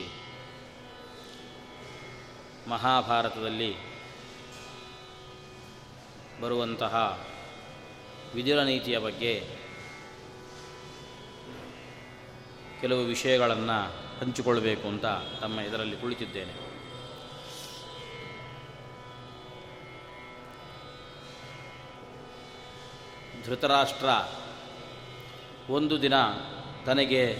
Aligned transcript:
ಮಹಾಭಾರತದಲ್ಲಿ 2.67 3.75
ಬರುವಂತಹ 6.41 7.25
ವಿದುರ 8.35 8.61
ನೀತಿಯ 8.63 8.97
ಬಗ್ಗೆ 8.97 9.63
ಕೆಲವು 12.81 12.99
ವಿಷಯಗಳನ್ನು 12.99 13.89
ಹಂಚಿಕೊಳ್ಳಬೇಕು 14.19 14.87
ಅಂತ 14.87 15.05
ತಮ್ಮ 15.41 15.59
ಇದರಲ್ಲಿ 15.59 15.97
ಕುಳಿತಿದ್ದೇನೆ. 15.97 16.73
ಧೃತರಾಷ್ಟ್ರ 23.45 24.09
ಒಂದು 25.71 26.01
ದಿನ 26.01 26.13
ತನಗೆ 26.85 27.35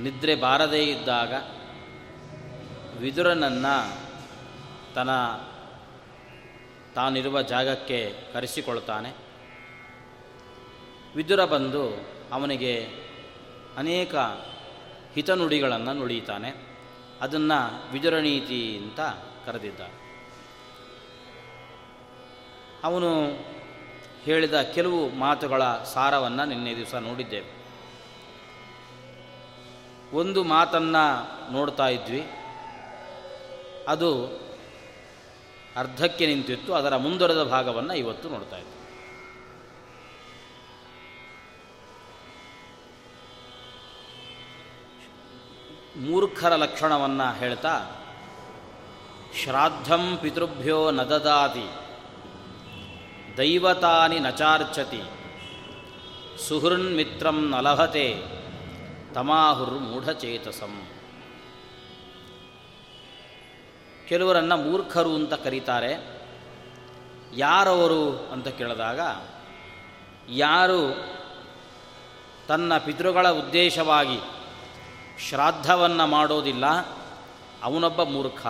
ನಿದ್ರೆ 0.00 0.34
ಬಾರದೇ 0.34 0.84
ಇದ್ದಾಗ 0.84 1.34
ವಿದುರನನ್ನು 3.02 3.98
ತನ್ನ 4.94 5.10
ತಾನಿರುವ 6.94 7.42
ಜಾಗಕ್ಕೆ 7.42 8.14
ಕರೆಸಿಕೊಳ್ತಾನೆ. 8.32 9.12
ವಿದುರ 11.16 11.44
ಬಂದು 11.44 12.06
ಅವನಿಗೆ 12.32 12.88
ಅನೇಕ 13.76 14.14
ಹಿತನುಡಿಗಳನ್ನು 15.14 15.92
ನುಡಿಯುತ್ತಾನೆ. 15.92 16.54
ಅದನ್ನು 17.20 17.92
ವಿದುರ 17.92 18.18
ನೀತಿ 18.18 18.78
ಅಂತ 18.78 19.00
ಕರೆದಿದ್ದ 19.46 19.80
ಅವನು 22.84 23.24
ಹೇಳಿದ 24.22 24.62
ಕೆಲವು 24.62 25.08
ಮಾತುಗಳ 25.08 25.62
ಸಾರವನ್ನು 25.94 26.44
ನಿನ್ನೆ 26.44 26.76
ದಿವಸ 26.76 26.94
ನೋಡಿದ್ದೇವೆ. 26.94 27.64
ಒಂದು 30.16 30.44
ಮಾತನ್ನು 30.44 31.52
ನೋಡ್ತಾ 31.52 31.88
ಇದ್ವಿ. 31.88 32.30
ಅದು 33.88 34.42
ಅರ್ಧಕ್ಕೆ 35.76 36.26
ನಿಂತಿತ್ತು, 36.26 36.74
ಅದರ 36.74 36.96
ಮುಂದುವರೆದ 36.96 37.42
ಭಾಗವನ್ನು 37.42 37.94
ಇವತ್ತು 37.94 38.28
ನೋಡ್ತಾ 38.28 38.58
ಇದ್ದೆ 38.58 38.78
ಮೂರ್ಖರ 45.96 46.56
ಲಕ್ಷಣವನ್ನು 46.56 47.38
ಹೇಳ್ತಾ 47.38 47.74
ಶ್ರಾದ್ದಂ 49.42 50.18
ಪಿತೃಭ್ಯೋ 50.22 50.90
ನ 50.90 51.02
ದದಾತಿ 51.02 51.68
ದೈವತಾನಿ 53.38 54.18
ನಚಾರ್ಚತಿ, 54.18 55.02
ಸುಹೃನ್ಮಿತ್ರಂ 56.48 57.50
ನಲಭತೆ 57.50 58.22
ತಮಾಹುರ್ 59.14 59.80
ಕೆಲವರನ್ನು 64.12 64.56
ಮೂರ್ಖರು 64.56 65.14
ಅಂತ 65.14 65.34
ಕರೀತಾರೆ. 65.34 65.92
ಯಾರವರು 67.36 68.28
ಅಂತ 68.32 68.48
ಕೇಳಿದಾಗ, 68.48 69.00
ಯಾರು 70.28 70.80
ತನ್ನ 72.48 72.78
ಪಿತೃಗಳ 72.78 73.28
ಉದ್ದೇಶವಾಗಿ 73.28 74.18
ಶ್ರಾದ್ದವನ್ನು 75.28 76.06
ಮಾಡೋದಿಲ್ಲ, 76.06 76.66
ಅವನೊಬ್ಬ 77.62 78.02
ಮೂರ್ಖ. 78.02 78.46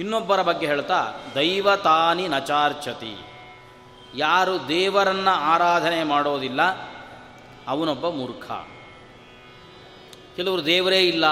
ಇನ್ನೊಬ್ಬರ 0.00 0.42
ಬಗ್ಗೆ 0.42 0.66
ಹೇಳ್ತಾ 0.66 1.12
ದೈವತಾನಿ 1.34 2.28
ನಚಾರ್ಚತಿ 2.28 3.16
ಯಾರು 4.14 4.68
ದೇವರನ್ನು 4.68 5.30
ಆರಾಧನೆ 5.30 6.04
ಮಾಡೋದಿಲ್ಲ, 6.04 6.62
ಅವನೊಬ್ಬ 7.68 8.08
ಮೂರ್ಖ. 8.08 8.50
ಕೆಲವರು 10.36 10.66
ದೇವರೇ 10.66 11.00
ಇಲ್ಲ 11.00 11.26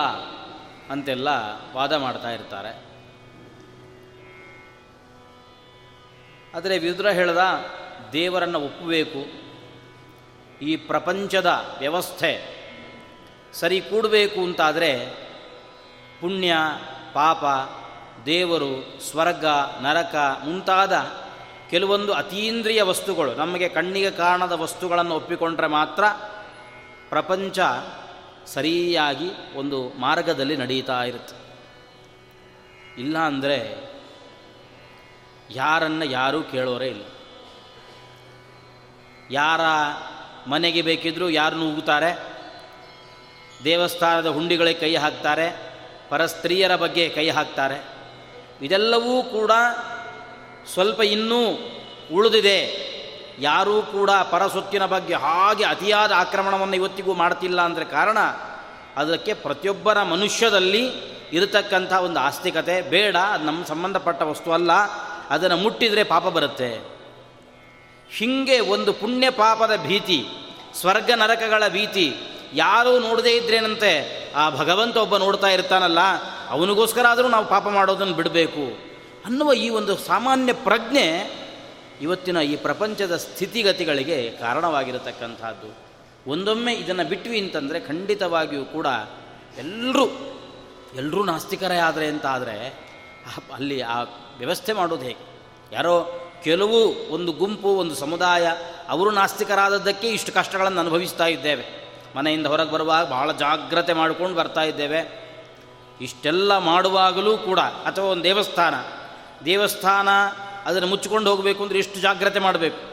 ಅಂತೆಲ್ಲ 0.90 1.28
ವಾದ 1.74 1.92
ಮಾಡ್ತಾ 1.92 2.30
ಇರ್ತಾರೆ. 2.30 2.90
ಆದರೆ 6.54 6.78
ವಿದುರ 6.78 7.08
ಹೇಳ್ದ, 7.08 7.38
ದೇವರನ್ನು 8.12 8.60
ಒಪ್ಪಬೇಕು, 8.60 9.50
ಈ 10.64 10.76
ಪ್ರಪಂಚದ 10.76 11.76
ವ್ಯವಸ್ಥೆ 11.78 12.60
ಸರಿ 13.52 13.80
ಕೂಡಬೇಕು 13.80 14.40
ಅಂತಾದರೆ 14.40 15.06
ಪುಣ್ಯ, 16.20 16.54
ಪಾಪ, 17.12 17.44
ದೇವರು, 18.26 19.00
ಸ್ವರ್ಗ, 19.10 19.46
ನರಕ 19.80 20.14
ಮುಂತಾದ 20.44 20.92
ಕೆಲವೊಂದು 21.70 22.12
ಅತೀಂದ್ರಿಯ 22.12 22.82
ವಸ್ತುಗಳು 22.82 23.34
ನಮಗೆ 23.34 23.68
ಕಣ್ಣಿಗೆ 23.68 24.10
ಕಾಣದ 24.10 24.52
ವಸ್ತುಗಳನ್ನು 24.52 25.14
ಒಪ್ಪಿಕೊಂಡ್ರೆ 25.14 25.66
ಮಾತ್ರ 25.66 26.04
ಪ್ರಪಂಚ 27.08 27.58
ಸರಿಯಾಗಿ 28.46 29.30
ಒಂದು 29.54 29.92
ಮಾರ್ಗದಲ್ಲಿ 29.98 30.56
ನಡೀತಾ 30.56 31.04
ಇರುತ್ತೆ. 31.04 31.36
ಇಲ್ಲ 33.00 33.18
ಅಂದರೆ 33.18 33.90
ಯಾರನ್ನು 35.50 36.04
ಯಾರೂ 36.04 36.42
ಕೇಳೋರೇ 36.42 36.86
ಇಲ್ಲ. 36.86 37.04
ಯಾರ 39.30 39.60
ಮನೆಗೆ 40.46 40.82
ಬೇಕಿದ್ದರೂ 40.82 41.28
ಯಾರನ್ನು 41.28 41.70
ಉಗುತ್ತಾರೆ? 41.70 42.40
ದೇವಸ್ಥಾನದ 43.64 44.26
ಹುಂಡಿಗಳಿಗೆ 44.26 44.80
ಕೈ 44.80 44.96
ಹಾಕ್ತಾರೆ? 44.96 45.72
ಪರಸ್ತ್ರೀಯರ 46.08 46.76
ಬಗ್ಗೆ 46.76 47.08
ಕೈ 47.08 47.30
ಹಾಕ್ತಾರೆ? 47.30 47.84
ಇದೆಲ್ಲವೂ 48.62 49.22
ಕೂಡ 49.22 49.50
ಸ್ವಲ್ಪ 50.72 51.00
ಇನ್ನೂ 51.00 51.38
ಉಳಿದಿದೆ. 52.12 52.89
ಯಾರೂ 53.40 53.74
ಕೂಡ 53.92 54.10
ಪರಸೊತ್ತಿನ 54.30 54.84
ಬಗ್ಗೆ 54.94 55.14
ಹಾಗೆ 55.24 55.64
ಅತಿಯಾದ 55.64 56.12
ಆಕ್ರಮಣವನ್ನು 56.22 56.76
ಇವತ್ತಿಗೂ 56.80 57.12
ಮಾಡ್ತಿಲ್ಲ 57.14 57.60
ಅಂದರೆ 57.68 57.84
ಕಾರಣ, 57.96 58.18
ಅದಕ್ಕೆ 58.96 59.32
ಪ್ರತಿಯೊಬ್ಬರ 59.44 59.98
ಮನುಷ್ಯದಲ್ಲಿ 60.12 60.82
ಇರತಕ್ಕಂಥ 61.32 61.92
ಒಂದು 62.06 62.18
ಆಸ್ತಿಕತೆ 62.20 62.76
ಬೇಡ, 62.94 63.16
ಅದು 63.34 63.44
ನಮ್ಮ 63.44 63.60
ಸಂಬಂಧಪಟ್ಟ 63.64 64.20
ವಸ್ತು 64.30 64.50
ಅಲ್ಲ, 64.52 64.72
ಅದನ್ನು 65.30 65.56
ಮುಟ್ಟಿದರೆ 65.56 66.04
ಪಾಪ 66.04 66.26
ಬರುತ್ತೆ. 66.36 66.70
ಹೀಗೆ 68.10 68.56
ಒಂದು 68.74 68.90
ಪುಣ್ಯ 68.92 69.26
ಪಾಪದ 69.30 69.74
ಭೀತಿ, 69.88 70.20
ಸ್ವರ್ಗ 70.80 71.10
ನರಕಗಳ 71.14 71.64
ಭೀತಿ, 71.68 72.06
ಯಾರೂ 72.54 72.92
ನೋಡದೇ 72.98 73.32
ಇದ್ರೇನಂತೆ 73.36 73.92
ಆ 74.36 74.44
ಭಗವಂತ 74.50 74.96
ಒಬ್ಬ 74.96 75.16
ನೋಡ್ತಾ 75.16 75.48
ಇರ್ತಾನಲ್ಲ, 75.48 76.00
ಅವನಿಗೋಸ್ಕರ 76.50 77.06
ಆದರೂ 77.10 77.28
ನಾವು 77.28 77.46
ಪಾಪ 77.48 77.66
ಮಾಡೋದನ್ನು 77.68 78.14
ಬಿಡಬೇಕು 78.14 78.64
ಅನ್ನುವ 79.26 79.50
ಈ 79.64 79.68
ಒಂದು 79.78 79.94
ಸಾಮಾನ್ಯ 80.06 80.52
ಪ್ರಜ್ಞೆ 80.66 81.06
ಇವತ್ತಿನ 82.00 82.36
ಈ 82.36 82.56
ಪ್ರಪಂಚದ 82.56 83.16
ಸ್ಥಿತಿಗತಿಗಳಿಗೆ 83.16 84.30
ಕಾರಣವಾಗಿರತಕ್ಕಂಥದ್ದು. 84.30 85.90
ಒಂದೊಮ್ಮೆ 86.30 86.72
ಇದನ್ನು 86.74 87.04
ಬಿಟ್ವಿ 87.04 87.40
ಅಂತಂದರೆ 87.40 87.80
ಖಂಡಿತವಾಗಿಯೂ 87.80 88.64
ಕೂಡ 88.64 88.86
ಎಲ್ಲರೂ 89.58 90.06
ಎಲ್ಲರೂ 90.96 91.24
ನಾಸ್ತಿಕರೇ 91.24 91.76
ಆದರೆ 91.76 92.06
ಅಂತ 92.06 92.26
ಆದರೆ 92.26 92.90
ಅಲ್ಲಿ 93.54 93.80
ಆ 93.80 94.00
ವ್ಯವಸ್ಥೆ 94.38 94.72
ಮಾಡೋದು 94.72 95.02
ಹೇಗೆ? 95.02 95.24
ಯಾರೋ 95.72 96.08
ಕೆಲವು 96.44 97.08
ಒಂದು 97.12 97.32
ಗುಂಪು, 97.32 97.68
ಒಂದು 97.68 97.94
ಸಮುದಾಯ, 97.94 98.52
ಅವರು 98.88 99.10
ನಾಸ್ತಿಕರಾದದ್ದಕ್ಕೆ 99.10 100.08
ಇಷ್ಟು 100.08 100.32
ಕಷ್ಟಗಳನ್ನು 100.32 100.80
ಅನುಭವಿಸ್ತಾ 100.80 101.26
ಇದ್ದೇವೆ. 101.26 101.64
ಮನೆಯಿಂದ 102.16 102.46
ಹೊರಗೆ 102.46 102.70
ಬರುವಾಗ 102.70 103.08
ಭಾಳ 103.08 103.32
ಜಾಗ್ರತೆ 103.32 103.92
ಮಾಡಿಕೊಂಡು 103.92 104.36
ಬರ್ತಾ 104.36 104.60
ಇದ್ದೇವೆ. 104.60 105.30
ಇಷ್ಟೆಲ್ಲ 106.00 106.58
ಮಾಡುವಾಗಲೂ 106.58 107.38
ಕೂಡ, 107.38 107.58
ಅಥವಾ 107.58 108.04
ಒಂದು 108.04 108.24
ದೇವಸ್ಥಾನ 108.24 108.74
ದೇವಸ್ಥಾನ 109.44 110.08
ಅದನ್ನು 110.66 110.88
ಮುಚ್ಚಿಕೊಂಡು 110.88 111.30
ಹೋಗಬೇಕು 111.30 111.62
ಅಂದರೆ 111.62 111.78
ಎಷ್ಟು 111.78 112.00
ಜಾಗ್ರತೆ 112.00 112.38
ಮಾಡಬೇಕು? 112.38 112.90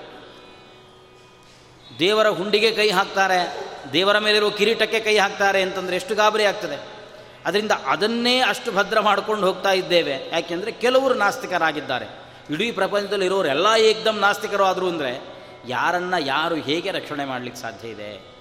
ದೇವರ 1.99 2.29
ಹುಂಡಿಗೆ 2.29 2.71
ಕೈ 2.71 2.89
ಹಾಕ್ತಾರೆ, 2.89 3.69
ದೇವರ 3.93 4.17
ಮೇಲಿರುವ 4.17 4.49
ಕಿರೀಟಕ್ಕೆ 4.49 4.99
ಕೈ 4.99 5.17
ಹಾಕ್ತಾರೆ 5.17 5.61
ಅಂತಂದರೆ 5.61 5.95
ಎಷ್ಟು 5.95 6.15
ಗಾಬರಿ 6.15 6.45
ಆಗ್ತದೆ? 6.45 6.97
ಅದರಿಂದ 7.45 7.71
ಅದನ್ನೇ 7.71 8.39
ಅಷ್ಟು 8.39 8.71
ಭದ್ರ 8.71 8.99
ಮಾಡ್ಕೊಂಡು 8.99 9.47
ಹೋಗ್ತಾ 9.47 9.71
ಇದ್ದೇವೆ. 9.71 10.29
ಯಾಕೆಂದರೆ 10.31 10.71
ಕೆಲವರು 10.71 11.13
ನಾಸ್ತಿಕರಾಗಿದ್ದಾರೆ. 11.13 12.05
ಇಡೀ 12.49 12.71
ಪ್ರಪಂಚದಲ್ಲಿ 12.71 13.25
ಇರೋರೆಲ್ಲ 13.25 13.67
ಏಕ್ದಮ್ 13.77 14.19
ನಾಸ್ತಿಕರು 14.19 14.63
ಆದರೂ 14.63 14.87
ಅಂದರೆ 14.87 15.21
ಯಾರನ್ನು 15.67 16.25
ಯಾರು 16.25 16.55
ಹೇಗೆ 16.55 16.91
ರಕ್ಷಣೆ 16.91 17.25
ಮಾಡಲಿಕ್ಕೆ 17.25 17.61
ಸಾಧ್ಯ 17.61 17.87
ಇದೆ? 17.87 18.37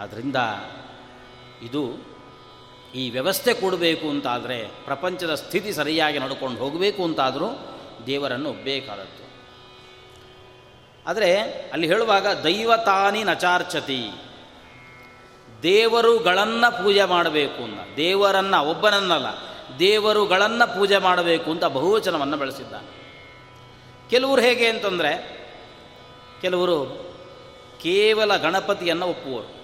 ಅದರಿಂದ 0.00 0.36
ಇದು 1.62 1.82
ಈ 2.94 3.10
ವ್ಯವಸ್ಥೆ 3.10 3.54
ಕೊಡಬೇಕು 3.54 4.10
ಅಂತಾದರೆ 4.10 4.64
ಪ್ರಪಂಚದ 4.84 5.34
ಸ್ಥಿತಿ 5.34 5.72
ಸರಿಯಾಗಿ 5.72 6.18
ನಡ್ಕೊಂಡು 6.18 6.58
ಹೋಗಬೇಕು 6.58 7.04
ಅಂತಾದರೂ 7.04 7.77
ದೇವರನ್ನು 8.06 8.50
ಒಬ್ಬೇಕಾದದ್ದು 8.50 9.28
ಆದರೆ 11.06 11.40
ಅಲ್ಲಿ 11.72 11.86
ಹೇಳುವಾಗ 11.86 12.26
ದೈವತಾನಿ 12.26 13.24
ನಚಾರ್ಚತಿ. 13.24 14.10
ದೇವರುಗಳನ್ನು 15.62 16.84
ಪೂಜೆ 16.84 17.04
ಮಾಡಬೇಕು 17.04 17.64
ಅಂತ 17.64 17.78
ದೇವರನ್ನು 17.96 18.64
ಒಬ್ಬನನ್ನಲ್ಲ, 18.64 19.26
ದೇವರುಗಳನ್ನು 19.78 20.74
ಪೂಜೆ 20.74 20.98
ಮಾಡಬೇಕು 20.98 21.50
ಅಂತ 21.50 21.64
ಬಹುವಚನವನ್ನು 21.64 22.36
ಬಳಸಿದ್ದಾನೆ. 22.36 22.98
ಕೆಲವರು 24.10 24.40
ಹೇಗೆ 24.40 24.66
ಅಂತಂದರೆ, 24.66 25.38
ಕೆಲವರು 26.40 27.08
ಕೇವಲ 27.82 28.36
ಗಣಪತಿಯನ್ನು 28.36 29.06
ಒಪ್ಪುವರು 29.06 29.58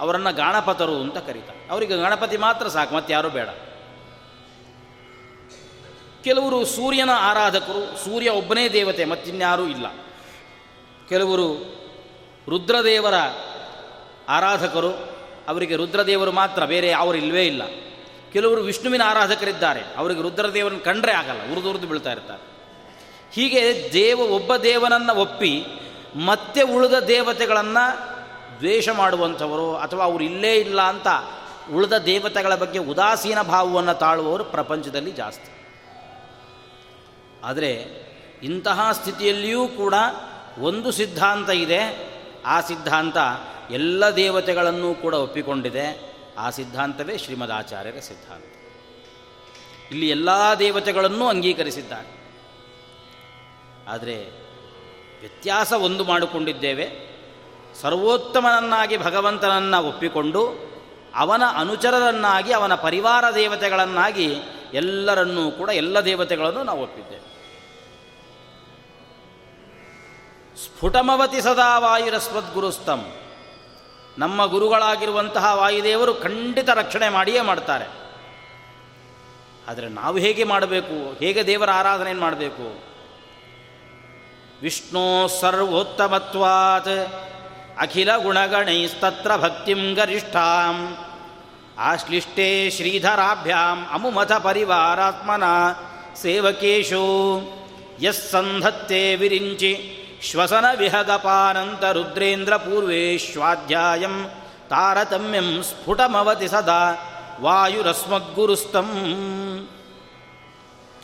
ಅವರನ್ನು 0.00 0.34
ಗಾಣಪತರು 0.34 0.96
ಅಂತ 0.96 1.18
ಕರೀತಾರೆ. 1.18 1.68
ಅವರಿಗೆ 1.70 1.96
ಗಣಪತಿ 1.96 2.36
ಮಾತ್ರ 2.36 2.68
ಸಾಕು 2.68 2.94
ಮತ್ತೆ 2.94 3.12
ಯಾರೂ 3.12 3.28
ಬೇಡ. 3.28 3.48
ಕೆಲವರು 6.24 6.64
ಸೂರ್ಯನ 6.64 7.10
ಆರಾಧಕರು, 7.10 8.04
ಸೂರ್ಯ 8.04 8.30
ಒಬ್ಬನೇ 8.30 8.68
ದೇವತೆ, 8.68 9.04
ಮತ್ತಿನ್ಯಾರೂ 9.04 9.66
ಇಲ್ಲ. 9.66 9.86
ಕೆಲವರು 11.08 11.52
ರುದ್ರದೇವರ 12.48 13.14
ಆರಾಧಕರು, 14.28 14.90
ಅವರಿಗೆ 15.48 15.76
ರುದ್ರದೇವರು 15.76 16.32
ಮಾತ್ರ, 16.32 16.64
ಬೇರೆ 16.64 16.92
ಅವರು 16.92 17.18
ಇಲ್ಲವೇ 17.18 17.46
ಇಲ್ಲ. 17.46 17.62
ಕೆಲವರು 18.32 18.60
ವಿಷ್ಣುವಿನ 18.60 19.02
ಆರಾಧಕರಿದ್ದಾರೆ, 19.02 19.80
ಅವರಿಗೆ 19.96 20.20
ರುದ್ರದೇವರನ್ನು 20.20 20.84
ಕಂಡ್ರೆ 20.84 21.12
ಆಗಲ್ಲ, 21.12 21.52
ಉರಿದು 21.52 21.70
ಉರಿದು 21.70 21.86
ಬೀಳ್ತಾ 21.86 22.12
ಇರ್ತಾರೆ. 22.12 22.52
ಹೀಗೆ 23.32 23.90
ದೇವ, 23.92 24.18
ಒಬ್ಬ 24.18 24.56
ದೇವನನ್ನು 24.56 25.14
ಒಪ್ಪಿ, 25.14 25.64
ಮತ್ತೆ 26.16 26.62
ಉಳಿದ 26.62 26.92
ದೇವತೆಗಳನ್ನು 26.92 28.12
ದ್ವೇಷ 28.58 28.88
ಮಾಡುವಂಥವರು, 28.88 29.76
ಅಥವಾ 29.76 30.04
ಅವರು 30.04 30.24
ಇಲ್ಲೇ 30.24 30.54
ಇಲ್ಲ 30.54 30.82
ಅಂತ 30.82 31.06
ಉಳಿದ 31.74 31.92
ದೇವತೆಗಳ 31.92 32.54
ಬಗ್ಗೆ 32.54 32.78
ಉದಾಸೀನ 32.78 33.42
ಭಾವವನ್ನು 33.42 33.94
ತಾಳುವವರು 33.94 34.44
ಪ್ರಪಂಚದಲ್ಲಿ 34.44 35.10
ಜಾಸ್ತಿ. 35.10 35.61
ಆದರೆ 37.44 38.02
ಇಂತಹ 38.42 38.92
ಸ್ಥಿತಿಯಲ್ಲಿಯೂ 38.92 39.68
ಕೂಡ 39.68 39.94
ಒಂದು 40.58 40.92
ಸಿದ್ಧಾಂತ 40.92 41.50
ಇದೆ. 41.50 42.12
ಆ 42.46 42.60
ಸಿದ್ಧಾಂತ 42.60 43.16
ಎಲ್ಲ 43.70 44.10
ದೇವತೆಗಳನ್ನೂ 44.10 44.94
ಕೂಡ 44.94 45.14
ಒಪ್ಪಿಕೊಂಡಿದೆ. 45.14 46.12
ಆ 46.38 46.50
ಸಿದ್ಧಾಂತವೇ 46.50 47.18
ಶ್ರೀಮದ್ 47.18 47.52
ಆಚಾರ್ಯರ 47.52 48.00
ಸಿದ್ಧಾಂತ. 48.00 48.44
ಇಲ್ಲಿ 49.90 50.08
ಎಲ್ಲ 50.08 50.28
ದೇವತೆಗಳನ್ನೂ 50.58 51.28
ಅಂಗೀಕರಿಸಿದ್ದಾರೆ. 51.28 52.22
ಆದರೆ 53.88 54.16
ವ್ಯತ್ಯಾಸ 55.20 55.72
ಒಂದು 55.72 56.04
ಮಾಡಿಕೊಂಡಿದ್ದೇವೆ. 56.04 57.12
ಸರ್ವೋತ್ತಮನನ್ನಾಗಿ 57.80 58.96
ಭಗವಂತನನ್ನು 58.96 59.84
ಒಪ್ಪಿಕೊಂಡು 59.84 60.72
ಅವನ 61.14 61.42
ಅನುಚರರನ್ನಾಗಿ, 61.56 62.52
ಅವನ 62.52 62.74
ಪರಿವಾರ 62.74 63.24
ದೇವತೆಗಳನ್ನಾಗಿ 63.34 64.34
ಎಲ್ಲರನ್ನೂ 64.74 65.50
ಕೂಡ 65.50 65.68
ಎಲ್ಲ 65.68 66.00
ದೇವತೆಗಳನ್ನು 66.00 66.62
ನಾವು 66.62 66.82
ಒಪ್ಪಿದ್ದೇವೆ. 66.82 67.21
ಸ್ಫುಟಮವತಿ 70.56 71.40
ಸದಾ 71.40 71.78
ವಾಯುರಸ್ವದ್ಗುರುಸ್ತಂ 71.78 73.12
ನಮ್ಮ 74.18 74.46
ಗುರುಗಳಾಗಿರುವಂತಹ 74.46 75.52
ವಾಯುದೇವರು 75.54 76.14
ಖಂಡಿತ 76.14 76.68
ರಕ್ಷಣೆ 76.68 77.08
ಮಾಡಿಯೇ 77.08 77.40
ಮಾಡ್ತಾರೆ. 77.40 77.84
ಆದರೆ 79.68 79.88
ನಾವು 79.88 80.18
ಹೇಗೆ 80.18 80.44
ಮಾಡಬೇಕು? 80.44 81.18
ಹೇಗೆ 81.18 81.46
ದೇವರ 81.46 81.70
ಆರಾಧನೆಯನ್ನು 81.70 82.22
ಮಾಡಬೇಕು? 82.22 82.84
ವಿಷ್ಣು 84.62 85.28
ಸರ್ವೋತ್ತಮತ್ವಾತ್. 85.40 87.14
ಅಖಿಲ 87.78 88.16
ಗುಣಗಣೈಸ್ತತ್ರ 88.16 89.36
ಭಕ್ತಿಂ 89.36 89.94
ಗರಿಷ್ಠಾಂ. 89.94 90.96
ಆಶ್ಲಿಷ್ಟೇ 91.78 92.70
ಶ್ರೀಧರಾಭ್ಯಾಂ 92.70 93.86
ಅಮುಮಥ 93.90 94.32
ಪರಿವಾರಾತ್ಮನ 94.32 95.42
ಸೇವಕೇಶು. 96.16 97.40
ಯಸ್ಸಂಧತ್ತೆ 98.02 99.16
ವಿರಿಂಚಿ. 99.16 99.98
ಶ್ವಸನ 100.22 100.64
ವಿಹಗಪಾನಂತ 100.76 101.84
ರುದ್ರೇಂದ್ರ 101.84 102.56
ಪೂರ್ವೇಶ್ವಾಧ್ಯಾಯಂ 102.56 104.28
ತಾರತಮ್ಯಂ 104.70 105.62
ಸ್ಫುಟಮವತಿ 105.62 106.48
ಸದಾ 106.48 106.82
ವಾಯುರಸ್ಮದ್ಗುರುಸ್ತಂ 107.40 108.88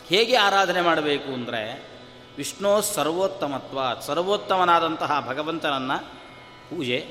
ಹೇಗೆ 0.07 0.35
ಆರಾಧನೆ 0.35 0.81
ಮಾಡಬೇಕು 0.81 1.33
ಅಂದರೆ 1.33 1.89
ವಿಷ್ಣು 2.37 2.81
ಸರ್ವೋತ್ತಮತ್ವ 2.81 3.79
ಸರ್ವೋತ್ತಮನಾದಂತಹ 4.01 5.25
ಭಗವಂತನನ್ನು 5.27 5.97
ಪೂಜೆ, 6.69 7.05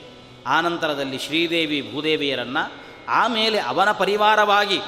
ಆನಂತರದಲ್ಲಿ 0.47 1.19
ಶ್ರೀದೇವಿ 1.19 1.93
ಭೂದೇವಿಯರನ್ನು, 1.93 2.63
ಆಮೇಲೆ 3.09 3.59
ಅವನ 3.61 3.93
ಪರಿವಾರವಾಗಿ 3.93 4.81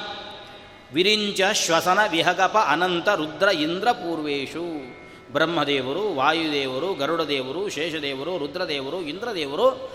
ವಿರಿಂಚ 0.94 1.40
ಶ್ವಸನ 1.52 1.98
ವಿಹಗಪ 2.08 2.56
ಅನಂತ 2.68 3.08
ರುದ್ರ 3.08 3.48
ಇಂದ್ರ 3.48 3.92
ಪೂರ್ವೇಶು 3.92 4.99
ಬ್ರಹ್ಮದೇವರು, 5.32 6.14
ವಾಯುದೇವರು, 6.14 6.94
ಗರುಡದೇವರು, 6.94 7.68
ಶೇಷದೇವರು, 7.68 8.38
ರುದ್ರದೇವರು, 8.38 9.00
ಇಂದ್ರದೇವರು, 9.00 9.90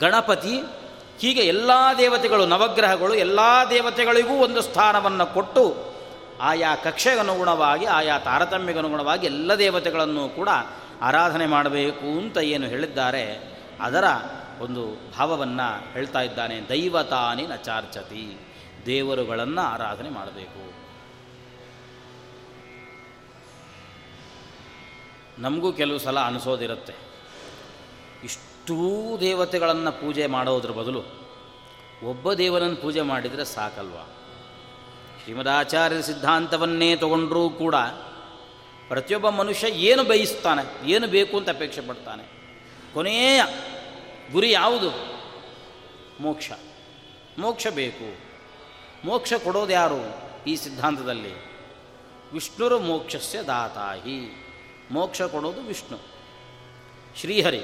ಗಣಪತಿ, 0.00 0.60
ಹೀಗೆ 1.18 1.40
ಎಲ್ಲ 1.40 1.70
ದೇವತೆಗಳು, 1.98 2.46
ನವಗ್ರಹಗಳು, 2.46 3.14
ಎಲ್ಲ 3.14 3.40
ದೇವತೆಗಳಿಗೂ 3.70 4.34
ಒಂದು 4.34 4.62
ಸ್ಥಾನವನ್ನು 4.62 5.34
ಕೊಟ್ಟು 5.34 5.90
ಆಯಾ 6.40 6.76
ಕಕ್ಷೆಗನುಗುಣವಾಗಿ, 6.76 7.86
ಆಯಾ 7.86 8.18
ತಾರತಮ್ಯಗನುಗುಣವಾಗಿ 8.18 9.26
ಎಲ್ಲ 9.26 9.54
ದೇವತೆಗಳನ್ನು 9.54 10.28
ಕೂಡ 10.28 10.48
ಆರಾಧನೆ 11.02 11.46
ಮಾಡಬೇಕು 11.46 12.18
ಅಂತ 12.18 12.38
ಏನು 12.38 12.66
ಹೇಳಿದ್ದಾರೆ. 12.66 13.52
ಅದರ 13.80 14.04
ಒಂದು 14.60 15.10
ಭಾವವನ್ನು 15.18 15.92
ಹೇಳ್ತಾ 15.92 16.20
ಇದ್ದಾನೆ, 16.20 16.60
ದೈವತಾನಿ 16.68 17.46
ನಚಾರ್ಚತಿ 17.46 18.38
ದೇವರುಗಳನ್ನು 18.86 19.60
ಆರಾಧನೆ 19.60 20.10
ಮಾಡಬೇಕು. 20.10 20.69
ನಮಗೂ 25.40 25.72
ಕೆಲವು 25.72 25.98
ಸಲ 25.98 26.20
ಅನಿಸೋದಿರುತ್ತೆ. 26.20 26.94
ಇಷ್ಟೂ 28.24 29.18
ದೇವತೆಗಳನ್ನು 29.18 29.92
ಪೂಜೆ 29.92 30.26
ಮಾಡೋದ್ರ 30.26 30.70
ಬದಲು 30.70 31.02
ಒಬ್ಬ 32.04 32.32
ದೇವನನ್ನು 32.32 32.76
ಪೂಜೆ 32.76 33.00
ಮಾಡಿದರೆ 33.00 33.44
ಸಾಕಲ್ವಾ? 33.44 34.16
ಶ್ರೀಮದಾಚಾರ್ಯ 35.22 36.02
ಸಿದ್ಧಾಂತವನ್ನೇ 36.02 36.96
ತಗೊಂಡರೂ 36.96 37.50
ಕೂಡ 37.50 37.74
ಪ್ರತಿಯೊಬ್ಬ 38.88 39.28
ಮನುಷ್ಯ 39.28 39.68
ಏನು 39.68 40.04
ಬಯಸ್ತಾನೆ, 40.04 40.90
ಏನು 40.90 41.06
ಬೇಕು 41.06 41.36
ಅಂತ 41.36 41.50
ಅಪೇಕ್ಷೆ 41.50 41.80
ಪಡ್ತಾನೆ. 41.80 42.22
ಕೊನೆಯ 42.94 43.42
ಗುರಿ 44.32 44.50
ಯಾವುದು? 44.50 44.90
ಮೋಕ್ಷ. 46.20 46.50
ಮೋಕ್ಷ 47.38 47.66
ಬೇಕು. 47.66 48.18
ಮೋಕ್ಷ 49.06 49.32
ಕೊಡೋದು 49.32 49.72
ಯಾರು 49.72 49.98
ಈ 50.46 50.56
ಸಿದ್ಧಾಂತದಲ್ಲಿ? 50.56 51.34
ವಿಷ್ಣುರು 52.32 52.80
ಮೋಕ್ಷಸ್ಯ 52.80 53.42
ದಾತಾಹಿ. 53.42 54.39
ಮೋಕ್ಷ 54.90 55.22
ಕೊಡೋದು 55.22 55.60
ವಿಷ್ಣು. 55.60 55.98
ಶ್ರೀಹರಿ, 57.20 57.62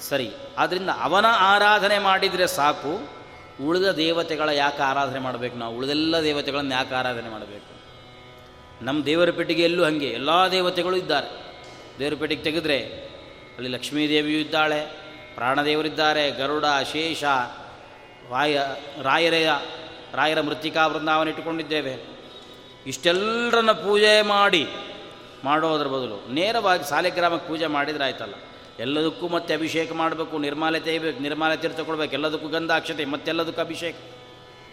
ಸರಿ 0.00 0.30
ಆದ್ದರಿಂದ 0.58 0.90
ಅವನ 1.00 1.26
ಆರಾಧನೆ 1.28 1.98
ಮಾಡಿದರೆ 1.98 2.46
ಸಾಕು, 2.46 3.08
ಉಳಿದ 3.64 3.82
ದೇವತೆಗಳ 3.82 4.48
ಯಾಕೆ 4.48 4.82
ಆರಾಧನೆ 4.82 5.18
ಮಾಡಬೇಕು 5.18 5.56
ನಾವು? 5.56 5.76
ಉಳಿದೆಲ್ಲ 5.76 6.22
ದೇವತೆಗಳನ್ನು 6.22 6.74
ಯಾಕೆ 6.74 6.94
ಆರಾಧನೆ 6.94 7.28
ಮಾಡಬೇಕು? 7.28 7.74
ನಮ್ಮ 8.84 9.04
ದೇವರ 9.04 9.30
ಪೆಟ್ಟಿಗೆಯಲ್ಲೂ 9.30 9.84
ಹಾಗೆ, 9.84 10.06
ಎಲ್ಲ 10.06 10.30
ದೇವತೆಗಳು 10.50 10.96
ಇದ್ದಾರೆ. 10.96 11.28
ದೇವರ 11.98 12.14
ಪೆಟ್ಟಿಗೆ 12.20 12.42
ತೆಗೆದ್ರೆ 12.42 12.78
ಅಲ್ಲಿ 13.56 13.68
ಲಕ್ಷ್ಮೀದೇವಿಯೂ 13.68 14.40
ಇದ್ದಾಳೆ, 14.40 14.80
ಪ್ರಾಣದೇವರಿದ್ದಾರೆ, 15.34 16.30
ಗರುಡ, 16.30 16.64
ಶೇಷ, 16.92 17.24
ರಾಯ 18.30 18.60
ರಾಯರ 19.02 19.50
ರಾಯರ 20.14 20.40
ಮೃತ್ತಿಕಾ 20.40 20.86
ವೃಂದಾವನ 20.86 21.28
ಇಟ್ಟುಕೊಂಡಿದ್ದೇವೆ. 21.28 21.94
ಇಷ್ಟೆಲ್ಲರನ್ನ 22.86 23.72
ಪೂಜೆ 23.72 24.22
ಮಾಡಿ 24.22 24.68
ಮಾಡೋದ್ರ 25.44 25.86
ಬದಲು 25.86 26.32
ನೇರವಾಗಿ 26.32 26.84
ಸಾಲಿಗ್ರಾಮಕ್ಕೆ 26.84 27.48
ಪೂಜೆ 27.48 27.66
ಮಾಡಿದರೆ 27.66 28.04
ಆಯ್ತಲ್ಲ. 28.04 28.34
ಎಲ್ಲದಕ್ಕೂ 28.78 29.28
ಮತ್ತೆ 29.28 29.54
ಅಭಿಷೇಕ 29.54 29.92
ಮಾಡಬೇಕು, 29.92 30.38
ನಿರ್ಮಾಲೆ 30.38 30.80
ತೆಯಬೇಕು 30.80 31.20
ನಿರ್ಮಾಲೆ 31.20 31.56
ತೀರ್ಥ 31.56 31.80
ಕೊಡಬೇಕು, 31.80 32.12
ಎಲ್ಲದಕ್ಕೂ 32.12 32.48
ಗಂಧಾಕ್ಷತೆ, 32.48 33.04
ಮತ್ತೆಲ್ಲದಕ್ಕೂ 33.04 33.60
ಅಭಿಷೇಕ. 33.60 33.96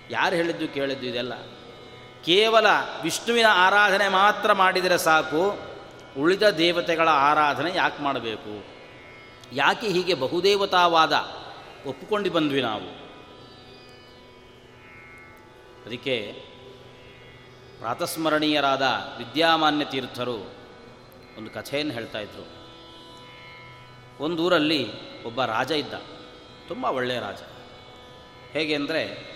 ಯಾರು 0.09 0.35
ಹೇಳಿದ್ದು 0.35 0.67
ಕೇಳಿದ್ದು 0.67 1.05
ಇದೆಲ್ಲ? 1.05 1.33
ಕೇವಲ 2.25 2.65
ವಿಷ್ಣುವಿನ 3.03 3.45
ಆರಾಧನೆ 3.49 4.07
ಮಾತ್ರ 4.07 4.53
ಮಾಡಿದರೆ 4.53 4.97
ಸಾಕು, 4.97 5.59
ಉಳಿದ 6.17 6.49
ದೇವತೆಗಳ 6.49 7.09
ಆರಾಧನೆ 7.09 7.71
ಯಾಕೆ 7.75 8.03
ಮಾಡಬೇಕು? 8.03 8.65
ಯಾಕೆ 9.53 9.87
ಹೀಗೆ 9.87 10.13
ಬಹುದೇವತಾವಾದ 10.13 11.13
ಒಪ್ಪಿಕೊಂಡು 11.85 12.31
ಬಂದ್ವಿ 12.31 12.61
ನಾವು? 12.61 13.01
ಅದಕ್ಕೆ 15.85 16.31
ಪ್ರಾತಸ್ಮರಣೀಯರಾದ 17.79 18.81
ವಿದ್ಯಾಮಾನ್ಯ 19.17 19.85
ತೀರ್ಥರು 19.85 20.60
ಒಂದು 21.37 21.51
ಕಥೆಯನ್ನು 21.51 21.93
ಹೇಳ್ತಾ 21.93 22.19
ಇದ್ರು. 22.19 22.61
ಒಂದೂರಲ್ಲಿ 24.23 24.91
ಒಬ್ಬ 25.23 25.45
ರಾಜ 25.45 25.71
ಇದ್ದ. 25.71 25.93
ತುಂಬ 26.67 26.85
ಒಳ್ಳೆಯ 26.85 27.19
ರಾಜ. 27.19 27.37
ಹೇಗೆ 28.51 28.75
ಅಂದರೆ, 28.75 29.31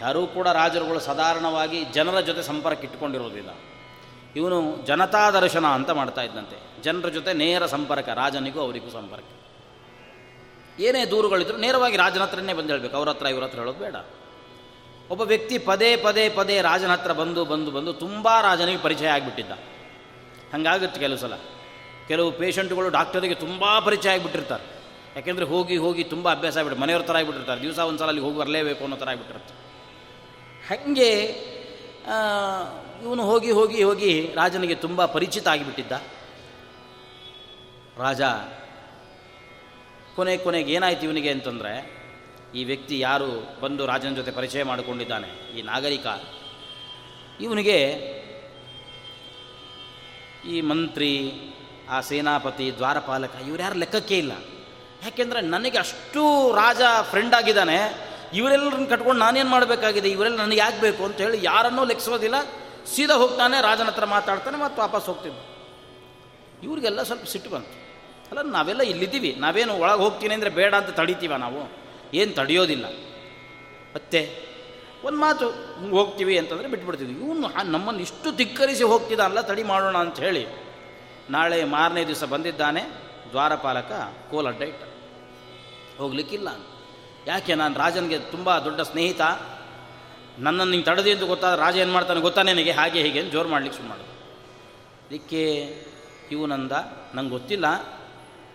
ಯಾರೂ 0.00 0.26
ಕೂಡ 0.26 0.48
ರಾಜರುಗಳು 0.48 1.00
ಸಾಧಾರಣವಾಗಿ 1.00 1.84
ಜನರ 1.84 2.20
ಜೊತೆ 2.20 2.42
ಸಂಪರ್ಕ 2.42 2.84
ಇಟ್ಟುಕೊಂಡಿರೋದಿಲ್ಲ 2.84 3.50
ಇವನು 4.36 4.86
ಜನತಾ 4.86 5.30
ದರ್ಶನ 5.30 5.66
ಅಂತ 5.66 5.90
ಮಾಡ್ತಾ 5.90 6.22
ಇದ್ದಂತೆ 6.22 6.82
ಜನರ 6.82 7.08
ಜೊತೆ 7.08 7.32
ನೇರ 7.32 7.66
ಸಂಪರ್ಕ, 7.66 8.08
ರಾಜನಿಗೂ 8.08 8.60
ಅವರಿಗೂ 8.60 8.90
ಸಂಪರ್ಕ. 8.90 9.24
ಏನೇ 10.80 11.04
ದೂರುಗಳಿದ್ರು 11.04 11.58
ನೇರವಾಗಿ 11.58 11.96
ರಾಜನ 11.96 12.22
ಹತ್ರನೇ 12.22 12.52
ಬಂದು 12.52 12.68
ಹೇಳಬೇಕು. 12.68 12.96
ಅವ್ರ 12.96 13.08
ಹತ್ರ, 13.08 13.26
ಇವ್ರ 13.26 13.44
ಹತ್ರ 13.44 13.58
ಹೇಳೋದು 13.58 13.78
ಬೇಡ. 13.78 13.96
ಒಬ್ಬ 15.10 15.22
ವ್ಯಕ್ತಿ 15.22 15.58
ಪದೇ 15.58 15.96
ಪದೇ 15.96 16.28
ಪದೇ 16.28 16.62
ರಾಜನ 16.62 16.92
ಹತ್ರ 16.92 17.12
ಬಂದು 17.12 17.44
ಬಂದು 17.44 17.70
ಬಂದು 17.70 17.92
ತುಂಬ 17.92 18.28
ರಾಜನಿಗೆ 18.40 18.82
ಪರಿಚಯ 18.82 19.08
ಆಗಿಬಿಟ್ಟಿದ್ದ. 19.08 19.52
ಹಾಗಾಗುತ್ತೆ 20.54 21.00
ಕೆಲವು 21.00 21.18
ಸಲ. 21.18 21.34
ಕೆಲವು 22.08 22.30
ಪೇಷಂಟ್ಗಳು 22.40 22.88
ಡಾಕ್ಟರಿಗೆ 22.96 23.36
ತುಂಬ 23.44 23.64
ಪರಿಚಯ 23.86 24.10
ಆಗಿಬಿಟ್ಟಿರ್ತಾರೆ. 24.14 24.64
ಯಾಕೆಂದರೆ 25.16 25.46
ಹೋಗಿ 25.52 25.76
ಹೋಗಿ 25.84 26.02
ತುಂಬ 26.04 26.26
ಅಭ್ಯಾಸ 26.32 26.56
ಆಗಿಬಿಟ್ಟು 26.56 26.80
ಮನೆಯವ್ರ 26.82 27.04
ಥರ 27.06 27.16
ಆಗಿಬಿಟ್ಟಿರ್ತಾರೆ. 27.16 27.60
ದಿವಸ 27.60 27.78
ಒಂದು 27.90 27.98
ಸಲ 27.98 28.08
ಅಲ್ಲಿ 28.12 28.22
ಹೋಗಿ 28.22 28.36
ಬರಲೇಬೇಕು 28.38 28.82
ಅನ್ನೋ 28.84 28.96
ಥರ 28.96 29.08
ಆಗಿಬಿಟ್ಟಿರುತ್ತೆ. 29.08 29.54
ಹಾಗೆ 30.68 31.10
ಇವನು 33.02 33.22
ಹೋಗಿ 33.26 33.50
ಹೋಗಿ 33.50 33.82
ಹೋಗಿ 33.82 34.12
ರಾಜನಿಗೆ 34.34 34.74
ತುಂಬ 34.74 35.04
ಪರಿಚಿತ 35.04 35.46
ಆಗಿಬಿಟ್ಟಿದ್ದ. 35.48 35.92
ರಾಜ, 37.98 38.22
ಕೊನೆ 40.16 40.36
ಕೊನೆಗೆ 40.36 40.72
ಏನಾಯ್ತು 40.72 41.04
ಇವನಿಗೆ 41.06 41.30
ಅಂತಂದರೆ, 41.30 41.72
ಈ 42.54 42.64
ವ್ಯಕ್ತಿ 42.64 42.96
ಯಾರು 42.98 43.30
ಬಂದು 43.60 43.86
ರಾಜನ 43.86 44.12
ಜೊತೆ 44.14 44.30
ಪರಿಚಯ 44.30 44.62
ಮಾಡಿಕೊಂಡಿದ್ದಾನೆ, 44.62 45.30
ಈ 45.58 45.62
ನಾಗರಿಕ, 45.62 46.06
ಇವನಿಗೆ 47.40 47.78
ಈ 50.48 50.60
ಮಂತ್ರಿ, 50.60 51.32
ಆ 51.90 52.00
ಸೇನಾಪತಿ, 52.00 52.76
ದ್ವಾರಪಾಲಕ 52.76 53.30
ಯಾರು 53.60 53.78
ಲೆಕ್ಕಕ್ಕೆ 53.78 54.18
ಇಲ್ಲ. 54.18 54.32
ಯಾಕೆಂದರೆ 55.04 55.40
ನನಗೆ 55.40 55.78
ಅಷ್ಟು 55.78 56.52
ರಾಜ 56.52 56.80
ಫ್ರೆಂಡ್ 57.10 57.34
ಆಗಿದ್ದಾನೆ. 57.34 58.04
ಇವರೆಲ್ಲರನ್ನ 58.34 58.86
ಕಟ್ಕೊಂಡು 58.86 59.20
ನಾನೇನು 59.20 59.48
ಮಾಡಬೇಕಾಗಿದೆ? 59.48 60.08
ಇವರೆಲ್ಲ 60.10 60.36
ನನಗೆ 60.36 60.56
ಯಾಕೆ 60.56 60.80
ಬೇಕು 60.80 61.04
ಅಂತ 61.04 61.16
ಹೇಳಿ 61.16 61.44
ಯಾರನ್ನೂ 61.44 61.84
ಲೆಕ್ಕಿಸೋದಿಲ್ಲ 61.84 62.34
ಸೀದಾ 62.94 63.14
ಹೋಗ್ತಾನೆ, 63.14 63.60
ರಾಜನ 63.62 63.84
ಹತ್ರ 63.84 64.04
ಮಾತಾಡ್ತಾನೆ 64.04 64.56
ಮತ್ತು 64.56 64.82
ವಾಪಸ್ 64.82 65.06
ಹೋಗ್ತೀನಿ. 65.06 65.36
ಇವ್ರಿಗೆಲ್ಲ 66.62 67.02
ಸ್ವಲ್ಪ 67.02 67.24
ಸಿಟ್ಟು 67.24 67.50
ಬಂತು. 67.50 67.74
ಅಲ್ಲ, 68.30 68.50
ನಾವೆಲ್ಲ 68.50 68.80
ಇಲ್ಲಿದ್ದೀವಿ. 68.80 69.34
ನಾವೇನು 69.38 69.74
ಒಳಗೆ 69.74 69.98
ಹೋಗ್ತೀನಿ 69.98 70.34
ಅಂದರೆ 70.34 70.50
ಬೇಡ 70.50 70.74
ಅಂತ 70.74 70.90
ತಡಿತೀವ 70.90 71.36
ನಾವು? 71.36 71.72
ಏನು 72.14 72.32
ತಡೆಯೋದಿಲ್ಲ. 72.32 72.86
ಮತ್ತೆ 73.94 74.53
ಒಂದು 75.04 75.18
ಮಾತು 75.18 75.48
ಹೋಗ್ತೀವಿ 75.90 76.38
ಅಂತಂದರೆ 76.38 76.68
ಬಿಟ್ಬಿಡ್ತೀವಿ. 76.68 77.12
ಇವನು 77.12 77.70
ನಮ್ಮನ್ನು 77.70 78.00
ಇಷ್ಟು 78.00 78.36
ಧಿಕ್ಕರಿಸಿ 78.36 78.84
ಹೋಗ್ತಿದ್ದಾನಲ್ಲ 78.84 79.40
ತಡಿ 79.40 79.62
ಮಾಡೋಣ 79.62 79.98
ಅಂತ 79.98 80.20
ಹೇಳಿ. 80.20 80.46
ನಾಳೆ 81.30 81.64
ಮಾರನೇ 81.64 82.06
ದಿವಸ 82.06 82.24
ಬಂದಿದ್ದಾನೆ, 82.24 82.82
ದ್ವಾರಪಾಲಕ 83.30 83.92
ಕೋಲಡ್ಡ 84.30 84.62
ಇಟ್ಟ. 84.62 84.82
ಹೋಗ್ಲಿಕ್ಕಿಲ್ಲ 85.98 86.48
ಯಾಕೆ 87.26 87.54
ನಾನು 87.54 87.78
ರಾಜನಿಗೆ 87.78 88.18
ತುಂಬ 88.18 88.58
ದೊಡ್ಡ 88.58 88.80
ಸ್ನೇಹಿತ. 88.80 89.20
ನನ್ನನ್ನು 90.38 90.70
ನಿಂಗೆ 90.70 90.86
ತಡೆದಿ 90.86 91.12
ಅಂತ 91.12 91.22
ಗೊತ್ತಾದ 91.22 91.58
ರಾಜ 91.58 91.76
ಏನು 91.76 91.92
ಮಾಡ್ತಾನೆ 91.92 92.20
ಗೊತ್ತಾ 92.20 92.42
ನನಗೆ? 92.42 92.70
ಹಾಗೆ 92.70 93.02
ಹೀಗೆ 93.02 93.22
ಜೋರು 93.22 93.48
ಮಾಡ್ಲಿಕ್ಕೆ 93.48 93.76
ಶುರು 93.76 93.88
ಮಾಡೋದು. 93.88 94.14
ಇದಕ್ಕೆ 95.14 95.42
ಇವನಂದ 96.30 96.72
ನಂಗೆ 97.14 97.30
ಗೊತ್ತಿಲ್ಲ. 97.30 97.64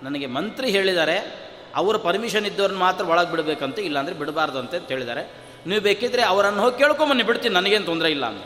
ನನಗೆ 0.03 0.25
ಮಂತ್ರಿ 0.25 0.71
ಹೇಳಿದ್ದಾರೆ. 0.71 1.49
ಅವರ 1.75 1.97
ಪರ್ಮಿಷನ್ 1.97 2.45
ಇದ್ದವ್ರನ್ನ 2.45 2.79
ಮಾತ್ರ 2.79 3.05
ಒಳಗೆ 3.05 3.31
ಬಿಡಬೇಕಂತ 3.31 3.79
ಇಲ್ಲಾಂದರೆ 3.79 4.15
ಬಿಡಬಾರ್ದು 4.15 4.59
ಅಂತ 4.59 4.75
ಹೇಳಿದ್ದಾರೆ. 4.75 5.48
ನೀವು 5.65 5.81
ಬೇಕಿದ್ರೆ 5.81 6.21
ಅವರನ್ನು 6.21 6.61
ಹೋಗಿ 6.61 6.77
ಕೇಳ್ಕೊಂಬನ್ನಿ, 6.77 7.23
ಬಿಡ್ತೀನಿ, 7.23 7.55
ನನಗೇನು 7.55 7.85
ತೊಂದರೆ 7.85 8.11
ಇಲ್ಲ 8.11 8.25
ಅಂತ. 8.25 8.43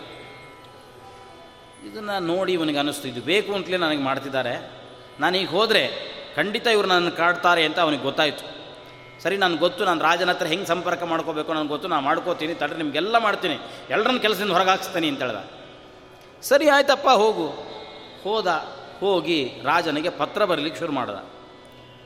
ಇದನ್ನು 1.86 2.26
ನೋಡಿ 2.26 2.54
ಇವನಿಗೆ 2.54 2.78
ಅನ್ನಿಸ್ತು, 2.78 3.08
ಇದು 3.08 3.22
ಬೇಕು 3.22 3.54
ಅಂತಲೇ 3.54 3.78
ನನಗೆ 3.78 4.02
ಮಾಡ್ತಿದ್ದಾರೆ. 4.02 4.84
ನಾನೀಗ 5.20 5.50
ಹೋದರೆ 5.50 6.14
ಖಂಡಿತ 6.36 6.68
ಇವರು 6.68 6.88
ನನ್ನ 6.88 7.10
ಕಾಡ್ತಾರೆ 7.10 7.66
ಅಂತ 7.66 7.80
ಅವನಿಗೆ 7.80 8.04
ಗೊತ್ತಾಯಿತು. 8.04 8.64
ಸರಿ, 9.24 9.38
ನನಗೆ 9.38 9.58
ಗೊತ್ತು, 9.58 9.86
ನಾನು 9.86 10.02
ರಾಜನ 10.02 10.30
ಹತ್ರ 10.30 10.48
ಹೆಂಗೆ 10.48 10.66
ಸಂಪರ್ಕ 10.66 11.04
ಮಾಡ್ಕೋಬೇಕು 11.04 11.54
ನನಗೆ 11.54 11.68
ಗೊತ್ತು 11.68 11.88
ನಾನು 11.88 12.04
ಮಾಡ್ಕೋತೀನಿ, 12.04 12.54
ತಡ್ರಿ, 12.54 12.78
ನಿಮಗೆಲ್ಲ 12.78 13.18
ಮಾಡ್ತೀನಿ. 13.18 13.58
ಎಲ್ಲರನ್ನ 13.90 14.18
ಕೆಲಸದಿಂದ 14.18 14.52
ಹೊರಗೆ 14.52 14.70
ಹಾಕ್ಸ್ತೀನಿ 14.70 15.08
ಅಂತ 15.08 15.22
ಹೇಳ್ದ. 15.22 15.44
ಸರಿ, 16.42 16.70
ಆಯ್ತಪ್ಪ, 16.70 17.10
ಹೋಗು. 17.10 17.48
ಹೋದ, 18.24 18.48
ಹೋಗಿ 19.00 19.62
ರಾಜನಿಗೆ 19.64 20.10
ಪತ್ರ 20.10 20.46
ಬರಲಿಕ್ಕೆ 20.46 20.80
ಶುರು 20.80 20.92
ಮಾಡ್ದ. 20.92 21.26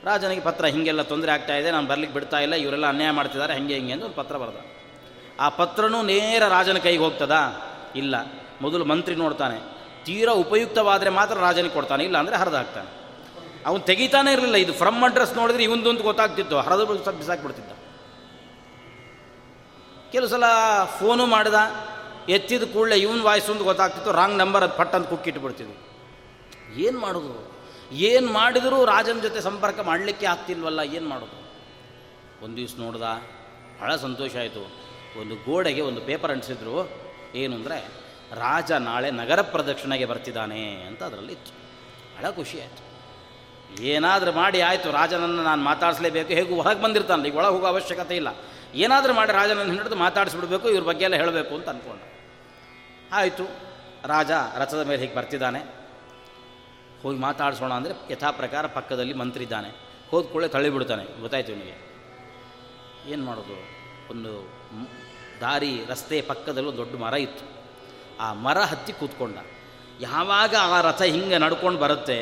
ರಾಜನಿಗೆ 0.04 0.42
ಪತ್ರ, 0.42 0.66
ಹೀಗೆಲ್ಲ 0.66 1.02
ತೊಂದರೆ 1.02 1.32
ಆಗ್ತಾ 1.32 1.56
ಇದೆ, 1.56 1.72
ನಾನು 1.72 1.88
ಬರ್ಲಿಕ್ಕೆ 1.88 2.14
ಬಿಡ್ತಾ 2.14 2.40
ಇಲ್ಲ, 2.40 2.56
ಇವರೆಲ್ಲ 2.56 2.86
ಅನ್ಯಾಯ 2.86 3.12
ಮಾಡ್ತಿದ್ದಾರೆ, 3.12 3.54
ಹಂಗೆ 3.54 3.74
ಹಿಂಗೆ 3.74 3.94
ಅಂತ 3.94 4.04
ಒಂದು 4.04 4.16
ಪತ್ರ 4.16 4.38
ಬರ್ದ. 4.38 4.77
ಆ 5.40 5.50
ಪತ್ರನೂ 5.50 6.02
ನೇರ 6.02 6.48
ರಾಜನ 6.48 6.78
ಕೈಗೆ 6.78 7.04
ಹೋಗ್ತದ? 7.04 7.34
ಇಲ್ಲ. 7.96 8.16
ಮೊದಲು 8.62 8.86
ಮಂತ್ರಿ 8.86 9.16
ನೋಡ್ತಾನೆ. 9.16 9.58
ತೀರಾ 10.06 10.34
ಉಪಯುಕ್ತವಾದರೆ 10.34 11.10
ಮಾತ್ರ 11.10 11.36
ರಾಜನಿಗೆ 11.40 11.74
ಕೊಡ್ತಾನೆ, 11.74 12.04
ಇಲ್ಲ 12.04 12.18
ಅಂದರೆ 12.18 12.36
ಹರಿದಾಗ್ತಾನೆ 12.36 12.98
ಅವನು 13.66 13.84
ತೆಗಿತಾನೆ 13.84 14.32
ಇರಲಿಲ್ಲ. 14.32 14.56
ಇದು 14.56 14.74
ಫ್ರಮ್ 14.74 15.04
ಅಡ್ರೆಸ್ 15.04 15.36
ನೋಡಿದ್ರೆ 15.36 15.64
ಇವೊಂದು 15.64 15.90
ಅಂತ 15.90 16.02
ಗೊತ್ತಾಗ್ತಿತ್ತು. 16.02 16.60
ಹರಿದು 16.60 16.86
ಬಿಸಾಕ್ಬಿಡ್ತಿದ್ದ. 17.12 17.72
ಕೆಲವು 20.12 20.30
ಸಲ 20.30 20.44
ಫೋನು 21.00 21.26
ಮಾಡಿದ. 21.26 21.54
ಎತ್ತಿದ 22.30 22.64
ಕೂಡಲೇ 22.64 22.98
ಇವನ್ 22.98 23.22
ವಾಯ್ಸ್ 23.22 23.50
ಒಂದು 23.50 23.64
ಗೊತ್ತಾಗ್ತಿತ್ತು. 23.64 24.12
ರಾಂಗ್ 24.12 24.38
ನಂಬರ್ 24.38 24.64
ಅದು 24.64 24.78
ಪಟ್ 24.78 24.96
ಅಂತ 24.96 25.08
ಕುಕ್ಕಿಟ್ಬಿಡ್ತಿದ್ವಿ 25.08 25.78
ಏನು 26.84 27.00
ಮಾಡೋದು? 27.00 27.52
ಏನು 27.92 28.32
ಮಾಡಿದರೂ 28.32 28.86
ರಾಜನ 28.86 29.20
ಜೊತೆ 29.20 29.42
ಸಂಪರ್ಕ 29.42 29.80
ಮಾಡಲಿಕ್ಕೆ 29.80 30.26
ಆಗ್ತಿಲ್ವಲ್ಲ. 30.26 30.80
ಏನು 30.80 31.10
ಮಾಡೋದು? 31.10 31.38
ಒಂದು 32.46 32.58
ದಿವ್ಸ 32.58 32.74
ನೋಡ್ದ. 32.78 33.02
ಭಾಳ 33.82 33.96
ಸಂತೋಷ 33.96 34.36
ಆಯಿತು. 34.36 34.87
ಒಂದು 35.20 35.36
ಗೋಡೆಗೆ 35.36 35.82
ಒಂದು 35.82 36.02
ಪೇಪರ್ 36.02 36.32
ಅಂಟಿಸಿದ್ರು. 36.32 36.76
ಏನು 37.36 37.56
ಅಂದರೆ, 37.56 37.78
ರಾಜ 38.34 38.72
ನಾಳೆ 38.72 39.12
ನಗರ 39.12 39.42
ಪ್ರದಕ್ಷಿಣೆಗೆ 39.42 40.06
ಬರ್ತಿದ್ದಾನೆ 40.06 40.62
ಅಂತ 40.90 41.04
ಅದರಲ್ಲಿ 41.04 41.34
ಇತ್ತು. 41.34 41.52
ಭಾಳ 42.16 42.30
ಖುಷಿ 42.32 42.60
ಆಯಿತು. 42.60 42.84
ಏನಾದರೂ 43.84 44.32
ಮಾಡಿ 44.32 44.62
ಆಯಿತು, 44.62 44.92
ರಾಜನನ್ನು 44.92 45.44
ನಾನು 45.44 45.62
ಮಾತಾಡಿಸ್ಲೇಬೇಕು. 45.62 46.30
ಹೇಗೂ 46.30 46.62
ಹೊರಗೆ 46.62 46.82
ಬಂದಿರ್ತಾನೆ 46.82 47.28
ಈಗ 47.28 47.36
ಒಳಗೆ 47.36 47.52
ಹೋಗೋ 47.52 47.66
ಅವಶ್ಯಕತೆ 47.66 48.16
ಇಲ್ಲ. 48.16 48.30
ಏನಾದರೂ 48.76 49.14
ಮಾಡಿ 49.14 49.32
ರಾಜನನ್ನು 49.32 49.74
ಹಿಡಿದು 49.74 49.96
ಮಾತಾಡಿಸ್ಬಿಡ್ಬೇಕು, 49.96 50.70
ಇವ್ರ 50.70 50.84
ಬಗ್ಗೆ 50.84 51.04
ಎಲ್ಲ 51.06 51.16
ಹೇಳಬೇಕು 51.16 51.56
ಅಂತ 51.56 51.70
ಅಂದ್ಕೊಂಡ 51.70 52.02
ಆಯಿತು, 53.14 53.46
ರಾಜ 54.06 54.32
ರಥದ 54.58 54.82
ಮೇಲೆ 54.88 55.02
ಹೀಗೆ 55.02 55.16
ಬರ್ತಿದ್ದಾನೆ. 55.16 55.60
ಹೋಗಿ 57.02 57.20
ಮಾತಾಡಿಸೋಣ 57.20 57.74
ಅಂದರೆ 57.74 57.94
ಯಥಾ 58.12 58.32
ಪ್ರಕಾರ 58.32 58.66
ಪಕ್ಕದಲ್ಲಿ 58.68 59.14
ಮಂತ್ರಿ 59.14 59.44
ಇದ್ದಾನೆ. 59.44 59.70
ಹೋದ 60.12 60.26
ಕೂಡಲೇ 60.26 60.48
ತಳ್ಳಿಬಿಡ್ತಾನೆ. 60.48 61.04
ಗೊತ್ತಾಯ್ತು 61.22 61.52
ಇವನಿಗೆ 61.52 61.76
ಏನು 63.14 63.24
ಮಾಡೋದು? 63.26 63.58
ಒಂದು 64.12 64.32
ದಾರಿ 65.42 65.86
ರಸ್ತೆ 65.88 66.22
ಪಕ್ಕದಲ್ಲೂ 66.22 66.72
ದೊಡ್ಡ 66.78 66.96
ಮರ 66.96 67.14
ಇತ್ತು. 67.14 67.46
ಆ 68.20 68.34
ಮರ 68.34 68.60
ಹತ್ತಿ 68.62 68.94
ಕೂತ್ಕೊಂಡ. 68.94 69.38
ಯಾವಾಗ 70.02 70.56
ಆ 70.62 70.82
ರಥ 70.82 71.02
ಹಿಂಗೆ 71.02 71.38
ನಡ್ಕೊಂಡು 71.38 71.80
ಬರುತ್ತೆ, 71.80 72.18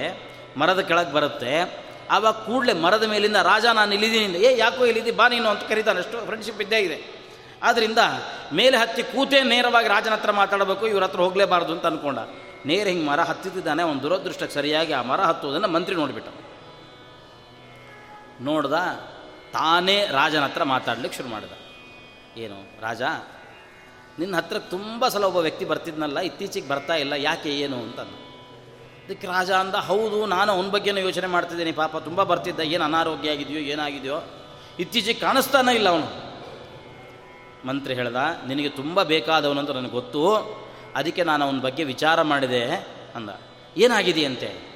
ಮರದ 0.57 0.79
ಕೆಳಗೆ 0.79 1.13
ಬರುತ್ತೆ 1.13 1.85
ಆವಾಗ 2.11 2.33
ಕೂಡಲೇ 2.33 2.73
ಮರದ 2.73 3.03
ಮೇಲಿಂದ, 3.03 3.35
ರಾಜ, 3.35 3.65
ನಾನು 3.65 3.93
ಇಲ್ಲಿದ್ದೀನಿ 3.93 4.37
ಏ, 4.37 4.57
ಯಾಕೋ 4.57 4.85
ಇಲ್ಲಿದ್ದಿ? 4.85 5.11
ಬಾ 5.11 5.27
ನೀನು, 5.27 5.49
ಅಂತ 5.49 5.63
ಕರೀತಾನೆ. 5.63 5.99
ಅಷ್ಟು 5.99 6.25
ಫ್ರೆಂಡ್ಶಿಪ್ 6.25 6.61
ಇದ್ದೇ 6.61 6.79
ಇದೆ. 6.79 6.97
ಆದ್ದರಿಂದ 7.63 7.97
ಮೇಲೆ 8.53 8.77
ಹತ್ತಿ 8.77 9.03
ಕೂತೇ 9.03 9.43
ನೇರವಾಗಿ 9.43 9.87
ರಾಜನ 9.87 10.13
ಹತ್ರ 10.13 10.31
ಮಾತಾಡಬೇಕು, 10.31 10.87
ಇವ್ರ 10.87 11.03
ಹತ್ರ 11.03 11.19
ಹೋಗಲೇಬಾರ್ದು 11.19 11.73
ಅಂತ 11.73 11.85
ಅಂದ್ಕೊಂಡ 11.85 12.19
ನೇರ 12.65 12.87
ಹಿಂಗೆ 12.87 13.05
ಮರ 13.05 13.19
ಹತ್ತಿದ್ದಾನೆ 13.19 13.83
ಒಂದು 13.83 14.03
ದುರದೃಷ್ಟಕ್ಕೆ 14.03 14.53
ಸರಿಯಾಗಿ 14.53 14.93
ಆ 14.93 15.01
ಮರ 15.01 15.21
ಹತ್ತುವುದನ್ನು 15.21 15.67
ಮಂತ್ರಿ 15.67 15.95
ನೋಡಿಬಿಟ್ಟ. 15.95 16.29
ನೋಡ್ದ 18.41 18.73
ತಾನೇ 19.53 20.07
ರಾಜನ 20.11 20.43
ಹತ್ರ 20.43 20.63
ಮಾತಾಡ್ಲಿಕ್ಕೆ 20.63 21.17
ಶುರು 21.17 21.29
ಮಾಡಿದ. 21.29 21.64
ಏನು, 22.37 22.81
ರಾಜ, 22.81 23.01
ನಿನ್ನ 24.19 24.35
ಹತ್ರ 24.35 24.59
ತುಂಬ 24.59 25.07
ಸಲ 25.07 25.23
ಒಬ್ಬ 25.23 25.37
ವ್ಯಕ್ತಿ 25.37 25.65
ಬರ್ತಿದ್ನಲ್ಲ, 25.65 26.19
ಇತ್ತೀಚೆಗೆ 26.19 26.67
ಬರ್ತಾ 26.67 26.93
ಇಲ್ಲ, 26.93 27.13
ಯಾಕೆ 27.13 27.49
ಏನು 27.49 27.75
ಅಂತ 27.75 27.99
ಅದಕ್ಕೆ 27.99 29.27
ರಾಜ 29.27 29.51
ಅಂದ, 29.51 29.75
ಹೌದು, 29.75 30.25
ನಾನು 30.25 30.51
ಅವನ 30.51 30.69
ಬಗ್ಗೆನೂ 30.69 30.99
ಯೋಚನೆ 30.99 31.27
ಮಾಡ್ತಿದ್ದೀನಿ, 31.27 31.71
ಪಾಪ 31.71 31.97
ತುಂಬ 31.97 32.23
ಬರ್ತಿದ್ದ, 32.23 32.59
ಏನು 32.59 32.83
ಅನಾರೋಗ್ಯ 32.83 33.29
ಆಗಿದೆಯೋ, 33.29 33.59
ಏನಾಗಿದೆಯೋ, 33.59 34.23
ಇತ್ತೀಚೆಗೆ 34.79 35.19
ಕಾಣಿಸ್ತಾನೆ 35.19 35.75
ಇಲ್ಲ 35.75 35.89
ಅವನು. 35.89 36.07
ಮಂತ್ರಿ 37.67 37.93
ಹೇಳ್ದ, 37.93 38.15
ನಿನಗೆ 38.47 38.69
ತುಂಬ 38.69 39.03
ಬೇಕಾದವನು 39.03 39.59
ಅಂತ 39.59 39.69
ನನಗೆ 39.69 39.91
ಗೊತ್ತು, 39.91 40.35
ಅದಕ್ಕೆ 40.95 41.23
ನಾನು 41.23 41.45
ಅವನ 41.45 41.59
ಬಗ್ಗೆ 41.59 41.83
ವಿಚಾರ 41.83 42.21
ಮಾಡಿದೆ 42.21 42.67
ಅಂದ. 43.15 43.29
ಏನಾಗಿದೆಯಂತೆ 43.77 44.75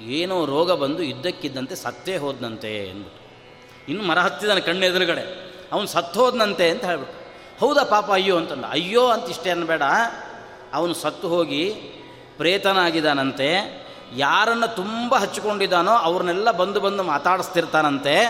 ಏನೋ 0.00 0.46
ರೋಗ 0.46 0.72
ಬಂದು 0.72 1.02
ಇದ್ದಕ್ಕಿದ್ದಂತೆ 1.02 1.74
ಸತ್ತೇ 1.74 2.16
ಹೋದನಂತೆ 2.16 2.90
ಅಂದ್ಬಿಟ್ಟು 2.90 3.22
ಇನ್ನು 3.88 4.04
ಮರ 4.04 4.18
ಹತ್ತಿದಾನೆ 4.18 4.60
ಕಣ್ಣೆದುರುಗಡೆ. 4.60 5.45
ಅವನು 5.72 5.86
ಸತ್ತೋದ್ನಂತೆ 5.86 6.70
ಅಂತ 6.70 6.84
ಹೇಳ್ಬಿಟ್ಟು. 6.84 7.26
ಹೌದಾ 7.66 7.84
ಪಾಪ, 7.84 8.12
ಅಯ್ಯೋ 8.12 8.36
ಅಂತಂದ. 8.36 8.64
ಅಯ್ಯೋ 8.64 9.06
ಅಂತ 9.06 9.28
ಇಷ್ಟೇ 9.28 9.50
ಅನ್ಬೇಡ. 9.50 9.82
ಅವನು 10.74 10.94
ಸತ್ತು 10.94 11.28
ಹೋಗಿ 11.28 11.70
ಪ್ರೇತನಾಗಿದ್ದಾನಂತೆ. 12.36 13.50
ಯಾರನ್ನು 14.16 14.76
ತುಂಬ 14.76 15.14
ಹಚ್ಚಿಕೊಂಡಿದ್ದಾನೋ 15.14 15.90
ಅವ್ರನ್ನೆಲ್ಲ 15.90 16.50
ಬಂದು 16.50 16.80
ಬಂದು 16.80 17.02
ಮಾತಾಡಿಸ್ತಿರ್ತಾನಂತೆ. 17.02 18.24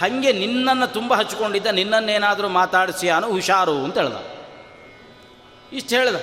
ಹಾಗೆ 0.00 0.32
ನಿನ್ನನ್ನು 0.32 0.92
ತುಂಬ 0.92 1.14
ಹಚ್ಕೊಂಡಿದ್ದ 1.14 1.66
ನಿನ್ನನ್ನೇನಾದರೂ 1.66 2.48
ಮಾತಾಡಿಸಿ 2.48 3.08
ಅನು 3.08 3.26
ಹುಷಾರು 3.26 3.72
ಅಂತ 3.72 3.98
ಹೇಳ್ದ. 3.98 4.16
ಇಷ್ಟು 5.72 5.96
ಹೇಳ್ದ. 5.96 6.16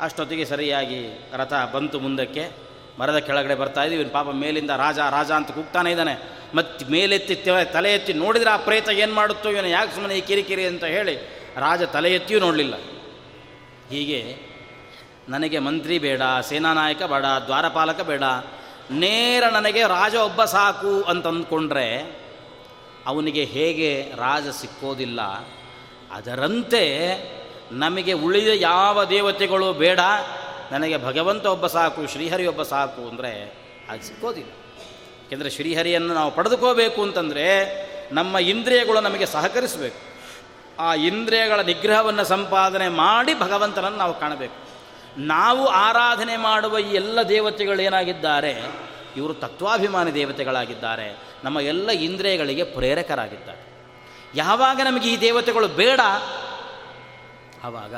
ಅಷ್ಟೊತ್ತಿಗೆ 0.00 0.44
ಸರಿಯಾಗಿ 0.44 1.30
ರಥ 1.36 1.52
ಬಂತು 1.72 2.00
ಮುಂದಕ್ಕೆ. 2.00 2.69
ಮರದ 3.00 3.18
ಕೆಳಗಡೆ 3.18 3.54
ಬರ್ತಾ 3.54 3.82
ಇದ್ದೀವಿ. 3.82 4.04
ಪಾಪ 4.04 4.26
ಮೇಲಿಂದ 4.28 4.70
ರಾಜ 4.70 4.98
ರಾಜ 4.98 5.30
ಅಂತ 5.30 5.50
ಕೂಗ್ತಾನೆ 5.50 5.90
ಇದ್ದಾನೆ. 5.90 6.14
ಮತ್ತು 6.54 6.86
ಮೇಲೆತ್ತಿ 6.86 7.34
ತಲೆ 7.72 7.94
ಎತ್ತಿ 7.94 8.12
ನೋಡಿದ್ರೆ 8.12 8.50
ಆ 8.50 8.56
ಪ್ರೇತ 8.56 8.88
ಏನು 8.88 9.14
ಮಾಡುತ್ತೋ 9.14 9.48
ಇವನು, 9.50 9.68
ಯಾಕೆ 9.68 9.94
ಸುಮ್ಮನೆ 9.94 10.14
ಈ 10.14 10.20
ಕಿರಿಕಿರಿ 10.20 10.66
ಅಂತ 10.66 10.84
ಹೇಳಿ 10.84 11.16
ರಾಜ 11.56 11.82
ತಲೆ 11.82 12.14
ಎತ್ತಿಯೂ 12.14 12.40
ನೋಡಲಿಲ್ಲ. 12.40 12.74
ಹೀಗೆ 13.90 14.50
ನನಗೆ 15.28 15.58
ಮಂತ್ರಿ 15.58 15.98
ಬೇಡ 15.98 16.22
ಸೇನಾ 16.42 16.72
ನಾಯಕ 16.72 17.02
ಬೇಡ, 17.02 17.24
ದ್ವಾರಪಾಲಕ 17.46 18.00
ಬೇಡ, 18.00 18.22
ನೇರ 18.90 19.44
ನನಗೆ 19.52 19.82
ರಾಜ 19.82 20.14
ಒಬ್ಬ 20.14 20.44
ಸಾಕು 20.44 21.02
ಅಂತ 21.02 21.26
ಅಂದ್ಕೊಂಡ್ರೆ 21.26 22.20
ಅವನಿಗೆ 23.06 23.44
ಹೇಗೆ 23.44 24.12
ರಾಜ 24.16 24.48
ಸಿಕ್ಕೋದಿಲ್ಲ. 24.48 25.20
ಅದರಂತೆ 26.12 26.84
ನಮಗೆ 27.72 28.12
ಉಳಿದ 28.12 28.48
ಯಾವ 28.54 29.04
ದೇವತೆಗಳು 29.04 29.72
ಬೇಡ 29.72 30.00
ನನಗೆ 30.72 31.04
ಭಗವಂತ 31.04 31.46
ಒಬ್ಬ 31.46 31.66
ಸಾಕು, 31.66 32.06
ಶ್ರೀಹರಿ 32.06 32.46
ಒಬ್ಬ 32.46 32.62
ಸಾಕು 32.62 33.08
ಅಂದರೆ 33.08 33.58
ಅದು 33.88 34.02
ಸಿಕ್ಕೋದಿಲ್ಲ. 34.02 34.50
ಏಕೆಂದರೆ 35.26 35.50
ಶ್ರೀಹರಿಯನ್ನು 35.50 36.14
ನಾವು 36.14 36.30
ಪಡೆದುಕೋಬೇಕು 36.30 37.02
ಅಂತಂದರೆ 37.02 37.80
ನಮ್ಮ 38.14 38.38
ಇಂದ್ರಿಯಗಳು 38.38 39.00
ನಮಗೆ 39.00 39.26
ಸಹಕರಿಸಬೇಕು. 39.26 40.10
ಆ 40.78 40.94
ಇಂದ್ರಿಯಗಳ 40.94 41.60
ನಿಗ್ರಹವನ್ನು 41.60 42.24
ಸಂಪಾದನೆ 42.24 42.88
ಮಾಡಿ 42.88 43.34
ಭಗವಂತನನ್ನು 43.34 43.98
ನಾವು 43.98 44.20
ಕಾಣಬೇಕು. 44.20 44.70
ನಾವು 45.18 45.66
ಆರಾಧನೆ 45.66 46.36
ಮಾಡುವ 46.36 46.78
ಈ 46.78 46.94
ಎಲ್ಲ 46.94 47.22
ದೇವತೆಗಳು 47.22 47.82
ಏನಾಗಿದ್ದಾರೆ? 47.82 48.62
ಇವರು 49.16 49.34
ತತ್ವಾಭಿಮಾನಿ 49.34 50.14
ದೇವತೆಗಳಾಗಿದ್ದಾರೆ. 50.14 51.18
ನಮ್ಮ 51.44 51.60
ಎಲ್ಲ 51.60 51.90
ಇಂದ್ರಿಯಗಳಿಗೆ 51.90 52.64
ಪ್ರೇರಕರಾಗಿದ್ದಾರೆ. 52.64 53.70
ಯಾವಾಗ 54.34 54.80
ನಮಗೆ 54.84 55.12
ಈ 55.12 55.20
ದೇವತೆಗಳು 55.20 55.68
ಬೇಡ? 55.68 56.00
ಆವಾಗ 57.64 57.94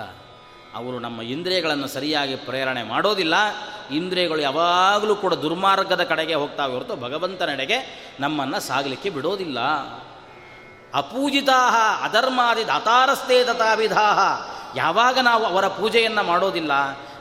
ಅವರು 0.75 0.99
ನಮ್ಮ 0.99 1.23
ಇಂದ್ರಿಯಗಳನ್ನು 1.23 1.89
ಸರಿಯಾಗಿ 1.89 2.37
ಪ್ರೇರಣೆ 2.37 2.83
ಮಾಡೋದಿಲ್ಲ. 2.83 3.35
ಇಂದ್ರಿಯಗಳು 3.91 4.41
ಯಾವಾಗಲೂ 4.41 5.15
ಕೂಡ 5.17 5.35
ದುರ್ಮಾರ್ಗದ 5.35 6.03
ಕಡೆಗೆ 6.05 6.35
ಹೋಗ್ತಾವೆ 6.35 6.73
ಹೊರತು 6.73 6.97
ಭಗವಂತನೆಡೆಗೆ 6.97 7.79
ನಮ್ಮನ್ನು 8.21 8.61
ಸಾಗಲಿಕ್ಕೆ 8.61 9.11
ಬಿಡೋದಿಲ್ಲ. 9.11 9.59
ಅಪೂಜಿತಾ 10.95 11.59
ಅಧರ್ಮಾದಿ 12.05 12.67
ದಾತಾರಸ್ತೆ 12.67 13.45
ತಥಾವಿಧಾ 13.45 14.07
ಯಾವಾಗ 14.77 15.19
ನಾವು 15.23 15.45
ಅವರ 15.45 15.67
ಪೂಜೆಯನ್ನು 15.69 16.23
ಮಾಡೋದಿಲ್ಲ, 16.23 16.73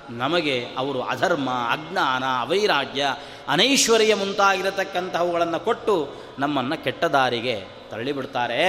ನಮಗೆ 0.09 0.55
ಅವರು 0.77 1.01
ಅಧರ್ಮ, 1.03 1.49
ಅಜ್ಞಾನ 1.71 2.23
ಅವೈರಾಗ್ಯ 2.39 3.15
ಅನೈಶ್ವರ್ಯ 3.47 4.15
ಮುಂತಾಗಿರತಕ್ಕಂತಹವುಗಳನ್ನು 4.15 5.59
ಕೊಟ್ಟು 5.59 5.95
ನಮ್ಮನ್ನು 6.39 6.83
ಕೆಟ್ಟ 6.83 7.03
ದಾರಿಗೆ 7.05 7.55
ತಳ್ಳಿಬಿಡ್ತಾರೆ. 7.89 8.61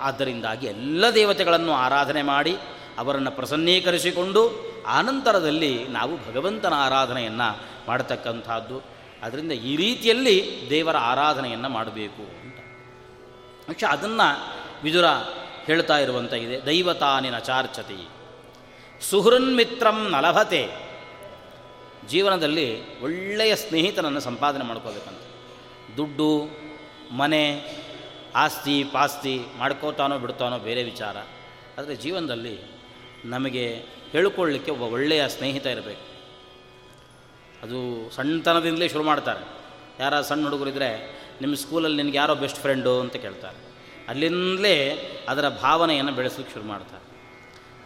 ಆದ್ದರಿಂದಾಗಿ 0.00 0.66
ಎಲ್ಲ 0.66 1.04
ದೇವತೆಗಳನ್ನು 1.14 1.72
ಆರಾಧನೆ 1.72 2.22
ಮಾಡಿ 2.22 2.56
ಅವರನ್ನು 2.98 3.30
ಪ್ರಸನ್ನೀಕರಿಸಿಕೊಂಡು 3.30 4.72
ಆನಂತರದಲ್ಲಿ 4.86 5.88
ನಾವು 5.88 6.16
ಭಗವಂತನ 6.16 6.72
ಆರಾಧನೆಯನ್ನು 6.76 7.60
ಮಾಡತಕ್ಕಂಥದ್ದು. 7.88 8.82
ಅದರಿಂದ 9.22 9.52
ಈ 9.52 9.76
ರೀತಿಯಲ್ಲಿ 9.76 10.66
ದೇವರ 10.70 10.96
ಆರಾಧನೆಯನ್ನು 10.96 11.68
ಮಾಡಬೇಕು 11.68 12.22
ಅಂತ. 12.22 12.56
ಅಕ್ಷ 13.68 13.84
ಅದನ್ನು 13.84 14.54
ವಿದುರ 14.82 15.04
ಹೇಳ್ತಾ 15.64 15.98
ಇರುವಂಥ 15.98 16.32
ಇದೆ 16.32 16.66
ದೈವತಾನಿನ 16.66 17.38
ಚಾರ್ಚತಿ. 17.38 18.08
ಸುಹೃನ್ಮಿತ್ರಂ 19.10 20.08
ನಲಭತೆ. 20.10 20.92
ಜೀವನದಲ್ಲಿ 22.08 23.00
ಒಳ್ಳೆಯ 23.00 23.56
ಸ್ನೇಹಿತನನ್ನು 23.56 24.20
ಸಂಪಾದನೆ 24.20 24.64
ಮಾಡ್ಕೋಬೇಕಂತ. 24.64 25.18
ದುಡ್ಡು, 25.96 26.48
ಮನೆ, 27.12 27.62
ಆಸ್ತಿ, 28.36 28.84
ಪಾಸ್ತಿ 28.84 29.40
ಮಾಡ್ಕೋತಾನೋ 29.58 30.18
ಬಿಡ್ತಾನೋ 30.18 30.58
ಬೇರೆ 30.58 30.82
ವಿಚಾರ. 30.82 31.16
ಆದರೆ 31.78 31.96
ಜೀವನದಲ್ಲಿ 31.96 32.81
ನಮಗೆ 33.24 33.84
ಹೇಳಿಕೊಳ್ಳಿಕ್ಕೆ 34.12 34.70
ಒಬ್ಬ 34.70 34.82
ಒಳ್ಳೆಯ 34.82 35.28
ಸ್ನೇಹಿತ 35.28 35.66
ಇರಬೇಕು. 35.66 36.12
ಅದು 37.62 38.10
ಸಣ್ಣತನದಿಂದಲೇ 38.10 38.88
ಶುರು 38.88 39.04
ಮಾಡ್ತಾರೆ. 39.04 39.44
ಯಾರ 40.00 40.20
ಸಣ್ಣ 40.20 40.44
ಹುಡುಗರಿದ್ದರೆ 40.44 41.22
ನಿಮ್ಮ 41.40 41.54
ಸ್ಕೂಲಲ್ಲಿ 41.54 42.02
ನಿನಗೆ 42.02 42.16
ಯಾರೋ 42.16 42.34
ಬೆಸ್ಟ್ 42.34 42.58
ಫ್ರೆಂಡು 42.58 43.00
ಅಂತ 43.00 43.16
ಕೇಳ್ತಾರೆ. 43.16 43.56
ಅಲ್ಲಿಂದಲೇ 44.08 44.92
ಅದರ 45.28 45.48
ಭಾವನೆಯನ್ನು 45.48 46.12
ಬೆಳೆಸಲಿಕ್ಕೆ 46.12 46.54
ಶುರು 46.54 46.66
ಮಾಡ್ತಾರೆ. 46.66 47.02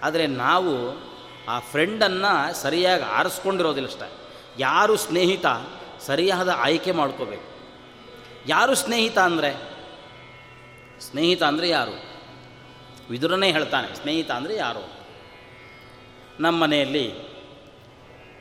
ಆದರೆ 0.03 0.27
ನಾವು 0.27 1.01
ಆ 1.49 1.59
ಫ್ರೆಂಡನ್ನು 1.59 2.55
ಸರಿಯಾಗಿ 2.55 3.03
ಆರಿಸ್ಕೊಂಡಿರೋದಿಲ್ಲ 3.03 3.89
ಅಷ್ಟೇ. 3.89 4.13
ಯಾರು 4.59 4.97
ಸ್ನೇಹಿತ 4.97 5.47
ಸರಿಯಾದ 6.01 6.49
ಆಯ್ಕೆ 6.49 6.93
ಮಾಡ್ಕೋಬೇಕು. 6.93 7.57
ಯಾರು 8.47 8.75
ಸ್ನೇಹಿತ 8.75 9.19
ಅಂದರೆ? 9.19 9.57
ಸ್ನೇಹಿತ 11.01 11.43
ಅಂದರೆ 11.43 11.69
ಯಾರು? 11.69 12.05
ವಿದುರನೇ 13.11 13.53
ಹೇಳ್ತಾನೆ, 13.53 13.95
ಸ್ನೇಹಿತ 13.95 14.31
ಅಂದರೆ 14.31 14.57
ಯಾರು? 14.57 14.96
ನಮ್ಮ 16.41 16.63
ಮನೆಯಲ್ಲಿ 16.63 17.15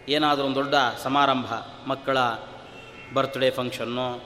ಏನಾದರೂ 0.09 0.45
ಒಂದು 0.45 0.55
ದೊಡ್ಡ 0.55 0.75
ಸಮಾರಂಭ, 1.03 1.45
ಮಕ್ಕಳ 1.87 2.17
ಬರ್ತ್ಡೇ 3.13 3.49
ಫಂಕ್ಷನ್ನು 3.49 4.23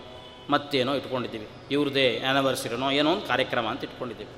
ಮತ್ತೇನೋ 0.49 0.93
ಇಟ್ಕೊಂಡಿದ್ದೀವಿ. 0.93 1.47
ಇವ್ರದ್ದೇ 1.71 2.19
ಆ್ಯನಿವರ್ಸರಿನೋ 2.19 2.91
ಏನೋ 2.91 3.11
ಒಂದು 3.11 3.27
ಕಾರ್ಯಕ್ರಮ 3.27 3.67
ಅಂತ 3.67 3.83
ಇಟ್ಕೊಂಡಿದ್ದೀವಿ. 3.83 4.29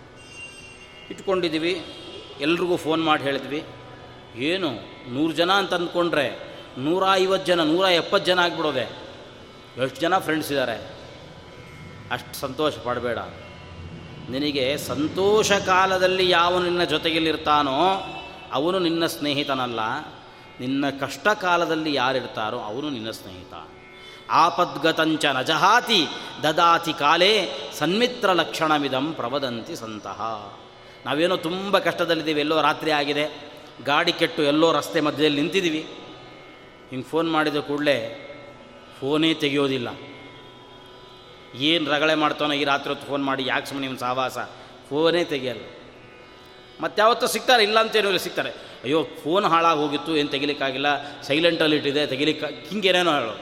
ಇಟ್ಕೊಂಡಿದ್ದೀವಿ, 1.12 1.86
ಎಲ್ರಿಗೂ 2.40 2.76
ಫೋನ್ 2.76 3.04
ಮಾಡಿ 3.04 3.24
ಹೇಳಿದ್ವಿ. 3.24 3.64
ಏನು, 4.36 4.70
ನೂರು 5.14 5.34
ಜನ 5.34 5.52
ಅಂತ 5.52 5.74
ಅಂದ್ಕೊಂಡ್ರೆ 5.74 6.40
ನೂರ 6.78 7.04
ಐವತ್ತು 7.14 7.48
ಜನ, 7.48 7.64
ನೂರ 7.64 7.86
ಎಪ್ಪತ್ತು 7.86 8.26
ಜನ 8.26 8.40
ಆಗಿಬಿಡೋದೆ. 8.40 9.02
ಎಷ್ಟು 9.84 10.02
ಜನ 10.02 10.18
ಫ್ರೆಂಡ್ಸ್ 10.18 10.52
ಇದ್ದಾರೆ 10.52 10.92
ಅಷ್ಟು 12.12 12.40
ಸಂತೋಷ 12.40 12.78
ಪಡಬೇಡ. 12.78 13.18
ನಿನಗೆ 14.30 14.78
ಸಂತೋಷ 14.78 15.52
ಕಾಲದಲ್ಲಿ 15.52 16.30
ಯಾವ 16.30 16.60
ನಿನ್ನ 16.60 16.84
ಜೊತೆಯಲ್ಲಿರ್ತಾನೋ 16.84 18.04
ಅವನು 18.52 18.80
ನಿನ್ನ 18.80 19.06
ಸ್ನೇಹಿತನಲ್ಲ. 19.06 19.80
ನಿನ್ನ 20.60 20.90
ಕಷ್ಟ 20.90 21.28
ಕಾಲದಲ್ಲಿ 21.28 21.94
ಯಾರಿರ್ತಾರೋ 21.94 22.60
ಅವನು 22.60 22.90
ನಿನ್ನ 22.90 23.12
ಸ್ನೇಹಿತ. 23.12 23.54
ಆಪದ್ಗತಂಚ 24.30 25.26
ನಜಹಾತಿ 25.26 26.08
ದದಾತಿ 26.44 26.94
ಕಾಲೇ 26.94 27.52
ಸನ್ಮಿತ್ರ 27.78 28.32
ಲಕ್ಷಣವಿದಂ 28.32 29.14
ಪ್ರವದಂತಿ 29.14 29.76
ಸಂತಹ 29.76 30.22
ನಾವೇನೋ 31.06 31.36
ತುಂಬ 31.38 31.80
ಕಷ್ಟದಲ್ಲಿದ್ದೀವಿ, 31.80 32.40
ಎಲ್ಲೋ 32.40 32.62
ರಾತ್ರಿ 32.62 32.92
ಆಗಿದೆ. 32.92 33.52
ಗಾಡಿ 33.84 34.14
ಕೆಟ್ಟು 34.14 34.44
ಎಲ್ಲೋ 34.44 34.72
ರಸ್ತೆ 34.72 35.02
ಮಧ್ಯದಲ್ಲಿ 35.02 35.42
ನಿಂತಿದ್ದೀವಿ. 35.42 35.88
ಹಿಂಗೆ 36.90 37.06
ಫೋನ್ 37.06 37.32
ಮಾಡಿದ 37.32 37.56
ಕೂಡಲೇ 37.56 37.98
ಫೋನೇ 39.00 39.34
ತೆಗೆಯೋದಿಲ್ಲ. 39.34 39.90
ಏನು 41.56 41.92
ರಗಳೆ 41.92 42.16
ಮಾಡ್ತಾನೋ 42.16 42.54
ಈ 42.54 42.64
ರಾತ್ರಿ 42.64 42.90
ಹೊತ್ತು 42.90 43.08
ಫೋನ್ 43.08 43.24
ಮಾಡಿ 43.24 43.46
ಯಾಕೆ 43.46 43.66
ಸುಮ್ಮನೆ 43.66 43.88
ನಿಮ್ಮ 43.88 44.00
ಸಹವಾಸ 44.00 44.38
ಫೋನೇ 44.90 45.24
ತೆಗಿಯಲ್ಲ. 45.24 45.81
ಮತ್ತು 46.82 47.02
ಯಾವತ್ತೂ 47.02 47.28
ಸಿಗ್ತಾರೆ 47.28 47.64
ಇಲ್ಲ 47.64 47.80
ಅಂತೇನೂ 47.80 48.08
ಇಲ್ಲ, 48.08 48.20
ಸಿಗ್ತಾರೆ. 48.20 48.50
ಅಯ್ಯೋ, 48.84 49.04
ಫೋನ್ 49.24 49.46
ಹಾಳಾಗಿ 49.46 49.80
ಹೋಗಿತ್ತು, 49.80 50.18
ಏನು 50.18 50.30
ತೆಗಿಲಿಕ್ಕಾಗಿಲ್ಲ, 50.30 51.22
ಸೈಲೆಂಟಲ್ಲಿ 51.22 51.76
ಇಟ್ಟಿದೆ, 51.76 52.08
ತೆಗಿಲಿಕ್ಕೆ, 52.08 52.46
ಹಿಂಗೇನೇನೋ 52.46 53.12
ಹೇಳೋ 53.12 53.36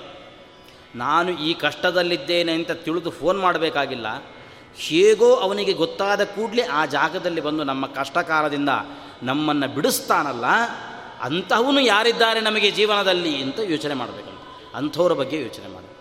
ನಾನು 0.96 1.40
ಈ 1.40 1.54
ಕಷ್ಟದಲ್ಲಿದ್ದೇನೆ 1.54 2.52
ಅಂತ 2.52 2.72
ತಿಳಿದು 2.72 3.12
ಫೋನ್ 3.12 3.40
ಮಾಡಬೇಕಾಗಿಲ್ಲ. 3.40 4.08
ಹೇಗೋ 4.78 5.36
ಅವನಿಗೆ 5.36 5.74
ಗೊತ್ತಾದ 5.74 6.24
ಕೂಡಲೇ 6.24 6.62
ಆ 6.62 6.86
ಜಾಗದಲ್ಲಿ 6.86 7.42
ಬಂದು 7.42 7.64
ನಮ್ಮ 7.64 7.88
ಕಷ್ಟಕಾಲದಿಂದ 7.88 8.70
ನಮ್ಮನ್ನು 9.24 9.68
ಬಿಡಿಸ್ತಾನಲ್ಲ, 9.68 10.46
ಅಂತಹವನು 11.22 11.80
ಯಾರಿದ್ದಾರೆ 11.80 12.42
ನಮಗೆ 12.42 12.72
ಜೀವನದಲ್ಲಿ 12.72 13.42
ಅಂತ 13.42 13.60
ಯೋಚನೆ 13.60 13.94
ಮಾಡಬೇಕಂತ 13.94 14.76
ಅಂಥವ್ರ 14.76 15.14
ಬಗ್ಗೆ 15.14 15.42
ಯೋಚನೆ 15.42 15.68
ಮಾಡಬೇಕು. 15.68 15.96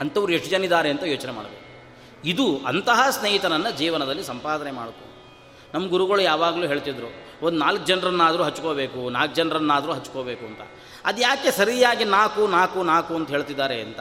ಅಂಥವ್ರು 0.00 0.32
ಎಷ್ಟು 0.32 0.50
ಜನ 0.50 0.64
ಇದ್ದಾರೆ 0.64 0.90
ಅಂತ 0.90 1.02
ಯೋಚನೆ 1.02 1.32
ಮಾಡಬೇಕು. 1.32 1.60
ಇದು 2.28 2.60
ಅಂತಹ 2.66 3.10
ಸ್ನೇಹಿತನನ್ನು 3.10 3.70
ಜೀವನದಲ್ಲಿ 3.78 4.24
ಸಂಪಾದನೆ 4.24 4.70
ಮಾಡಬೇಕು 4.70 5.09
ನಮ್ಮ 5.74 5.88
ಗುರುಗಳು 5.88 6.22
ಯಾವಾಗಲೂ 6.22 6.66
ಹೇಳ್ತಿದ್ರು, 6.66 7.06
ಒಂದು 7.46 7.58
ನಾಲ್ಕು 7.58 7.86
ಜನರನ್ನಾದರೂ 7.86 8.42
ಹಚ್ಕೋಬೇಕು, 8.42 9.10
ನಾಲ್ಕು 9.10 9.34
ಜನರನ್ನಾದರೂ 9.34 9.92
ಹಚ್ಕೋಬೇಕು 9.92 10.46
ಅಂತ. 10.46 10.60
ಅದು 11.04 11.20
ಯಾಕೆ 11.20 11.50
ಸರಿಯಾಗಿ 11.50 12.04
ನಾಲ್ಕು 12.04 12.46
ನಾಲ್ಕು 12.46 12.82
ನಾಲ್ಕು 12.82 13.14
ಅಂತ 13.14 13.28
ಹೇಳ್ತಿದ್ದಾರೆ 13.28 13.80
ಅಂತ. 13.80 14.00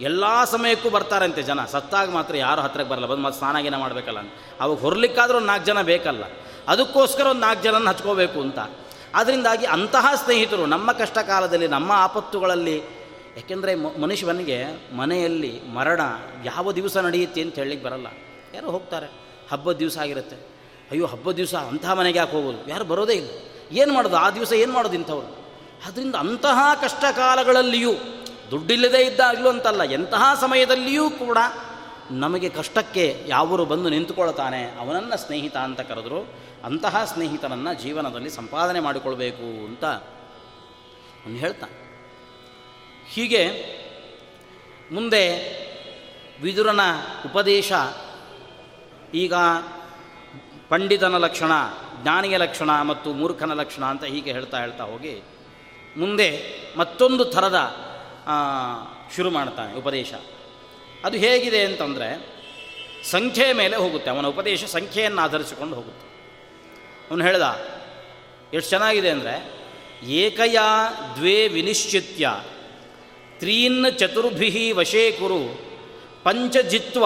ಎಲ್ಲ 0.00 0.44
ಸಮಯಕ್ಕೂ 0.44 0.90
ಬರ್ತಾರಂತೆ 0.90 1.42
ಜನ. 1.42 1.64
ಸತ್ತಾಗ 1.64 2.10
ಮಾತ್ರ 2.10 2.36
ಯಾರು 2.36 2.60
ಹತ್ರಕ್ಕೆ 2.60 2.90
ಬರಲ್ಲ. 2.90 3.06
ಬಂದು 3.06 3.22
ಮತ್ತೆ 3.22 3.38
ಸ್ನಾನಾಗಿನ 3.38 3.76
ಮಾಡಬೇಕಲ್ಲ. 3.76 4.18
ಅಂತ 4.18 4.32
ಅವಾಗ 4.60 4.78
ಹೊರಲಿಕ್ಕಾದರೂ 4.78 5.36
ಒಂದು 5.36 5.46
ನಾಲ್ಕು 5.46 5.66
ಜನ 5.66 5.82
ಬೇಕಲ್ಲ. 5.82 6.24
ಅದಕ್ಕೋಸ್ಕರ 6.68 7.26
ಒಂದು 7.26 7.40
ನಾಲ್ಕು 7.40 7.62
ಜನನ 7.62 7.88
ಹಚ್ಕೋಬೇಕು 7.88 8.40
ಅಂತ. 8.40 8.58
ಅದರಿಂದಾಗಿ 9.14 9.66
ಅಂತಹ 9.66 10.12
ಸ್ನೇಹಿತರು 10.24 10.66
ನಮ್ಮ 10.66 10.92
ಕಷ್ಟ 10.92 11.18
ಕಾಲದಲ್ಲಿ 11.18 11.68
ನಮ್ಮ 11.68 11.92
ಆಪತ್ತುಗಳಲ್ಲಿ, 11.92 12.78
ಯಾಕೆಂದರೆ 13.36 13.74
ಮನುಷ್ಯನಿಗೆ 13.74 14.64
ಮನೆಯಲ್ಲಿ 14.96 15.60
ಮರಣ 15.74 16.00
ಯಾವ 16.44 16.72
ದಿವಸ 16.72 16.96
ನಡೆಯುತ್ತೆ 16.96 17.40
ಅಂತ 17.40 17.54
ಹೇಳಲಿಕ್ಕೆ 17.54 17.88
ಬರಲ್ಲ. 17.88 18.06
ಯಾರೋ 18.54 18.66
ಹೋಗ್ತಾರೆ. 18.66 19.06
ಹಬ್ಬದ 19.52 19.76
ದಿವಸ 19.76 19.98
ಆಗಿರುತ್ತೆ. 19.98 20.57
ಅಯ್ಯೋ, 20.90 21.06
ಹಬ್ಬದ 21.06 21.34
ದಿವಸ 21.34 21.54
ಅಂತಹ 21.54 21.92
ಮನೆಗೆ 21.92 22.18
ಯಾಕೆ 22.18 22.32
ಹೋಗೋದು? 22.32 22.68
ಯಾರು 22.68 22.84
ಬರೋದೇ 22.84 23.12
ಇಲ್ಲ. 23.12 23.30
ಏನು 23.72 23.94
ಮಾಡೋದು? 23.94 24.16
ಆ 24.16 24.30
ದಿವಸ 24.30 24.52
ಏನು 24.52 24.72
ಮಾಡೋದು 24.72 24.94
ಇಂಥವ್ರು? 24.94 25.28
ಅದರಿಂದ 25.86 26.14
ಅಂತಹ 26.14 26.58
ಕಷ್ಟ 26.82 27.04
ಕಾಲಗಳಲ್ಲಿಯೂ 27.16 27.92
ದುಡ್ಡಿಲ್ಲದೇ 28.50 28.98
ಇದ್ದಾಗಲೂ 28.98 29.48
ಅಂತಲ್ಲ, 29.48 29.82
ಎಂತಹ 29.82 30.38
ಸಮಯದಲ್ಲಿಯೂ 30.40 31.10
ಕೂಡ 31.10 31.38
ನಮಗೆ 32.10 32.48
ಕಷ್ಟಕ್ಕೆ 32.48 33.24
ಯಾವರು 33.26 33.64
ಬಂದು 33.64 33.88
ನಿಂತುಕೊಳ್ತಾನೆ, 33.88 34.62
ಅವನನ್ನು 34.80 35.16
ಸ್ನೇಹಿತ 35.18 35.56
ಅಂತ 35.56 35.80
ಕರೆದರು. 35.80 36.34
ಅಂತಹ 36.64 37.04
ಸ್ನೇಹಿತನನ್ನು 37.04 37.82
ಜೀವನದಲ್ಲಿ 37.82 38.30
ಸಂಪಾದನೆ 38.30 38.80
ಮಾಡಿಕೊಳ್ಬೇಕು 38.80 39.66
ಅಂತ 39.66 39.84
ಅವನು 39.84 41.36
ಹೇಳ್ತಾನೆ. 41.36 41.76
ಹೀಗೆ 43.10 43.42
ಮುಂದೆ 44.92 45.24
ವಿದುರನ 46.42 46.80
ಉಪದೇಶ 47.24 47.72
ಈಗ 49.14 49.34
ಪಂಡಿತನ 50.68 51.16
ಲಕ್ಷಣ, 51.16 51.52
ಜ್ಞಾನಿಯ 52.02 52.36
ಲಕ್ಷಣ 52.36 52.70
ಮತ್ತು 52.82 53.12
ಮೂರ್ಖನ 53.12 53.52
ಲಕ್ಷಣ 53.52 53.84
ಅಂತ 53.84 54.04
ಹೀಗೆ 54.04 54.32
ಹೇಳ್ತಾ 54.32 54.58
ಹೇಳ್ತಾ 54.60 54.84
ಹೋಗಿ 54.84 55.14
ಮುಂದೆ 55.96 56.28
ಮತ್ತೊಂದು 56.76 57.24
ಥರದ 57.24 57.60
ಶುರು 59.16 59.30
ಮಾಡ್ತಾನೆ 59.30 59.72
ಉಪದೇಶ. 59.74 60.12
ಅದು 61.04 61.16
ಹೇಗಿದೆ 61.16 61.60
ಅಂತಂದರೆ 61.64 62.08
ಸಂಖ್ಯೆ 63.10 63.52
ಮೇಲೆ 63.52 63.76
ಹೋಗುತ್ತೆ, 63.76 64.10
ಅವನ 64.10 64.26
ಉಪದೇಶ 64.26 64.64
ಸಂಖ್ಯೆಯನ್ನು 64.64 65.20
ಆಧರಿಸಿಕೊಂಡು 65.22 65.74
ಹೋಗುತ್ತೆ. 65.76 66.06
ಅವನು 67.10 67.24
ಹೇಳ್ದ, 67.24 67.46
ಎಷ್ಟು 68.54 68.70
ಚೆನ್ನಾಗಿದೆ 68.70 69.10
ಅಂದರೆ, 69.10 69.34
ಏಕಯ 70.06 70.58
ದ್ವೇ 71.16 71.36
ವಿನಿಶ್ಚಿತ್ಯ, 71.48 72.34
ತ್ರೀನ್ 73.38 73.86
ಚತುರ್ಭಿ 73.98 74.72
ವಶೇ 74.72 75.04
ಕುರು, 75.12 75.40
ಪಂಚಜಿತ್ವ 76.24 77.04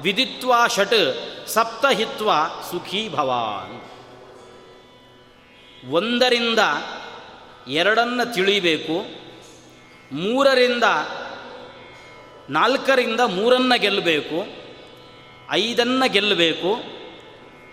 ವಿದಿತ್ವ 0.00 0.52
ಷಟ್ 0.68 1.48
ಸಪ್ತಹಿತ್ವ 1.48 2.30
ಸುಖೀ 2.70 3.08
ಭವಾನ್. 3.08 3.80
ಒಂದರಿಂದ 5.92 6.58
ಎರಡನ್ನು 7.68 8.34
ತಿಳಿಬೇಕು, 8.34 9.22
ಮೂರರಿಂದ 10.12 10.84
ನಾಲ್ಕರಿಂದ 12.50 13.20
ಮೂರನ್ನು 13.20 13.80
ಗೆಲ್ಲಬೇಕು, 13.80 14.62
ಐದನ್ನು 15.50 16.10
ಗೆಲ್ಲಬೇಕು, 16.10 16.82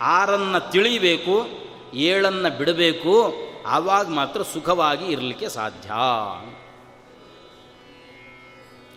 ಆರನ್ನು 0.02 0.72
ತಿಳಿಬೇಕು, 0.72 1.48
ಏಳನ್ನು 1.94 2.58
ಬಿಡಬೇಕು, 2.58 3.34
ಆವಾಗ 3.68 4.08
ಮಾತ್ರ 4.08 4.42
ಸುಖವಾಗಿ 4.42 5.06
ಇರಲಿಕ್ಕೆ 5.06 5.50
ಸಾಧ್ಯ. 5.50 5.90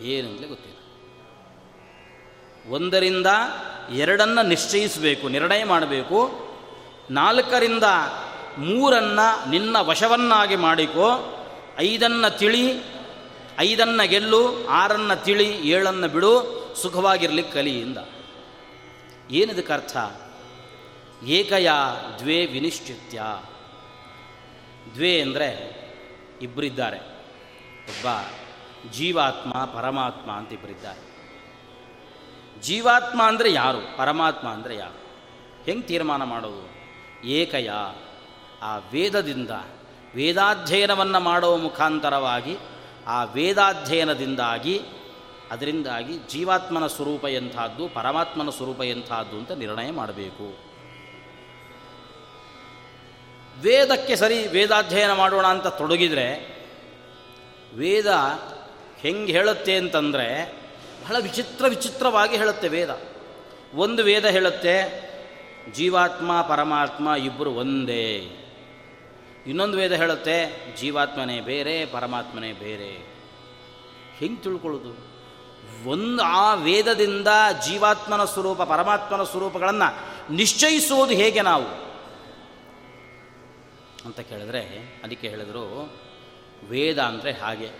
ಏನಂತಲೇ 0.08 0.46
ಗೊತ್ತಿಲ್ಲ. 0.46 0.71
ಒಂದರಿಂದ 2.68 3.26
ಎರಡನ್ನು 3.94 4.46
ನಿಶ್ಚಯಿಸಬೇಕು, 4.46 5.28
ನಿರ್ಣಯ 5.28 5.64
ಮಾಡಬೇಕು. 5.64 6.32
ನಾಲ್ಕರಿಂದ 7.10 7.84
ಮೂರನ್ನು 8.58 9.50
ನಿನ್ನ 9.50 9.76
ವಶವನ್ನಾಗಿ 9.80 10.56
ಮಾಡಿಕೋ. 10.56 11.38
ಐದನ್ನು 11.78 12.38
ತಿಳಿ, 12.38 12.84
ಐದನ್ನು 13.58 14.08
ಗೆಲ್ಲು, 14.08 14.68
ಆರನ್ನು 14.68 15.24
ತಿಳಿ, 15.24 15.68
ಏಳನ್ನು 15.68 16.08
ಬಿಡು 16.08 16.62
ಸುಖವಾಗಿರಲಿಕ್ಕೆ 16.82 17.54
ಕಲಿಯಿಂದ. 17.54 17.98
ಏನಿದಕ್ಕೆ 19.30 19.72
ಅರ್ಥ? 19.72 19.96
ಏಕಯ 21.24 21.70
ದ್ವೇ 22.18 22.46
ವಿನಿಶ್ಚಿತ್ಯ. 22.46 23.22
ದ್ವೇ 24.94 25.20
ಅಂದರೆ 25.20 25.82
ಇಬ್ಬರಿದ್ದಾರೆ 26.42 26.98
ಒಬ್ಬ 27.88 28.06
ಜೀವಾತ್ಮ, 28.92 29.52
ಪರಮಾತ್ಮ 29.52 30.30
ಅಂತ 30.30 30.52
ಇಬ್ಬರಿದ್ದಾರೆ 30.52 31.11
ಜೀವಾತ್ಮ 32.62 33.22
ಅಂದರೆ 33.22 33.52
ಯಾರು? 33.52 33.96
ಪರಮಾತ್ಮ 33.96 34.48
ಅಂದರೆ 34.48 34.76
ಯಾರು? 34.76 35.02
ಹೆಂಗೆ 35.64 35.86
ತೀರ್ಮಾನ 35.86 36.24
ಮಾಡೋದು? 36.24 36.72
ಏಕಯ. 37.26 37.70
ಆ 38.62 38.76
ವೇದದಿಂದ, 38.76 39.50
ವೇದಾಧ್ಯಯನವನ್ನು 40.14 41.20
ಮಾಡುವ 41.20 41.56
ಮುಖಾಂತರವಾಗಿ 41.56 42.56
ಆ 43.06 43.24
ವೇದಾಧ್ಯಯನದಿಂದಾಗಿ, 43.24 44.80
ಅದರಿಂದಾಗಿ 45.50 46.18
ಜೀವಾತ್ಮನ 46.18 46.86
ಸ್ವರೂಪ 46.86 47.24
ಎಂಥದ್ದು, 47.24 47.88
ಪರಮಾತ್ಮನ 47.88 48.50
ಸ್ವರೂಪ 48.50 48.82
ಎಂಥದ್ದು 48.82 49.36
ಅಂತ 49.36 49.50
ನಿರ್ಣಯ 49.50 49.90
ಮಾಡಬೇಕು. 49.90 50.58
ವೇದಕ್ಕೆ 53.62 54.16
ಸರಿ 54.16 54.46
ವೇದಾಧ್ಯಯನ 54.46 55.12
ಮಾಡೋಣ 55.12 55.46
ಅಂತ 55.46 55.66
ತೊಡಗಿದರೆ, 55.66 56.62
ವೇದ 57.74 58.06
ಹೆಂಗೆ 58.98 59.32
ಹೇಳುತ್ತೆ 59.32 59.76
ಅಂತಂದರೆ 59.76 60.61
ಬಹಳ 61.02 61.16
ವಿಚಿತ್ರ 61.18 61.64
ವಿಚಿತ್ರವಾಗಿ 61.68 62.36
ಹೇಳುತ್ತೆ 62.36 62.68
ವೇದ. 62.68 63.00
ಒಂದು 63.74 64.02
ವೇದ 64.02 64.24
ಹೇಳುತ್ತೆ, 64.24 64.74
ಜೀವಾತ್ಮ, 65.72 66.42
ಪರಮಾತ್ಮ 66.42 67.08
ಇಬ್ಬರು 67.08 67.50
ಒಂದೇ 67.50 68.30
ಇನ್ನೊಂದು 69.46 69.76
ವೇದ 69.76 69.92
ಹೇಳುತ್ತೆ, 69.92 70.36
ಜೀವಾತ್ಮನೇ 70.76 71.40
ಬೇರೆ, 71.40 71.86
ಪರಮಾತ್ಮನೇ 71.86 72.52
ಬೇರೆ 72.52 72.90
ಹೆಂಗೆ 74.16 74.42
ತಿಳ್ಕೊಳ್ಳೋದು? 74.42 75.12
ಒಂದು 75.90 76.22
ಆ 76.22 76.54
ವೇದದಿಂದ 76.54 77.28
ಜೀವಾತ್ಮನ 77.66 78.24
ಸ್ವರೂಪ, 78.24 78.62
ಪರಮಾತ್ಮನ 78.62 79.22
ಸ್ವರೂಪಗಳನ್ನು 79.22 80.32
ನಿಶ್ಚಯಿಸುವುದು 80.32 81.12
ಹೇಗೆ 81.12 81.40
ನಾವು? 81.40 81.66
ಅಂತ 84.06 84.20
ಕೇಳಿದ್ರೆ, 84.20 84.60
ಅದಕ್ಕೆ 85.04 85.28
ಹೇಳಿದರು, 85.28 85.92
ವೇದ 86.68 86.98
ಅಂದರೆ 86.98 87.32
ಹಾಗೆ 87.32 87.70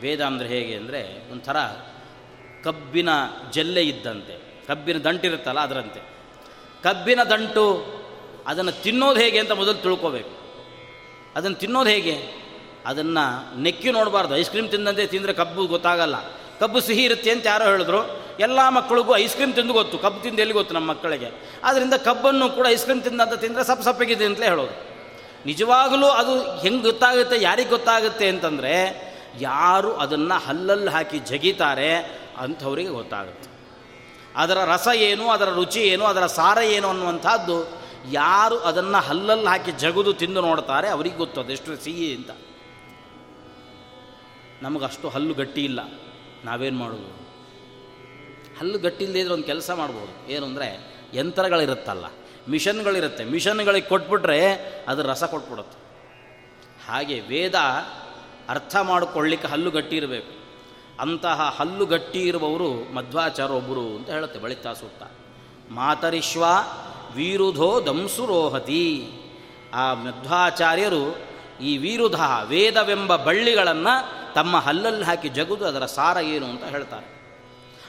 ವೇದ 0.00 0.20
ಅಂದರೆ 0.20 0.48
ಹೇಗೆ 0.48 0.74
ಅಂದರೆ, 0.74 1.32
ಒಂಥರ 1.32 1.56
ಕಬ್ಬಿನ 2.66 3.08
ಜಲ್ಲೆ 3.50 3.82
ಇದ್ದಂತೆ. 3.82 4.64
ಕಬ್ಬಿನ 4.66 4.98
ದಂಟಿರುತ್ತಲ್ಲ 4.98 5.60
ಅದರಂತೆ. 5.60 6.00
ಕಬ್ಬಿನ 6.82 7.20
ದಂಟು 7.22 7.96
ಅದನ್ನು 8.46 8.72
ತಿನ್ನೋದು 8.82 9.20
ಹೇಗೆ 9.20 9.38
ಅಂತ 9.38 9.50
ಮೊದಲು 9.50 9.74
ತಿಳ್ಕೋಬೇಕು. 9.74 10.30
ಅದನ್ನು 11.36 11.56
ತಿನ್ನೋದು 11.56 11.90
ಹೇಗೆ? 11.90 12.46
ಅದನ್ನು 12.86 13.58
ನೆಕ್ಕಿ 13.60 13.90
ನೋಡಬಾರ್ದು. 13.90 14.36
ಐಸ್ 14.36 14.50
ಕ್ರೀಮ್ 14.50 14.68
ತಿಂದಂತೆ 14.70 15.06
ತಿಂದರೆ 15.06 15.32
ಕಬ್ಬು 15.32 15.66
ಗೊತ್ತಾಗಲ್ಲ. 15.66 16.14
ಕಬ್ಬು 16.60 16.80
ಸಿಹಿ 16.80 17.04
ಇರುತ್ತೆ 17.04 17.30
ಅಂತ 17.30 17.46
ಯಾರೋ 17.46 17.64
ಹೇಳಿದ್ರು. 17.64 18.26
ಎಲ್ಲ 18.40 18.68
ಮಕ್ಕಳಿಗೂ 18.68 19.16
ಐಸ್ 19.16 19.34
ಕ್ರೀಮ್ 19.34 19.54
ತಿಂದು 19.54 19.72
ಗೊತ್ತು. 19.72 19.98
ಕಬ್ಬು 19.98 20.20
ತಿಂದು 20.20 20.38
ಎಲ್ಲಿ 20.38 20.54
ಗೊತ್ತು 20.54 20.74
ನಮ್ಮ 20.74 20.90
ಮಕ್ಕಳಿಗೆ? 20.90 21.28
ಆದ್ದರಿಂದ 21.64 21.94
ಕಬ್ಬನ್ನು 21.94 22.50
ಕೂಡ 22.50 22.66
ಐಸ್ 22.66 22.82
ಕ್ರೀಮ್ 22.82 23.02
ತಿಂದಂತ 23.02 23.32
ತಿಂದರೆ 23.32 23.64
ಸಪ್ 23.64 23.82
ಸಪ್ಪಗಿದೆ 23.82 24.24
ಅಂತಲೇ 24.24 24.46
ಹೇಳೋದು. 24.46 24.96
ನಿಜವಾಗಲೂ 25.46 26.06
ಅದು 26.06 26.58
ಹೆಂಗೆ 26.60 26.82
ಗೊತ್ತಾಗುತ್ತೆ, 26.82 27.42
ಯಾರಿಗೆ 27.42 27.68
ಗೊತ್ತಾಗುತ್ತೆ 27.68 28.28
ಅಂತಂದರೆ, 28.28 29.06
ಯಾರು 29.40 29.96
ಅದನ್ನು 29.96 30.34
ಹಲ್ಲಲ್ಲಿ 30.34 30.90
ಹಾಕಿ 30.90 31.18
ಜಗಿತಾರೆ 31.18 32.25
ಅಂಥವರಿಗೆ 32.44 32.92
ಗೊತ್ತಾಗುತ್ತೆ. 32.98 33.48
ಅದರ 34.36 34.58
ರಸ 34.72 34.88
ಏನು, 35.08 35.24
ಅದರ 35.28 35.48
ರುಚಿ 35.54 35.82
ಏನು, 35.92 36.04
ಅದರ 36.04 36.24
ಸಾರ 36.38 36.58
ಏನು 36.76 36.86
ಅನ್ನುವಂಥದ್ದು 36.88 37.56
ಯಾರು 38.12 38.56
ಅದನ್ನು 38.68 39.00
ಹಲ್ಲಲ್ಲಿ 39.06 39.48
ಹಾಕಿ 39.52 39.72
ಜಗದು 39.84 40.12
ತಿಂದು 40.12 40.40
ನೋಡ್ತಾರೆ 40.40 40.88
ಅವರಿಗೆ 40.88 41.16
ಗೊತ್ತು 41.16 41.38
ಅದೆಷ್ಟು 41.40 41.76
ಸಿಹಿ 41.84 42.08
ಅಂತ. 42.16 42.30
ನಮಗಷ್ಟು 44.62 45.06
ಹಲ್ಲು 45.14 45.34
ಗಟ್ಟಿ 45.34 45.62
ಇಲ್ಲ, 45.64 45.80
ನಾವೇನು 46.44 46.78
ಮಾಡೋದು? 46.78 47.10
ಹಲ್ಲು 48.58 48.78
ಗಟ್ಟಿ 48.78 49.02
ಇಲ್ಲದೇ 49.04 49.20
ಇದ್ರೆ 49.20 49.34
ಒಂದು 49.34 49.48
ಕೆಲಸ 49.52 49.70
ಮಾಡ್ಬೋದು. 49.80 50.12
ಏನು 50.34 50.44
ಅಂದರೆ 50.46 50.68
ಯಂತ್ರಗಳಿರುತ್ತಲ್ಲ, 51.14 52.06
ಮಿಷನ್ಗಳಿರುತ್ತೆ. 52.48 53.22
ಮಿಷನ್ಗಳಿಗೆ 53.34 53.88
ಕೊಟ್ಬಿಟ್ರೆ 53.88 54.40
ಅದು 54.88 55.02
ರಸ 55.10 55.24
ಕೊಟ್ಬಿಡುತ್ತೆ. 55.34 55.78
ಹಾಗೆ 56.88 57.16
ವೇದ 57.30 57.56
ಅರ್ಥ 58.48 58.76
ಮಾಡಿಕೊಳ್ಳಿಕ್ಕೆ 58.90 59.48
ಹಲ್ಲು 59.48 59.70
ಗಟ್ಟಿ 59.70 59.96
ಇರಬೇಕು. 59.96 60.32
ಅಂತಹ 61.00 61.54
ಹಲ್ಲು 61.58 61.86
ಗಟ್ಟಿ 61.86 62.20
ಇರುವವರು 62.20 62.94
ಮಧ್ವಾಚಾರ 62.94 63.50
ಒಬ್ಬರು 63.50 63.80
ಅಂತ 63.80 64.10
ಹೇಳುತ್ತೆ 64.10 64.40
ಬಳಿತಾ 64.40 64.72
ಸೂಕ್ತ. 64.72 65.02
ಮಾತರಿಶ್ವ 65.70 66.44
ವೀರುಧೋ 67.14 67.80
ದಂಸುರೋಹತಿ 67.86 69.10
ಆ 69.74 69.94
ಮಧ್ವಾಚಾರ್ಯರು 69.94 71.16
ಈ 71.62 71.76
ವೀರುಧ 71.76 72.20
ವೇದವೆಂಬ 72.46 73.16
ಬಳ್ಳಿಗಳನ್ನು 73.16 73.94
ತಮ್ಮ 74.34 74.56
ಹಲ್ಲಲ್ಲಿ 74.56 75.04
ಹಾಕಿ 75.04 75.28
ಜಗುದು 75.28 75.66
ಅದರ 75.66 75.86
ಸಾರ 75.86 76.16
ಏನು 76.16 76.46
ಅಂತ 76.46 76.64
ಹೇಳ್ತಾರೆ. 76.64 77.16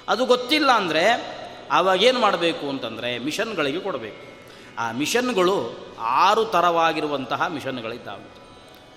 ಅದು 0.08 0.26
ಗೊತ್ತಿಲ್ಲ 0.26 0.72
ಅಂದರೆ 0.72 1.38
ಅವಾಗೇನು 1.72 2.20
ಮಾಡಬೇಕು 2.20 2.70
ಅಂತಂದರೆ 2.70 3.18
ಮಿಷನ್ಗಳಿಗೆ 3.18 3.80
ಕೊಡಬೇಕು. 3.80 4.38
ಆ 4.78 4.92
ಮಿಷನ್ಗಳು 4.92 5.76
ಆರು 6.00 6.46
ಥರವಾಗಿರುವಂತಹ 6.46 7.48
ಮಿಷನ್ಗಳಿದ್ದಾವೆ. 7.48 8.38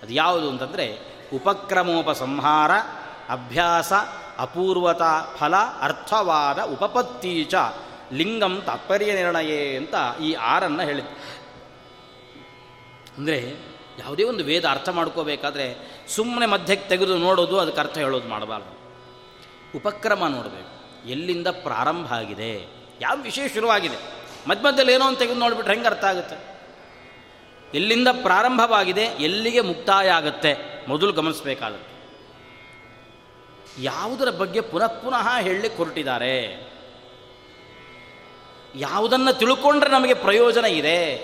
ಅದು 0.02 0.12
ಯಾವುದು 0.12 0.50
ಅಂತಂದರೆ 0.50 0.98
ಉಪಕ್ರಮೋಪಸಂಹಾರ 1.34 2.70
ಅಭ್ಯಾಸ, 3.30 3.92
ಅಪೂರ್ವತ, 4.38 5.02
ಫಲ, 5.36 5.56
ಅರ್ಥವಾದ 5.56 6.58
ಉಪಪತ್ತೀಚ 6.58 7.54
ಲಿಂಗಂ 8.12 8.62
ತಾತ್ಪರ್ಯ 8.66 9.14
ನಿರ್ಣಯೇ 9.14 9.76
ಅಂತ 9.76 9.94
ಈ 10.22 10.32
ಆರನ್ನು 10.32 10.82
ಹೇಳಿದ್ 10.82 11.06
ಅಂದರೆ 13.18 13.70
ಯಾವುದೇ 13.98 14.24
ಒಂದು 14.24 14.44
ವೇದ 14.44 14.64
ಅರ್ಥ 14.64 14.88
ಮಾಡ್ಕೋಬೇಕಾದ್ರೆ 14.88 15.76
ಸುಮ್ಮನೆ 16.08 16.46
ಮಧ್ಯಕ್ಕೆ 16.46 16.88
ತೆಗೆದು 16.88 17.18
ನೋಡೋದು 17.18 17.58
ಅದಕ್ಕೆ 17.58 17.80
ಅರ್ಥ 17.80 17.98
ಹೇಳೋದು 17.98 18.28
ಮಾಡಬಾರ್ದು. 18.28 18.80
ಉಪಕ್ರಮ 19.78 20.26
ನೋಡಬೇಕು. 20.26 20.80
ಎಲ್ಲಿಂದ 21.08 21.46
ಪ್ರಾರಂಭ 21.46 22.12
ಆಗಿದೆ? 22.12 22.66
ಯಾವ 23.00 23.16
ವಿಷಯ 23.22 23.48
ಶುರುವಾಗಿದೆ? 23.48 23.96
ಮಧ್ಯ 24.48 24.62
ಮಧ್ಯದಲ್ಲಿ 24.62 24.92
ಏನೋ 24.92 25.04
ಅಂತ 25.04 25.18
ತೆಗೆದು 25.18 25.38
ನೋಡಿಬಿಟ್ರೆ 25.38 25.74
ಹೆಂಗೆ 25.74 25.88
ಅರ್ಥ 25.88 26.04
ಆಗುತ್ತೆ? 26.04 26.60
ಎಲ್ಲಿಂದ 27.74 28.08
ಪ್ರಾರಂಭವಾಗಿದೆ? 28.22 29.02
ಎಲ್ಲಿಗೆ 29.02 29.60
ಮುಕ್ತಾಯ 29.60 30.10
ಆಗುತ್ತೆ? 30.10 30.84
ಮೊದಲು 30.88 31.12
ಗಮನಿಸಬೇಕಾಗುತ್ತೆ. 31.12 31.89
ಯಾವುದರ 33.82 34.30
ಬಗ್ಗೆ 34.30 34.60
ಪುನಃ 34.60 34.86
ಪುನಃ 34.86 35.38
ಹೇಳಿ 35.40 35.76
ಹೊರಟಿದ್ದಾರೆ 35.76 36.70
ಯಾವುದನ್ನು 38.74 39.38
ತಿಳ್ಕೊಂಡ್ರೆ 39.38 39.90
ನಮಗೆ 39.90 40.14
ಪ್ರಯೋಜನ 40.14 40.64
ಇದೆ? 40.64 41.14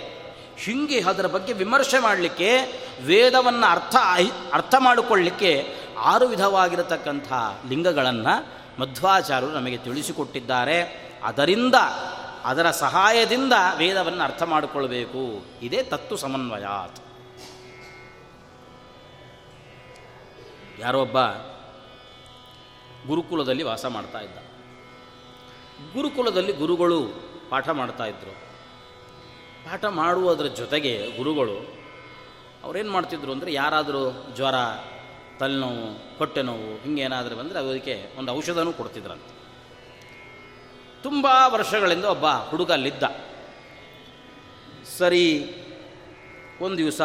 ಹಿಂಗೆ 0.59 1.01
ಅದರ 1.01 1.27
ಬಗ್ಗೆ 1.27 1.53
ವಿಮರ್ಶೆ 1.53 1.99
ಮಾಡಲಿಕ್ಕೆ, 1.99 2.63
ವೇದವನ್ನು 3.05 3.67
ಅರ್ಥ 3.67 3.97
ಅರ್ಥ 4.53 4.75
ಮಾಡಿಕೊಳ್ಳಿಕ್ಕೆ 4.79 5.77
ಆರು 5.99 6.27
ವಿಧವಾಗಿರತಕ್ಕಂಥ 6.27 7.33
ಲಿಂಗಗಳನ್ನು 7.69 8.57
ಮಧ್ವಾಚಾರ್ಯರು 8.81 9.53
ನಮಗೆ 9.53 9.77
ತಿಳಿಸಿಕೊಟ್ಟಿದ್ದಾರೆ. 9.77 11.07
ಅದರಿಂದ, 11.25 11.75
ಅದರ 12.45 12.71
ಸಹಾಯದಿಂದ 12.71 13.53
ವೇದವನ್ನು 13.77 14.25
ಅರ್ಥ 14.25 14.43
ಮಾಡಿಕೊಳ್ಬೇಕು. 14.43 15.47
ಇದೇ 15.63 15.83
ತತ್ತು 15.83 16.17
ಸಮನ್ವಯಾತ್. 16.17 17.01
ಯಾರೊಬ್ಬ 20.79 21.17
ಗುರುಕುಲದಲ್ಲಿ 23.07 23.63
ವಾಸ 23.63 23.85
ಮಾಡ್ತಾ 23.87 24.21
ಇದ್ದ. 24.21 24.39
ಗುರುಕುಲದಲ್ಲಿ 25.93 26.53
ಗುರುಗಳು 26.53 26.99
ಪಾಠ 27.51 27.69
ಮಾಡ್ತಾ 27.69 28.05
ಇದ್ದರು 28.05 28.35
ಪಾಠ 29.65 29.85
ಮಾಡುವುದರ 29.85 30.47
ಜೊತೆಗೆ 30.47 31.17
ಗುರುಗಳು 31.17 31.77
ಅವ್ರೇನು 32.65 32.91
ಮಾಡ್ತಿದ್ರು 32.91 33.33
ಅಂದರೆ 33.33 33.53
ಯಾರಾದರೂ 33.53 34.33
ಜ್ವರ, 34.37 34.55
ತಲೆನೋವು 35.39 36.17
ಹೊಟ್ಟೆ 36.19 36.43
ನೋವು 36.43 36.83
ಹಿಂಗೇನಾದರೂ 36.83 37.37
ಬಂದರೆ 37.37 37.59
ಅದಕ್ಕೆ 37.59 38.19
ಒಂದು 38.19 38.33
ಔಷಧನೂ 38.33 38.73
ಕೊಡ್ತಿದ್ರಂತೆ. 38.73 39.35
ತುಂಬ 41.03 41.27
ವರ್ಷಗಳಿಂದ 41.47 42.05
ಒಬ್ಬ 42.05 42.27
ಹುಡುಗ 42.27 42.73
ಅಲ್ಲಿದ್ದ. 42.73 43.03
ಸರಿ, 44.99 45.25
ಒಂದು 46.61 46.77
ದಿವಸ 46.77 47.01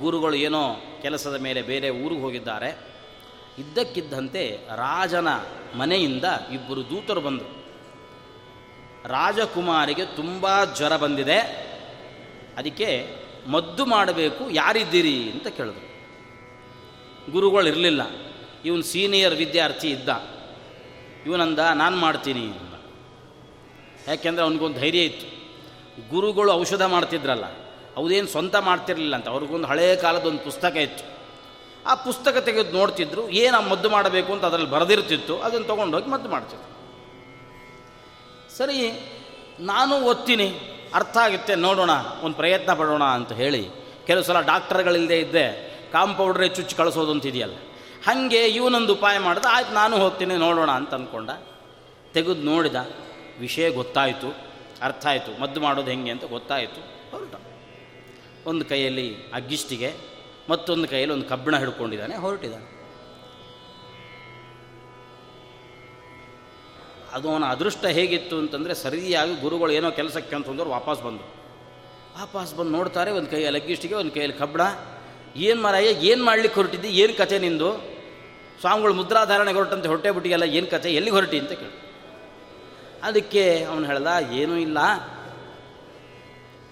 ಗುರುಗಳು 0.00 0.34
ಏನೋ 0.34 0.62
ಕೆಲಸದ 1.02 1.36
ಮೇಲೆ 1.40 1.62
ಬೇರೆ 1.62 1.90
ಊರಿಗೆ 1.90 2.20
ಹೋಗಿದ್ದಾರೆ. 2.20 2.89
ಇದ್ದಕ್ಕಿದ್ದಂತೆ 3.58 4.58
ರಾಜನ 4.76 5.28
ಮನೆಯಿಂದ 5.78 6.24
ಇಬ್ಬರು 6.52 6.84
ದೂತರು 6.84 7.20
ಬಂದರು. 7.20 7.60
ರಾಜಕುಮಾರಿಗೆ 9.08 10.06
ತುಂಬ 10.06 10.64
ಜ್ವರ 10.64 10.96
ಬಂದಿದೆ. 10.96 11.70
ಅದಕ್ಕೆ 12.58 13.16
ಮದ್ದು 13.46 13.86
ಮಾಡಬೇಕು, 13.86 14.50
ಯಾರಿದ್ದೀರಿ 14.50 15.30
ಅಂತ 15.30 15.46
ಕೇಳಿದ್ರು. 15.46 15.90
ಗುರುಗಳು 17.32 17.68
ಇರಲಿಲ್ಲ. 17.68 18.02
ಇವನು 18.64 18.82
ಸೀನಿಯರ್ 18.82 19.34
ವಿದ್ಯಾರ್ಥಿ 19.34 19.90
ಇದ್ದ. 19.90 20.08
ಇವನಂದ, 21.26 21.58
ನಾನು 21.58 21.96
ಮಾಡ್ತೀನಿ 21.96 22.40
ಅಂದ. 22.40 22.70
ಯಾಕೆಂದರೆ 24.08 24.42
ಅವನಿಗೊಂದು 24.42 24.80
ಧೈರ್ಯ 24.80 25.04
ಇತ್ತು. 25.04 25.40
ಗುರುಗಳು 26.10 26.52
ಔಷಧ 26.52 26.82
ಮಾಡ್ತಿದ್ರಲ್ಲ 26.82 27.44
ಅವುದೇನು 27.96 28.26
ಸ್ವಂತ 28.26 28.56
ಮಾಡ್ತಿರಲಿಲ್ಲ 28.56 29.16
ಅಂತ. 29.16 29.28
ಅವ್ರಿಗೊಂದು 29.28 29.66
ಹಳೆಯ 29.66 29.96
ಕಾಲದ 29.96 30.26
ಒಂದು 30.26 30.38
ಪುಸ್ತಕ 30.38 30.76
ಇತ್ತು. 30.76 31.19
ಆ 31.86 31.94
ಪುಸ್ತಕ 31.94 32.36
ತೆಗೆದು 32.38 32.72
ನೋಡ್ತಿದ್ರು, 32.78 33.28
ಏನು 33.28 33.56
ಆ 33.56 33.60
ಮದ್ದು 33.60 33.90
ಮಾಡಬೇಕು 33.90 34.32
ಅಂತ 34.32 34.44
ಅದರಲ್ಲಿ 34.44 34.70
ಬರೆದಿರ್ತಿತ್ತು, 34.70 35.38
ಅದನ್ನು 35.38 35.66
ತೊಗೊಂಡೋಗಿ 35.66 36.10
ಮದ್ದು 36.10 36.28
ಮಾಡ್ತಿದ್ರು. 36.28 36.68
ಸರಿ, 38.56 38.78
ನಾನು 39.60 39.94
ಓದ್ತೀನಿ 40.00 40.48
ಅರ್ಥ 40.94 41.16
ಆಗುತ್ತೆ, 41.16 41.54
ನೋಡೋಣ, 41.54 41.90
ಒಂದು 42.22 42.36
ಪ್ರಯತ್ನ 42.36 42.74
ಪಡೋಣ 42.74 43.02
ಅಂತ 43.02 43.32
ಹೇಳಿ, 43.32 43.62
ಕೆಲವು 44.06 44.24
ಸಲ 44.24 44.40
ಡಾಕ್ಟರ್ಗಳಿಲ್ಲದೆ 44.40 45.20
ಇದ್ದೆ 45.20 45.46
ಕಾಂಪೌಡ್ರೇ 45.92 46.48
ಚುಚ್ಚಿ 46.48 46.76
ಕಳಿಸೋದು 46.76 47.10
ಅಂತಿದೆಯಲ್ಲ 47.10 47.56
ಹಾಗೆ 48.06 48.48
ಇವನೊಂದು 48.48 48.92
ಉಪಾಯ 48.94 49.18
ಮಾಡಿದ, 49.18 49.44
ಆಯ್ತು 49.50 49.72
ನಾನು 49.74 49.96
ಹೋಗ್ತೀನಿ, 49.96 50.36
ನೋಡೋಣ 50.36 50.70
ಅಂತ 50.70 50.94
ಅಂದ್ಕೊಂಡ 50.94 51.30
ತೆಗೆದು 52.14 52.42
ನೋಡಿದ, 52.42 52.76
ವಿಷಯ 53.40 53.70
ಗೊತ್ತಾಯಿತು, 53.70 54.28
ಅರ್ಥ 54.82 55.06
ಆಯಿತು, 55.06 55.40
ಮದ್ದು 55.40 55.60
ಮಾಡೋದು 55.60 55.90
ಹೆಂಗೆ 55.90 56.10
ಅಂತ 56.10 56.24
ಗೊತ್ತಾಯಿತು, 56.24 56.80
ಹೊರಟ. 57.10 57.34
ಒಂದು 58.46 58.64
ಕೈಯಲ್ಲಿ 58.64 59.14
ಅಗ್ಗಿಷ್ಟಿಗೆ 59.34 60.19
ಮತ್ತೊಂದು 60.48 60.88
ಕೈಯಲ್ಲಿ 60.88 61.14
ಒಂದು 61.14 61.28
ಕಬ್ಬಿಣ 61.28 61.56
ಹಿಡ್ಕೊಂಡಿದ್ದಾನೆ, 61.56 62.14
ಹೊರಟಿದ್ದಾನೆ. 62.16 62.68
ಅದು 67.12 67.26
ಅವನ 67.30 67.44
ಅದೃಷ್ಟ 67.44 67.84
ಹೇಗಿತ್ತು 67.86 68.38
ಅಂತಂದರೆ 68.38 68.74
ಸರಿಯಾಗಿ 68.74 69.34
ಗುರುಗಳು 69.40 69.72
ಏನೋ 69.72 69.90
ಕೆಲಸಕ್ಕೆ 69.90 70.36
ಅಂತಂದವ್ರು 70.36 70.70
ವಾಪಸ್ 70.70 71.02
ಬಂದರು. 71.02 71.28
ವಾಪಸ್ 72.20 72.54
ಬಂದು 72.54 72.70
ನೋಡ್ತಾರೆ, 72.70 73.10
ಒಂದು 73.10 73.30
ಕೈಯಲ್ಲಿ 73.30 73.60
ಅಗ್ಗಿಷ್ಟಿಗೆ 73.60 73.94
ಒಂದು 73.94 74.12
ಕೈಯಲ್ಲಿ 74.14 74.38
ಕಬ್ಬಣ. 74.38 74.62
ಏನು 75.36 75.62
ಮಾರಾಯ, 75.62 75.88
ಏನು 76.10 76.24
ಮಾಡ್ಲಿಕ್ಕೆ 76.24 76.60
ಹೊರಟಿದ್ದಿ? 76.60 76.88
ಏನು 76.88 77.12
ಕತೆ 77.18 77.38
ನಿಂದು? 77.38 77.70
ಸ್ವಾಮಿಗಳು 78.60 78.94
ಮುದ್ರಾಧಾರಣೆಗೆ 78.94 79.58
ಹೊರಟಂತೆ, 79.58 79.88
ಹೊಟ್ಟೆ 79.88 80.10
ಬಿಟ್ಟಿಗೆಲ್ಲ 80.10 80.44
ಏನು 80.44 80.66
ಕತೆ, 80.66 80.88
ಎಲ್ಲಿಗೆ 80.94 81.16
ಹೊರಟಿ 81.16 81.38
ಅಂತ 81.38 81.52
ಕೇಳಿ 81.52 81.76
ಅದಕ್ಕೆ 83.02 83.64
ಅವನು 83.64 83.84
ಹೇಳ್ದ, 83.86 84.10
ಏನೂ 84.32 84.56
ಇಲ್ಲ. 84.56 84.78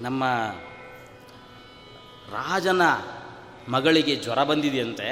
ನಮ್ಮ 0.01 0.25
ರಾಜನ 2.33 2.83
ಮಗಳಿಗೆ 3.75 4.15
ಜ್ವರ 4.25 4.41
ಬಂದಿದೆಯಂತೆ, 4.51 5.09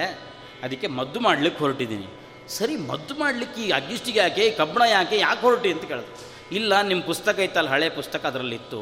ಅದಕ್ಕೆ 0.65 0.89
ಮದ್ದು 0.99 1.19
ಮಾಡಲಿಕ್ಕೆ 1.27 1.61
ಹೊರಟಿದ್ದೀನಿ. 1.65 2.09
ಸರಿ, 2.57 2.75
ಮದ್ದು 2.91 3.15
ಮಾಡಲಿಕ್ಕೆ 3.23 3.61
ಈ 3.67 3.69
ಅಗ್ಗಿಷ್ಟಿಗೆ 3.79 4.21
ಯಾಕೆ 4.25 4.45
ಕಬ್ಬಣ 4.61 4.83
ಯಾಕೆ 4.97 5.17
ಯಾಕೆ 5.27 5.43
ಹೊರಟಿ 5.47 5.69
ಅಂತ 5.75 5.85
ಕೇಳಿದ್ರು. 5.91 6.15
ಇಲ್ಲ 6.59 6.81
ನಿಮ್ಮ 6.91 7.03
ಪುಸ್ತಕ 7.11 7.39
ಇತ್ತಲ್ಲ 7.47 7.71
ಹಳೆ 7.75 7.89
ಪುಸ್ತಕ 7.99 8.23
ಅದರಲ್ಲಿತ್ತು. 8.31 8.81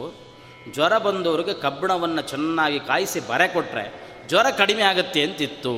ಜ್ವರ 0.75 0.95
ಬಂದವರಿಗೆ 1.07 1.55
ಕಬ್ಬಣವನ್ನು 1.67 2.23
ಚೆನ್ನಾಗಿ 2.33 2.79
ಕಾಯಿಸಿ 2.91 3.21
ಬರೆ 3.31 3.47
ಕೊಟ್ಟರೆ 3.55 3.85
ಜ್ವರ 4.31 4.47
ಕಡಿಮೆ 4.61 4.85
ಆಗುತ್ತೆ 4.91 5.21
ಅಂತಿತ್ತು. 5.27 5.75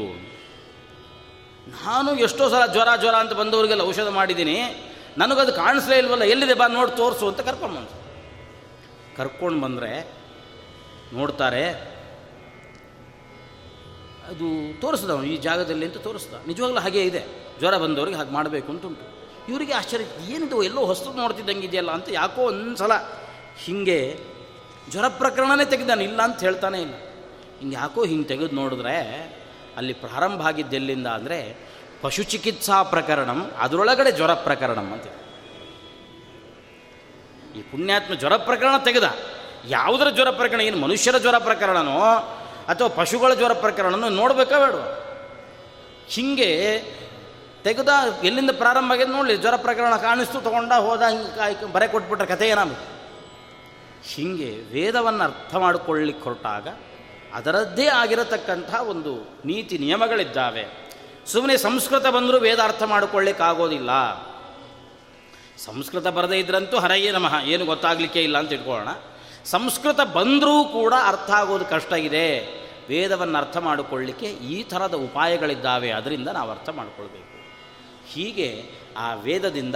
ನಾನು 1.84 2.10
ಎಷ್ಟೋ 2.26 2.44
ಸಲ 2.52 2.64
ಜ್ವರ 2.74 2.90
ಜ್ವರ 3.02 3.16
ಅಂತ 3.24 3.34
ಬಂದವರಿಗೆಲ್ಲ 3.40 3.84
ಔಷಧ 3.92 4.08
ಮಾಡಿದ್ದೀನಿ. 4.18 4.56
ನನಗದು 5.22 5.52
ಕಾಣಿಸ್ಲೇ 5.62 5.96
ಇಲ್ವಲ್ಲ, 6.02 6.24
ಎಲ್ಲಿದೆ 6.32 6.54
ಬಾ 6.60 6.66
ನೋಡಿ, 6.76 6.92
ತೋರಿಸು 7.00 7.24
ಅಂತ 7.30 7.40
ಕರ್ಕೊಂಡು 7.48 7.76
ಬಂದು 7.78 7.94
ಕರ್ಕೊಂಡು 9.18 9.58
ಬಂದರೆ 9.64 9.92
ನೋಡ್ತಾರೆ 11.18 11.62
ಅದು 14.30 14.46
ತೋರಿಸ್ದ 14.80 15.10
ಅವನು 15.10 15.28
ಈ 15.32 15.36
ಜಾಗದಲ್ಲಿ 15.46 15.84
ಅಂತ 15.86 15.98
ತೋರಿಸ್ದ. 16.06 16.34
ನಿಜವಾಗ್ಲೂ 16.46 16.80
ಹಾಗೆ 16.80 17.02
ಇದೆ. 17.02 17.22
ಜ್ವರ 17.58 17.74
ಬಂದವ್ರಿಗೆ 17.76 18.16
ಹಾಗೆ 18.16 18.30
ಮಾಡಬೇಕು 18.30 18.68
ಅಂತ 18.72 18.84
ಉಂಟು 18.84 19.04
ಇವರಿಗೆ 19.48 19.72
ಆಶ್ಚರ್ಯ, 19.72 20.06
ಏನಿದು 20.34 20.56
ಎಲ್ಲೋ 20.62 20.82
ಹೊಸದು 20.84 21.12
ನೋಡ್ತಿದ್ದಂಗೆ 21.12 21.66
ಇದೆಯಲ್ಲ 21.66 21.90
ಅಂತ 21.90 22.08
ಯಾಕೋ 22.12 22.42
ಒಂದು 22.42 22.76
ಸಲ 22.76 22.94
ಹೀಗೆ 23.64 23.98
ಜ್ವರ 24.90 25.06
ಪ್ರಕರಣನೇ 25.08 25.64
ತೆಗೆದಾನೆ, 25.64 26.02
ಇಲ್ಲ 26.04 26.20
ಅಂತ 26.22 26.38
ಹೇಳ್ತಾನೆ 26.40 26.78
ಇಲ್ಲ. 26.82 26.94
ಹಿಂಗೆ 27.60 27.76
ಯಾಕೋ 27.76 28.00
ಹಿಂಗೆ 28.04 28.28
ತೆಗೆದು 28.28 28.54
ನೋಡಿದ್ರೆ 28.56 28.96
ಅಲ್ಲಿ 29.76 29.92
ಪ್ರಾರಂಭ 29.92 30.40
ಆಗಿದ್ದೆಲ್ಲಿಂದ 30.46 31.06
ಅಂದರೆ 31.06 31.38
ಪಶು 32.02 32.22
ಚಿಕಿತ್ಸಾ 32.22 32.76
ಪ್ರಕರಣಂ, 32.82 33.38
ಅದರೊಳಗಡೆ 33.58 34.10
ಜ್ವರ 34.12 34.32
ಪ್ರಕರಣಂ 34.34 34.88
ಅಂತ. 34.92 35.06
ಈ 37.56 37.62
ಪುಣ್ಯಾತ್ಮ 37.62 38.14
ಜ್ವರ 38.14 38.36
ಪ್ರಕರಣ 38.48 38.76
ತೆಗೆದ. 38.84 39.08
ಯಾವುದರ 39.68 40.08
ಜ್ವರ 40.10 40.30
ಪ್ರಕರಣ, 40.30 40.60
ಏನು 40.60 40.76
ಮನುಷ್ಯರ 40.76 41.18
ಜ್ವರ 41.18 41.38
ಪ್ರಕರಣನೋ 41.38 42.00
ಅಥವಾ 42.68 42.88
ಪಶುಗಳ 42.88 43.34
ಜ್ವರ 43.34 43.52
ಪ್ರಕರಣವನ್ನು 43.52 44.08
ನೋಡಬೇಕಾ 44.20 44.58
ಬೇಡ 44.58 44.74
ಹಿಂಗೆ 46.08 46.50
ತೆಗೆದ, 47.64 47.92
ಎಲ್ಲಿಂದ 48.24 48.50
ಪ್ರಾರಂಭ 48.50 48.92
ಆಗಿದೆ 48.92 49.10
ನೋಡಲಿ 49.10 49.36
ಜ್ವರ 49.36 49.56
ಪ್ರಕರಣ 49.56 49.96
ಕಾಣಿಸ್ತು, 49.96 50.40
ತೊಗೊಂಡ, 50.40 50.72
ಹೋದ, 50.72 51.02
ಹಿಂಗೆ 51.02 51.72
ಬರೆ 51.72 51.88
ಕೊಟ್ಬಿಟ್ರೆ 51.88 52.26
ಕಥೆ 52.26 52.48
ಏನಾಮ 52.48 52.72
ಹೀಗೆ 54.10 54.50
ವೇದವನ್ನು 54.72 55.24
ಅರ್ಥ 55.24 55.54
ಮಾಡಿಕೊಳ್ಳಿಕ್ಕೆ 55.54 56.24
ಹೊರಟಾಗ 56.24 56.68
ಅದರದ್ದೇ 57.34 57.86
ಆಗಿರತಕ್ಕಂಥ 57.86 58.74
ಒಂದು 58.74 59.12
ನೀತಿ 59.44 59.78
ನಿಯಮಗಳಿದ್ದಾವೆ. 59.78 60.64
ಸುಮ್ಮನೆ 61.32 61.56
ಸಂಸ್ಕೃತ 61.56 62.06
ಬಂದರೂ 62.06 62.38
ವೇದ 62.38 62.60
ಅರ್ಥ 62.62 62.82
ಮಾಡಿಕೊಳ್ಳಿಕ್ಕಾಗೋದಿಲ್ಲ 62.82 63.90
ಸಂಸ್ಕೃತ 65.64 66.06
ಬರದೇ 66.06 66.38
ಇದ್ರಂತೂ 66.38 66.78
ಹರಯೇ 66.78 67.10
ನಮಃ, 67.10 67.34
ಏನು 67.44 67.64
ಗೊತ್ತಾಗಲಿಕ್ಕೆ 67.64 68.22
ಇಲ್ಲ 68.22 68.38
ಅಂತ 68.38 68.52
ಇಟ್ಕೊಳ್ಳೋಣ. 68.52 68.88
ಸಂಸ್ಕೃತ 69.46 70.00
ಬಂದರೂ 70.00 70.64
ಕೂಡ 70.64 70.94
ಅರ್ಥ 71.06 71.30
ಆಗೋದು 71.30 71.64
ಕಷ್ಟ 71.64 71.92
ಇದೆ. 71.92 72.40
ವೇದವನ್ನು 72.88 73.38
ಅರ್ಥ 73.38 73.56
ಮಾಡಿಕೊಳ್ಳಿಕ್ಕೆ 73.56 74.26
ಈ 74.26 74.62
ಥರದ 74.62 74.94
ಉಪಾಯಗಳಿದ್ದಾವೆ. 74.94 75.90
ಅದರಿಂದ 75.90 76.28
ನಾವು 76.28 76.50
ಅರ್ಥ 76.50 76.68
ಮಾಡಿಕೊಳ್ಬೇಕು. 76.68 77.36
ಹೀಗೆ 78.08 78.70
ಆ 78.96 79.14
ವೇದದಿಂದ 79.14 79.74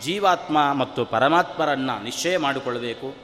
ಜೀವಾತ್ಮ 0.00 0.72
ಮತ್ತು 0.72 1.04
ಪರಮಾತ್ಮರನ್ನು 1.04 2.04
ನಿಶ್ಚಯ 2.04 2.38
ಮಾಡಿಕೊಳ್ಬೇಕು. 2.38 3.14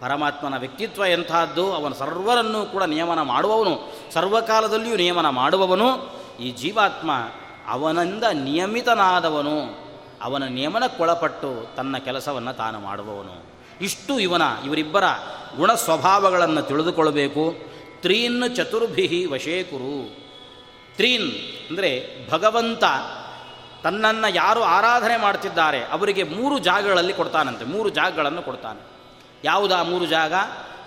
ಪರಮಾತ್ಮನ 0.00 0.58
ವ್ಯಕ್ತಿತ್ವ 0.58 1.04
ಎಂಥದ್ದು, 1.04 1.72
ಅವನು 1.72 1.94
ಸರ್ವರನ್ನು 1.94 2.64
ಕೂಡ 2.64 2.82
ನಿಯಮನ 2.82 3.22
ಮಾಡುವವನು, 3.22 3.92
ಸರ್ವಕಾಲದಲ್ಲಿಯೂ 4.12 4.96
ನಿಯಮನ 4.96 5.28
ಮಾಡುವವನು, 5.28 6.20
ಈ 6.40 6.50
ಜೀವಾತ್ಮ 6.50 7.10
ಅವನಿಂದ 7.68 8.24
ನಿಯಮಿತನಾದವನು, 8.32 9.78
ಅವನ 10.22 10.44
ನಿಯಮನಕ್ಕೊಳಪಟ್ಟು 10.44 11.76
ತನ್ನ 11.76 11.98
ಕೆಲಸವನ್ನು 11.98 12.52
ತಾನು 12.52 12.80
ಮಾಡುವವನು. 12.80 13.57
ಇಷ್ಟು 13.80 14.20
ಇವನ 14.20 14.42
ಇವರಿಬ್ಬರ 14.66 15.04
ಗುಣ 15.56 15.74
ಸ್ವಭಾವಗಳನ್ನು 15.74 16.62
ತಿಳಿದುಕೊಳ್ಳಬೇಕು. 16.62 17.54
ತ್ರೀನ್ 18.02 18.56
ಚತುರ್ಭಿಹಿ 18.56 19.24
ವಶೇಕುರು 19.24 20.28
ತ್ರೀನ್ 20.96 21.32
ಅಂದರೆ 21.70 22.08
ಭಗವಂತ 22.30 22.84
ತನ್ನನ್ನು 23.82 24.34
ಯಾರು 24.34 24.62
ಆರಾಧನೆ 24.62 25.16
ಮಾಡ್ತಿದ್ದಾರೆ 25.16 25.84
ಅವರಿಗೆ 25.84 26.22
ಮೂರು 26.22 26.58
ಜಾಗಗಳಲ್ಲಿ 26.58 27.12
ಕೊಡ್ತಾನಂತೆ, 27.12 27.64
ಮೂರು 27.64 27.88
ಜಾಗಗಳನ್ನು 27.88 28.42
ಕೊಡ್ತಾನೆ. 28.42 28.86
ಯಾವುದಾ 29.44 29.82
ಮೂರು 29.82 30.06
ಜಾಗ? 30.06 30.34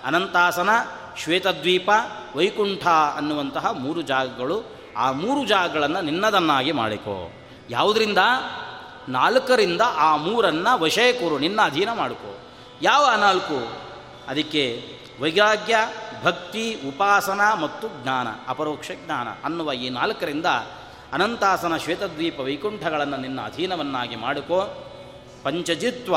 ಅನಂತಾಸನ, 0.03 0.69
ಶ್ವೇತದ್ವೀಪ, 1.17 1.89
ವೈಕುಂಠ 2.35 2.87
ಅನ್ನುವಂತಹ 2.87 3.71
ಮೂರು 3.71 4.01
ಜಾಗಗಳು. 4.01 4.63
ಆ 4.97 5.11
ಮೂರು 5.11 5.47
ಜಾಗಗಳನ್ನು 5.47 6.01
ನಿನ್ನದನ್ನಾಗಿ 6.01 6.71
ಮಾಡಿಕೋ. 6.71 7.31
ಯಾವುದರಿಂದ? 7.69 8.17
ನಾಲ್ಕರಿಂದ 9.09 9.81
ಆ 9.85 10.15
ಮೂರನ್ನು 10.15 10.79
ವಶೇಕುರು 10.79 11.39
ನಿನ್ನ 11.39 11.61
ಅಧೀನ 11.63 11.89
ಮಾಡಿಕೋ. 11.93 12.40
ಯಾವ 12.81 13.15
ನಾಲ್ಕು? 13.15 13.57
ಅದಕ್ಕೆ 14.27 14.83
ವೈರಾಗ್ಯ, 15.21 15.75
ಭಕ್ತಿ, 16.23 16.81
ಉಪಾಸನ 16.87 17.41
ಮತ್ತು 17.61 18.03
ಜ್ಞಾನ, 18.03 18.27
ಅಪರೋಕ್ಷ 18.47 18.91
ಜ್ಞಾನ 19.05 19.27
ಅನ್ನುವ 19.43 19.73
ಈ 19.73 19.89
ನಾಲ್ಕರಿಂದ 19.89 20.45
ಅನಂತಾಸನ 21.13 21.77
ಶ್ವೇತದ್ವೀಪ 21.77 22.39
ವೈಕುಂಠಗಳನ್ನು 22.39 23.17
ನಿನ್ನ 23.17 23.41
ಅಧೀನವನ್ನಾಗಿ 23.41 24.15
ಮಾಡಿಕೊ. 24.15 24.61
ಪಂಚಜಿತ್ವ, 25.43 26.15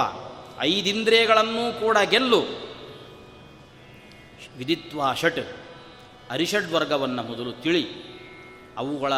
ಐದಿಂದ್ರಿಯಗಳನ್ನೂ 0.60 1.80
ಕೂಡ 1.80 1.98
ಗೆಲ್ಲು. 2.04 2.40
ವಿದಿತ್ವ 4.58 5.14
ಷಟ್, 5.14 5.56
ಅರಿಷಡ್ 6.30 6.72
ವರ್ಗವನ್ನು 6.72 7.22
ಮೊದಲು 7.22 7.52
ತಿಳಿ. 7.52 7.86
ಅವುಗಳ 8.78 9.12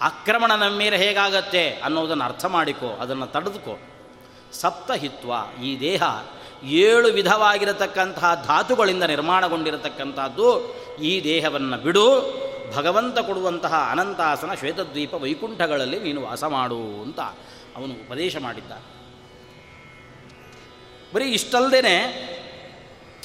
ಆಕ್ರಮಣ 0.00 0.54
ನಮ್ಮ 0.54 0.78
ಮೇಲೆ 0.78 0.96
ಹೇಗಾಗತ್ತೆ 0.96 1.70
ಅನ್ನೋದನ್ನು 1.70 2.24
ಅರ್ಥ 2.24 2.44
ಮಾಡಿಕೊ, 2.44 2.86
ಅದನ್ನು 2.86 3.26
ತಡೆದುಕೋ. 3.26 3.78
ಸಪ್ತಹಿತ್ವ, 4.52 5.62
ಈ 5.62 5.80
ದೇಹ 5.80 6.02
ಏಳು 6.64 7.08
ವಿಧವಾಗಿರತಕ್ಕಂತಹ 7.08 8.44
ಧಾತುಗಳಿಂದ 8.46 9.02
ನಿರ್ಮಾಣಗೊಂಡಿರತಕ್ಕಂಥದ್ದು 9.02 10.74
ಈ 11.02 11.24
ದೇಹವನ್ನು 11.24 11.78
ಬಿಡು. 11.78 12.06
ಭಗವಂತ 12.76 13.18
ಕೊಡುವಂತಹ 13.18 13.88
ಅನಂತಾಸನ 13.90 14.54
ಶ್ವೇತದ್ವೀಪ 14.54 15.14
ವೈಕುಂಠಗಳಲ್ಲಿ 15.14 16.00
ನೀನು 16.00 16.22
ವಾಸ 16.22 16.44
ಮಾಡು 16.44 17.02
ಅಂತ 17.02 17.20
ಅವನು 17.76 17.94
ಉಪದೇಶ 17.94 18.36
ಮಾಡಿದ್ದ 18.36 18.72
ಬರೀ 21.14 21.24
ಇಷ್ಟಲ್ಲದೇ 21.24 21.96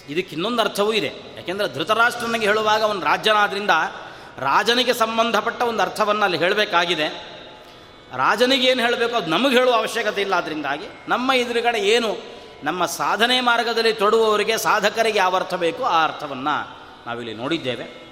ಇದಕ್ಕೆ 0.09 0.33
ಇನ್ನೊಂದು 0.33 0.61
ಅರ್ಥವೂ 0.61 0.93
ಇದೆ. 0.93 1.07
ಯಾಕೆಂದರೆ 1.07 1.73
ಧೃತರಾಷ್ಟ್ರನಿಗೆ 1.73 2.45
ಹೇಳುವಾಗ 2.45 2.83
ಅವನು 2.83 3.01
ರಾಜ್ಯನಾದ್ರಿಂದ 3.01 3.69
ರಾಜನಿಗೆ 4.39 4.93
ಸಂಬಂಧಪಟ್ಟ 4.93 5.61
ಒಂದು 5.61 5.81
ಅರ್ಥವನ್ನು 5.81 6.23
ಅಲ್ಲಿ 6.23 6.37
ಹೇಳಬೇಕಾಗಿದೆ. 6.37 7.07
ರಾಜನಿಗೆ 8.17 8.67
ಏನು 8.67 8.81
ಹೇಳಬೇಕು 8.81 9.15
ಅದು 9.15 9.29
ನಮಗೆ 9.29 9.57
ಹೇಳುವ 9.57 9.73
ಅವಶ್ಯಕತೆ 9.73 10.21
ಇಲ್ಲ 10.21 10.35
ಅದರಿಂದಾಗಿ 10.35 10.85
ನಮ್ಮ 11.07 11.31
ಎದುರುಗಡೆ 11.31 11.79
ಏನು 11.79 12.36
ನಮ್ಮ 12.63 12.85
ಸಾಧನೆ 12.85 13.41
ಮಾರ್ಗದಲ್ಲಿ 13.41 13.93
ತೊಡುವವರಿಗೆ 13.93 14.57
ಸಾಧಕರಿಗೆ 14.57 15.19
ಯಾವ 15.19 15.35
ಅರ್ಥ 15.35 15.53
ಬೇಕೋ 15.53 15.83
ಆ 15.83 16.03
ಅರ್ಥವನ್ನು 16.03 16.55
ನಾವಿಲ್ಲಿ 17.07 17.33
ನೋಡಿದ್ದೇವೆ. 17.33 18.07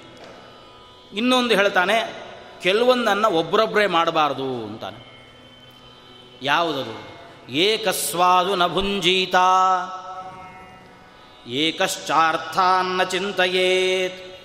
ಇನ್ನೊಂದು 1.13 1.55
ಹೇಳ್ತಾನೆ, 1.55 2.25
ಕೆಲವೊಂದನ್ನು 2.61 3.29
ಒಬ್ಬರೊಬ್ಬರೇ 3.31 3.87
ಮಾಡಬಾರ್ದು 3.87 4.43
ಅಂತಾನೆ. 4.43 5.15
ಯಾವುದದು? 6.41 7.15
ಏಕಸ್ವಾದು 7.51 8.55
ನ 8.55 8.67
ಭುಂಜೀತ, 8.67 9.35
ಏಕಶ್ಚಾರ್ಥಾನ್ನ 11.47 13.03
ಚಿಂತೆಯೇತ್, 13.03 14.35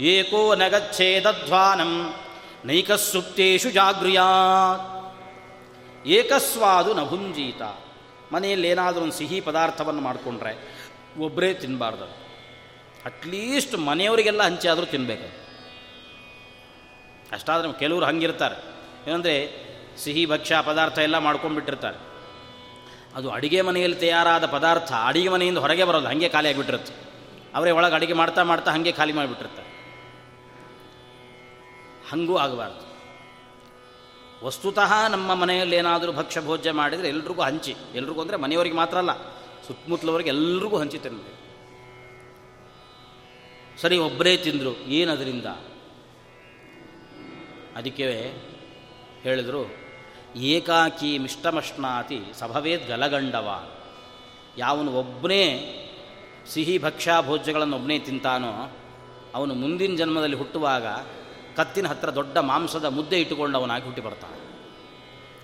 ಏಕೋ 0.00 0.54
ನಗಚ್ಛೇದಧ್ವಾನಂ 0.54 2.14
ನೈಕಸ್ಸುಪ್ತೇಶು 2.64 3.70
ಜಾಗೃಯಾತ್ 3.70 4.90
ಏಕಸ್ವಾದು 6.06 6.94
ನ 6.94 7.02
ಮನೆಯಲ್ಲಿ 8.34 8.68
ಏನಾದರೂ 8.68 9.00
ಒಂದು 9.00 9.12
ಸಿಹಿ 9.12 9.40
ಪದಾರ್ಥವನ್ನು 9.40 10.00
ಮಾಡಿಕೊಂಡ್ರೆ 10.00 10.52
ಒಬ್ಬರೇ 11.18 11.54
ತಿನ್ನಬಾರ್ದು 11.54 12.04
ಅಟ್ಲೀಸ್ಟ್ 13.04 13.78
ಮನೆಯವರಿಗೆಲ್ಲ 13.78 14.42
ಹಂಚಿ 14.42 14.68
ಆದರೂ 14.68 14.86
ತಿನ್ನಬೇಕು 14.86 15.44
ಅಷ್ಟಾದ್ರೆ 17.32 17.78
ಕೆಲವರು 17.78 18.04
ಹಂಗಿರ್ತಾರೆ. 18.04 18.56
ಏನಂದರೆ 19.10 19.34
ಸಿಹಿ, 19.98 20.26
ಭಕ್ಷ್ಯ, 20.26 20.54
ಪದಾರ್ಥ 20.62 20.98
ಎಲ್ಲ 20.98 21.18
ಮಾಡ್ಕೊಂಡ್ಬಿಟ್ಟಿರ್ತಾರೆ. 21.18 21.98
ಅದು 23.14 23.30
ಅಡುಗೆ 23.30 23.60
ಮನೆಯಲ್ಲಿ 23.60 23.96
ತಯಾರಾದ 23.96 24.46
ಪದಾರ್ಥ 24.46 24.92
ಅಡಿಗೆ 24.92 25.28
ಮನೆಯಿಂದ 25.28 25.58
ಹೊರಗೆ 25.58 25.84
ಬರೋದು 25.84 26.06
ಹಾಗೆ 26.06 26.28
ಖಾಲಿ 26.28 26.48
ಆಗಿಬಿಟ್ಟಿರುತ್ತೆ. 26.48 26.92
ಅವರೇ 27.54 27.70
ಒಳಗೆ 27.70 27.94
ಅಡುಗೆ 27.94 28.12
ಮಾಡ್ತಾ 28.12 28.42
ಮಾಡ್ತಾ 28.42 28.70
ಹಾಗೆ 28.70 28.92
ಖಾಲಿ 28.92 29.12
ಮಾಡಿಬಿಟ್ಟಿರ್ತಾರೆ. 29.12 29.68
ಹಂಗೂ 32.10 32.36
ಆಗಬಾರ್ದು. 32.36 32.83
ವಸ್ತುತಃ 34.42 34.92
ನಮ್ಮ 35.08 35.34
ಮನೆಯಲ್ಲಿ 35.34 35.76
ಏನಾದರೂ 35.76 36.12
ಭಕ್ಷ್ಯ 36.12 36.40
ಭೋಜ್ಯ 36.40 36.72
ಮಾಡಿದರೆ 36.72 37.08
ಎಲ್ರಿಗೂ 37.08 37.42
ಹಂಚಿ. 37.42 37.74
ಎಲ್ರಿಗೂ 37.94 38.20
ಅಂದರೆ 38.20 38.36
ಮನೆಯವರಿಗೆ 38.36 38.76
ಮಾತ್ರ 38.76 38.96
ಅಲ್ಲ, 38.98 39.12
ಸುತ್ತಮುತ್ತಲವರಿಗೆ 39.66 40.30
ಎಲ್ರಿಗೂ 40.30 40.76
ಹಂಚಿ 40.78 40.98
ತಿನ್ನಬೇಕು 40.98 41.40
ಸರಿ 43.82 43.96
ಒಬ್ಬರೇ 43.98 44.36
ತಿಂದರು, 44.36 44.72
ಏನದರಿಂದ? 44.88 45.46
ಅದಕ್ಕೆ 47.76 48.06
ಹೇಳಿದ್ರು, 49.22 49.62
ಏಕಾಕಿ 50.36 51.10
ಮಿಷ್ಟಮಷ್ಣಾತಿ 51.18 52.20
ಸಭವೇದ್ 52.38 52.84
ಗಲಗಂಡವ 52.88 53.48
ಯಾವನು 54.58 54.92
ಒಬ್ಬನೇ 54.92 55.44
ಸಿಹಿ 56.50 56.78
ಭಕ್ಷ್ಯ 56.78 57.12
ಭೋಜ್ಯಗಳನ್ನು 57.26 57.76
ಒಬ್ಬನೇ 57.76 57.98
ತಿಂತಾನೋ, 57.98 58.52
ಅವನು 59.34 59.54
ಮುಂದಿನ 59.54 59.96
ಜನ್ಮದಲ್ಲಿ 59.96 60.36
ಹುಟ್ಟುವಾಗ 60.36 60.86
ಕತ್ತಿನ 61.56 61.86
ಹತ್ತಿರ 61.88 62.10
ದೊಡ್ಡ 62.10 62.36
ಮಾಂಸದ 62.38 62.84
ಮುದ್ದೆ 62.84 63.20
ಇಟ್ಟುಕೊಂಡು 63.20 63.58
ಅವನಾಗಿ 63.58 63.84
ಹುಟ್ಟಿ 63.84 64.02
ಬರ್ತಾನೆ. 64.02 64.38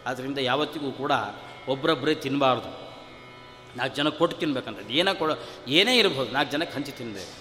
ಆದ್ದರಿಂದ 0.07 0.39
ಯಾವತ್ತಿಗೂ 0.39 0.91
ಕೂಡ 0.93 1.13
ಒಬ್ಬರೊಬ್ಬರೇ 1.69 2.15
ತಿನ್ನಬಾರ್ದು 2.15 2.71
ನಾಲ್ಕು 3.77 3.97
ಜನಕ್ಕೆ 3.97 4.19
ಕೊಟ್ಟು 4.19 4.37
ತಿನ್ಬೇಕಂದ್ರೆ 4.37 4.95
ಏನೇ 4.95 5.13
ಕೊಡ, 5.15 5.33
ಏನೇ 5.69 5.99
ಇರ್ಬೋದು 5.99 6.31
ನಾಲ್ಕು 6.33 6.53
ಜನಕ್ಕೆ 6.53 6.75
ಹಂಚಿ 6.75 6.93
ತಿನ್ನಬೇಕು 6.93 7.37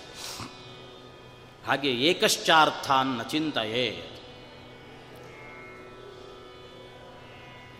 ಹಾಗೆ 1.67 1.89
ಏಕಶ್ಚಾರ್ಥಾನ್ನ 1.91 3.21
ಚಿಂತೆಯೇ. 3.23 3.87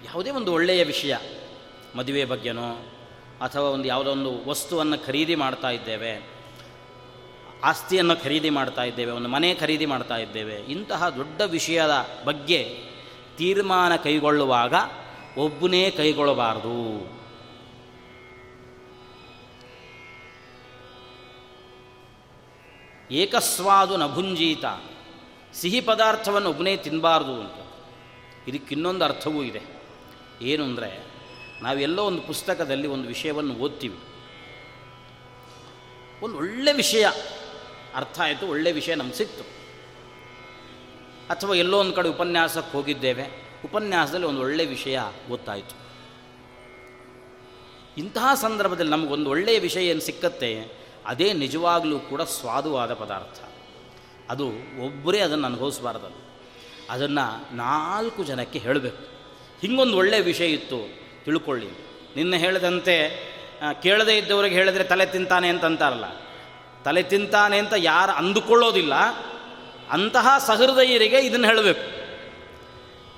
ಯಾವುದೇ 0.05 0.29
ಒಂದು 0.29 0.53
ಒಳ್ಳೆಯ 0.53 0.83
ವಿಷಯ 0.83 1.15
ಮದುವೆ 1.95 2.25
ಬಗ್ಗೆನೋ 2.25 2.67
ಅಥವಾ 3.41 3.69
ಒಂದು 3.69 3.87
ಯಾವುದೋ 3.87 4.11
ಒಂದು 4.11 4.49
ವಸ್ತುವನ್ನು 4.49 5.05
ಖರೀದಿ 5.05 5.35
ಮಾಡ್ತಾ 5.35 5.69
ಇದ್ದೇವೆ 5.69 6.38
ಆಸ್ತಿಯನ್ನು 7.63 8.23
ಖರೀದಿ 8.23 8.49
ಮಾಡ್ತಾ 8.49 8.83
ಇದ್ದೇವೆ, 8.83 9.11
ಒಂದು 9.11 9.29
ಮನೆ 9.29 9.55
ಖರೀದಿ 9.55 9.85
ಮಾಡ್ತಾ 9.85 10.17
ಇದ್ದೇವೆ. 10.17 10.55
ಇಂತಹ 10.55 11.09
ದೊಡ್ಡ 11.09 11.41
ವಿಷಯದ 11.41 12.07
ಬಗ್ಗೆ 12.23 12.79
ತೀರ್ಮಾನ 13.37 13.95
ಕೈಗೊಳ್ಳುವಾಗ 13.95 14.73
ಒಬ್ಬನೇ 15.37 15.91
ಕೈಗೊಳ್ಳಬಾರದು. 15.91 17.19
ಏಕಸ್ವಾದು 23.11 23.97
ನಭುಂಜೀತ, 23.97 24.65
ಸಿಹಿ 25.53 25.81
ಪದಾರ್ಥವನ್ನು 25.81 26.49
ಒಬ್ಬನೇ 26.49 26.77
ತಿನ್ನಬಾರ್ದು 26.77 27.41
ಅಂತ. 27.41 27.59
ಇದಕ್ಕಿನ್ನೊಂದು 28.47 29.05
ಅರ್ಥವೂ 29.05 29.43
ಇದೆ. 29.43 29.61
ಏನು 30.41 30.63
ಅಂದರೆ 30.63 31.03
ನಾವೆಲ್ಲೋ 31.61 32.05
ಒಂದು 32.05 32.21
ಪುಸ್ತಕದಲ್ಲಿ 32.21 32.87
ಒಂದು 32.87 33.07
ವಿಷಯವನ್ನು 33.07 33.53
ಓದ್ತೀವಿ. 33.53 33.97
ಒಂದು 36.21 36.37
ಒಳ್ಳೆ 36.37 36.73
ವಿಷಯ. 36.73 37.07
ಅರ್ಥ 37.95 38.19
ಆಯಿತು, 38.19 38.47
ಒಳ್ಳೆ 38.47 38.71
ವಿಷಯ 38.71 38.95
ನಮ್ಗೆ 38.95 39.15
ಸಿಕ್ತು. 39.15 39.43
ಅಥವಾ 41.29 41.55
ಎಲ್ಲೋ 41.55 41.79
ಒಂದು 41.79 41.93
ಕಡೆ 41.93 42.09
ಉಪನ್ಯಾಸಕ್ಕೆ 42.09 42.71
ಹೋಗಿದ್ದೇವೆ, 42.77 43.25
ಉಪನ್ಯಾಸದಲ್ಲಿ 43.65 44.25
ಒಂದು 44.25 44.41
ಒಳ್ಳೆಯ 44.41 44.65
ವಿಷಯ 44.65 44.99
ಗೊತ್ತಾಯಿತು. 45.27 45.75
ಇಂತಹ 47.97 48.33
ಸಂದರ್ಭದಲ್ಲಿ 48.33 48.91
ನಮಗೊಂದು 48.91 49.29
ಒಳ್ಳೆಯ 49.29 49.59
ವಿಷಯ 49.59 49.85
ಏನು 49.87 49.99
ಸಿಕ್ಕತ್ತೆ, 49.99 50.51
ಅದೇ 51.05 51.33
ನಿಜವಾಗಲೂ 51.33 51.99
ಕೂಡ 51.99 52.21
ಸ್ವಾದುವಾದ 52.21 52.93
ಪದಾರ್ಥ. 52.93 53.39
ಅದು 54.29 54.47
ಒಬ್ಬರೇ 54.85 55.19
ಅದನ್ನು 55.19 55.45
ಅನುಭವಿಸಬಾರ್ದು 55.45 56.29
ಅದನ್ನು 56.89 57.55
ನಾಲ್ಕು 57.55 58.23
ಜನಕ್ಕೆ 58.23 58.59
ಹೇಳಬೇಕು. 58.59 59.03
ಹಿಂಗೊಂದು 59.61 59.97
ಒಳ್ಳೆಯ 59.97 60.21
ವಿಷಯ 60.21 60.47
ಇತ್ತು, 60.47 60.79
ತಿಳ್ಕೊಳ್ಳಿ. 61.25 61.69
ನಿನ್ನೆ 62.15 62.37
ಹೇಳಿದಂತೆ 62.37 62.95
ಕೇಳದೇ 63.83 64.17
ಇದ್ದವರಿಗೆ 64.17 64.55
ಹೇಳಿದ್ರೆ 64.55 64.83
ತಲೆ 64.83 65.05
ತಿಂತಾನೆ 65.05 65.47
ಅಂತ 65.49 65.65
ಅಂತಾರಲ್ಲ. 65.65 66.05
ತಲೆ 66.85 67.03
ತಿಂತಾನೆ 67.03 67.57
ಅಂತ 67.57 67.73
ಯಾರು 67.77 68.11
ಅಂದುಕೊಳ್ಳೋದಿಲ್ಲ, 68.11 68.93
ಅಂತಹ 69.91 70.27
ಸಹೃದಯರಿಗೆ 70.47 71.19
ಇದನ್ನು 71.19 71.47
ಹೇಳಬೇಕು. 71.47 71.85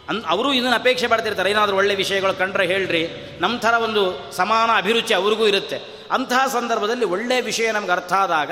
ಅನ್, 0.10 0.20
ಅವರು 0.28 0.50
ಇದನ್ನು 0.54 0.76
ಅಪೇಕ್ಷೆ 0.76 1.08
ಪಡ್ತಿರ್ತಾರೆ, 1.08 1.50
ಏನಾದರೂ 1.52 1.76
ಒಳ್ಳೆ 1.78 1.96
ವಿಷಯಗಳು 1.96 2.34
ಕಂಡ್ರೆ 2.34 2.66
ಹೇಳ್ರಿ 2.66 3.02
ನಮ್ಮ 3.40 3.60
ಥರ 3.60 3.74
ಒಂದು 3.74 4.02
ಸಮಾನ 4.32 4.70
ಅಭಿರುಚಿ 4.78 5.14
ಅವ್ರಿಗೂ 5.14 5.46
ಇರುತ್ತೆ. 5.48 5.78
ಅಂತಹ 6.12 6.42
ಸಂದರ್ಭದಲ್ಲಿ 6.48 7.06
ಒಳ್ಳೆಯ 7.06 7.42
ವಿಷಯ 7.42 7.72
ನಮ್ಗೆ 7.72 7.92
ಅರ್ಥ 7.92 8.14
ಆದಾಗ 8.14 8.52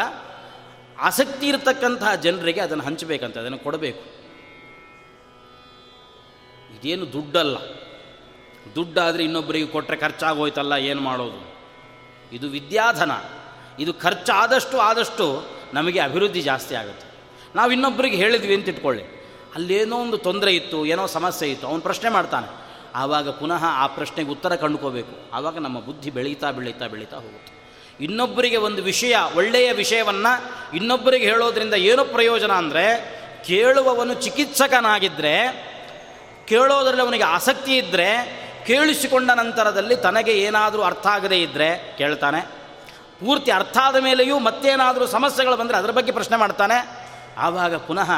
ಆಸಕ್ತಿ 0.99 1.45
ಇರತಕ್ಕಂತಹ 1.47 2.13
ಜನರಿಗೆ 2.15 2.61
ಅದನ್ನು 2.61 2.83
ಹಂಚಬೇಕಂತ, 2.83 3.37
ಅದನ್ನು 3.37 3.59
ಕೊಡಬೇಕು. 3.59 4.03
ಇದೇನು 6.75 7.05
ದುಡ್ಡಲ್ಲ. 7.13 7.57
ದುಡ್ಡಾದರೆ 8.75 9.23
ಇನ್ನೊಬ್ಬರಿಗೆ 9.23 9.67
ಕೊಟ್ಟರೆ 9.67 9.97
ಖರ್ಚಾಗೋಯ್ತಲ್ಲ, 9.97 10.73
ಏನು 10.73 11.01
ಮಾಡೋದು? 11.01 11.39
ಇದು 12.31 12.47
ವಿದ್ಯಾಧನ. 12.49 13.11
ಇದು 13.79 13.93
ಖರ್ಚಾದಷ್ಟು 13.93 14.77
ಆದಷ್ಟು 14.77 15.47
ನಮಗೆ 15.73 15.99
ಅಭಿವೃದ್ಧಿ 15.99 16.41
ಜಾಸ್ತಿ 16.41 16.75
ಆಗುತ್ತೆ. 16.75 17.05
ನಾವು 17.55 17.71
ಇನ್ನೊಬ್ಬರಿಗೆ 17.71 18.17
ಹೇಳಿದ್ವಿ 18.17 18.55
ಅಂತ 18.55 18.67
ಇಟ್ಕೊಳ್ಳಿ. 18.67 19.03
ಅಲ್ಲೇನೋ 19.55 19.95
ಒಂದು 19.95 20.17
ತೊಂದರೆ 20.17 20.55
ಇತ್ತು, 20.55 20.85
ಏನೋ 20.85 21.07
ಸಮಸ್ಯೆ 21.07 21.49
ಇತ್ತು, 21.49 21.67
ಅವನು 21.67 21.81
ಪ್ರಶ್ನೆ 21.81 22.09
ಮಾಡ್ತಾನೆ. 22.09 22.47
ಆವಾಗ 22.95 23.29
ಪುನಃ 23.29 23.65
ಆ 23.65 23.87
ಪ್ರಶ್ನೆಗೆ 23.87 24.29
ಉತ್ತರ 24.29 24.55
ಕಂಡುಕೋಬೇಕು. 24.55 25.29
ಆವಾಗ 25.33 25.57
ನಮ್ಮ 25.57 25.79
ಬುದ್ಧಿ 25.79 26.09
ಬೆಳೀತಾ 26.09 26.51
ಬೆಳೀತಾ 26.51 26.87
ಬೆಳೀತಾ 26.87 27.15
ಹೋಗುತ್ತೆ. 27.15 27.59
ಇನ್ನೊಬ್ಬರಿಗೆ 28.03 28.57
ಒಂದು 28.57 28.81
ವಿಷಯ, 28.81 29.15
ಒಳ್ಳೆಯ 29.35 29.71
ವಿಷಯವನ್ನು 29.71 30.31
ಇನ್ನೊಬ್ಬರಿಗೆ 30.75 31.25
ಹೇಳೋದ್ರಿಂದ 31.25 31.73
ಏನು 31.73 32.05
ಪ್ರಯೋಜನ 32.05 32.51
ಅಂದರೆ, 32.51 32.85
ಕೇಳುವವನು 33.47 34.13
ಚಿಕಿತ್ಸಕನಾಗಿದ್ದರೆ 34.13 35.69
ಕೇಳೋದರಲ್ಲಿ 36.47 37.01
ಅವನಿಗೆ 37.01 37.23
ಆಸಕ್ತಿ 37.23 37.77
ಇದ್ದರೆ 37.77 38.39
ಕೇಳಿಸಿಕೊಂಡ 38.67 39.31
ನಂತರದಲ್ಲಿ 39.31 39.95
ತನಗೆ 39.95 40.31
ಏನಾದರೂ 40.31 40.81
ಅರ್ಥ 40.81 41.07
ಆಗದೇ 41.07 41.37
ಇದ್ದರೆ 41.37 41.95
ಕೇಳ್ತಾನೆ. 41.97 42.58
ಪೂರ್ತಿ 43.19 43.51
ಅರ್ಥ 43.51 43.77
ಆದ 43.83 43.95
ಮೇಲೆಯೂ 43.95 44.39
ಮತ್ತೇನಾದರೂ 44.39 45.07
ಸಮಸ್ಯೆಗಳು 45.07 45.57
ಬಂದರೆ 45.57 45.77
ಅದರ 45.77 45.91
ಬಗ್ಗೆ 45.91 46.11
ಪ್ರಶ್ನೆ 46.11 46.37
ಮಾಡ್ತಾನೆ. 46.37 47.09
ಆವಾಗ 47.37 47.75
ಪುನಃ 47.75 48.11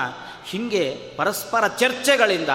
ಹೀಗೆ 0.46 1.14
ಪರಸ್ಪರ 1.18 1.68
ಚರ್ಚೆಗಳಿಂದ 1.68 2.50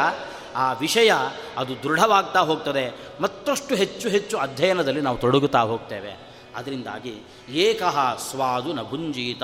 ಆ 0.54 0.72
ವಿಷಯ 0.72 1.12
ಅದು 1.56 1.82
ದೃಢವಾಗ್ತಾ 1.82 2.40
ಹೋಗ್ತದೆ. 2.40 2.94
ಮತ್ತಷ್ಟು 3.20 3.74
ಹೆಚ್ಚು 3.74 4.08
ಹೆಚ್ಚು 4.08 4.38
ಅಧ್ಯಯನದಲ್ಲಿ 4.38 5.00
ನಾವು 5.00 5.18
ತೊಡಗುತ್ತಾ 5.18 5.60
ಹೋಗ್ತೇವೆ. 5.60 6.26
ಅದರಿಂದಾಗಿ 6.56 7.14
ಏಕಃ 7.48 8.16
ಸ್ವಾದು 8.16 8.72
ನ 8.72 8.82
ಭುಂಜೀತ. 8.82 9.42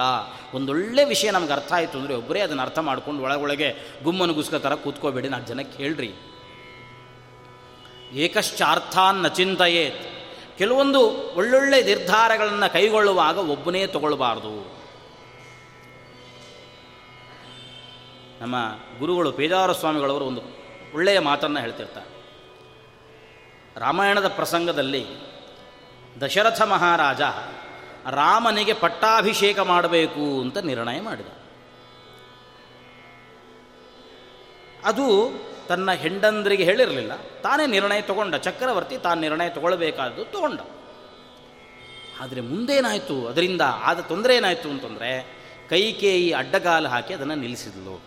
ಒಂದೊಳ್ಳೆ 0.55 1.05
ವಿಷಯ 1.05 1.31
ನಮ್ಗೆ 1.31 1.53
ಅರ್ಥ 1.53 1.73
ಆಯಿತು 1.73 1.99
ಅಂದರೆ 1.99 2.15
ಒಬ್ಬರೇ 2.15 2.41
ಅದನ್ನು 2.41 2.63
ಅರ್ಥ 2.63 2.79
ಮಾಡ್ಕೊಂಡು 2.79 3.23
ಒಳಗೊಳಗೆ 3.23 4.01
ಗುಮ್ಮನುಗುಸ್ಕ 4.05 4.55
ಥರ 4.55 4.75
ಕೂತ್ಕೋಬೇಡಿ 4.75 5.29
ನಾಲ್ಕು 5.29 5.49
ಜನಕ್ಕೆ 5.49 5.83
ಹೇಳ್ರಿ. 5.83 6.13
ಏಕಶ್ಚಾರ್ಥಾನ್ನ 8.13 9.29
ಚಿಂತೆಯೇತ್. 9.29 10.12
ಕೆಲವೊಂದು 10.59 11.01
ಒಳ್ಳೊಳ್ಳೆ 11.37 11.83
ನಿರ್ಧಾರಗಳನ್ನು 11.83 12.73
ಕೈಗೊಳ್ಳುವಾಗ 12.73 13.39
ಒಬ್ಬನೇ 13.39 13.87
ತಗೊಳ್ಬಾರ್ದು. 13.87 14.83
ನಮ್ಮ 18.41 18.57
ಗುರುಗಳು 18.99 19.33
ಪೇಜಾರ 19.33 19.73
ಸ್ವಾಮಿಗಳವರು 19.73 20.25
ಒಂದು 20.25 20.41
ಒಳ್ಳೆಯ 20.95 21.19
ಮಾತನ್ನು 21.19 21.61
ಹೇಳ್ತಿರ್ತಾರೆ. 21.61 22.23
ರಾಮಾಯಣದ 23.81 24.29
ಪ್ರಸಂಗದಲ್ಲಿ 24.29 25.07
ದಶರಥ 26.21 26.63
ಮಹಾರಾಜ 26.63 27.21
ರಾಮನಿಗೆ 28.11 28.73
ಪಟ್ಟಾಭಿಷೇಕ 28.73 29.59
ಮಾಡಬೇಕು 29.59 30.41
ಅಂತ 30.41 30.59
ನಿರ್ಣಯ 30.59 31.01
ಮಾಡಿದ. 31.01 31.27
ಅದು 34.85 35.07
ತನ್ನ 35.73 35.93
ಹೆಂಡಂದ್ರಿಗೆ 35.93 36.65
ಹೇಳಿರಲಿಲ್ಲ. 36.65 37.13
ತಾನೇ 37.17 37.67
ನಿರ್ಣಯ 37.67 38.01
ತಗೊಂಡ. 38.01 38.35
ಚಕ್ರವರ್ತಿ 38.35 38.99
ತಾನು 38.99 39.21
ನಿರ್ಣಯ 39.21 39.49
ತಗೊಳ್ಬೇಕಾದ್ದು 39.49 40.25
ತಗೊಂಡ. 40.25 40.61
ಆದರೆ 42.21 42.41
ಮುಂದೇನಾಯಿತು? 42.41 43.29
ಅದರಿಂದ 43.29 43.61
ಆದ 43.83 44.01
ತೊಂದರೆ 44.01 44.37
ಏನಾಯಿತು 44.37 44.69
ಅಂತಂದರೆ 44.69 45.43
ಕೈಕೇಯಿ 45.71 46.33
ಅಡ್ಡಗಾಲು 46.33 46.89
ಹಾಕಿ 46.89 47.15
ಅದನ್ನು 47.15 47.35
ನಿಲ್ಲಿಸಿದ್ಲು. 47.35 48.03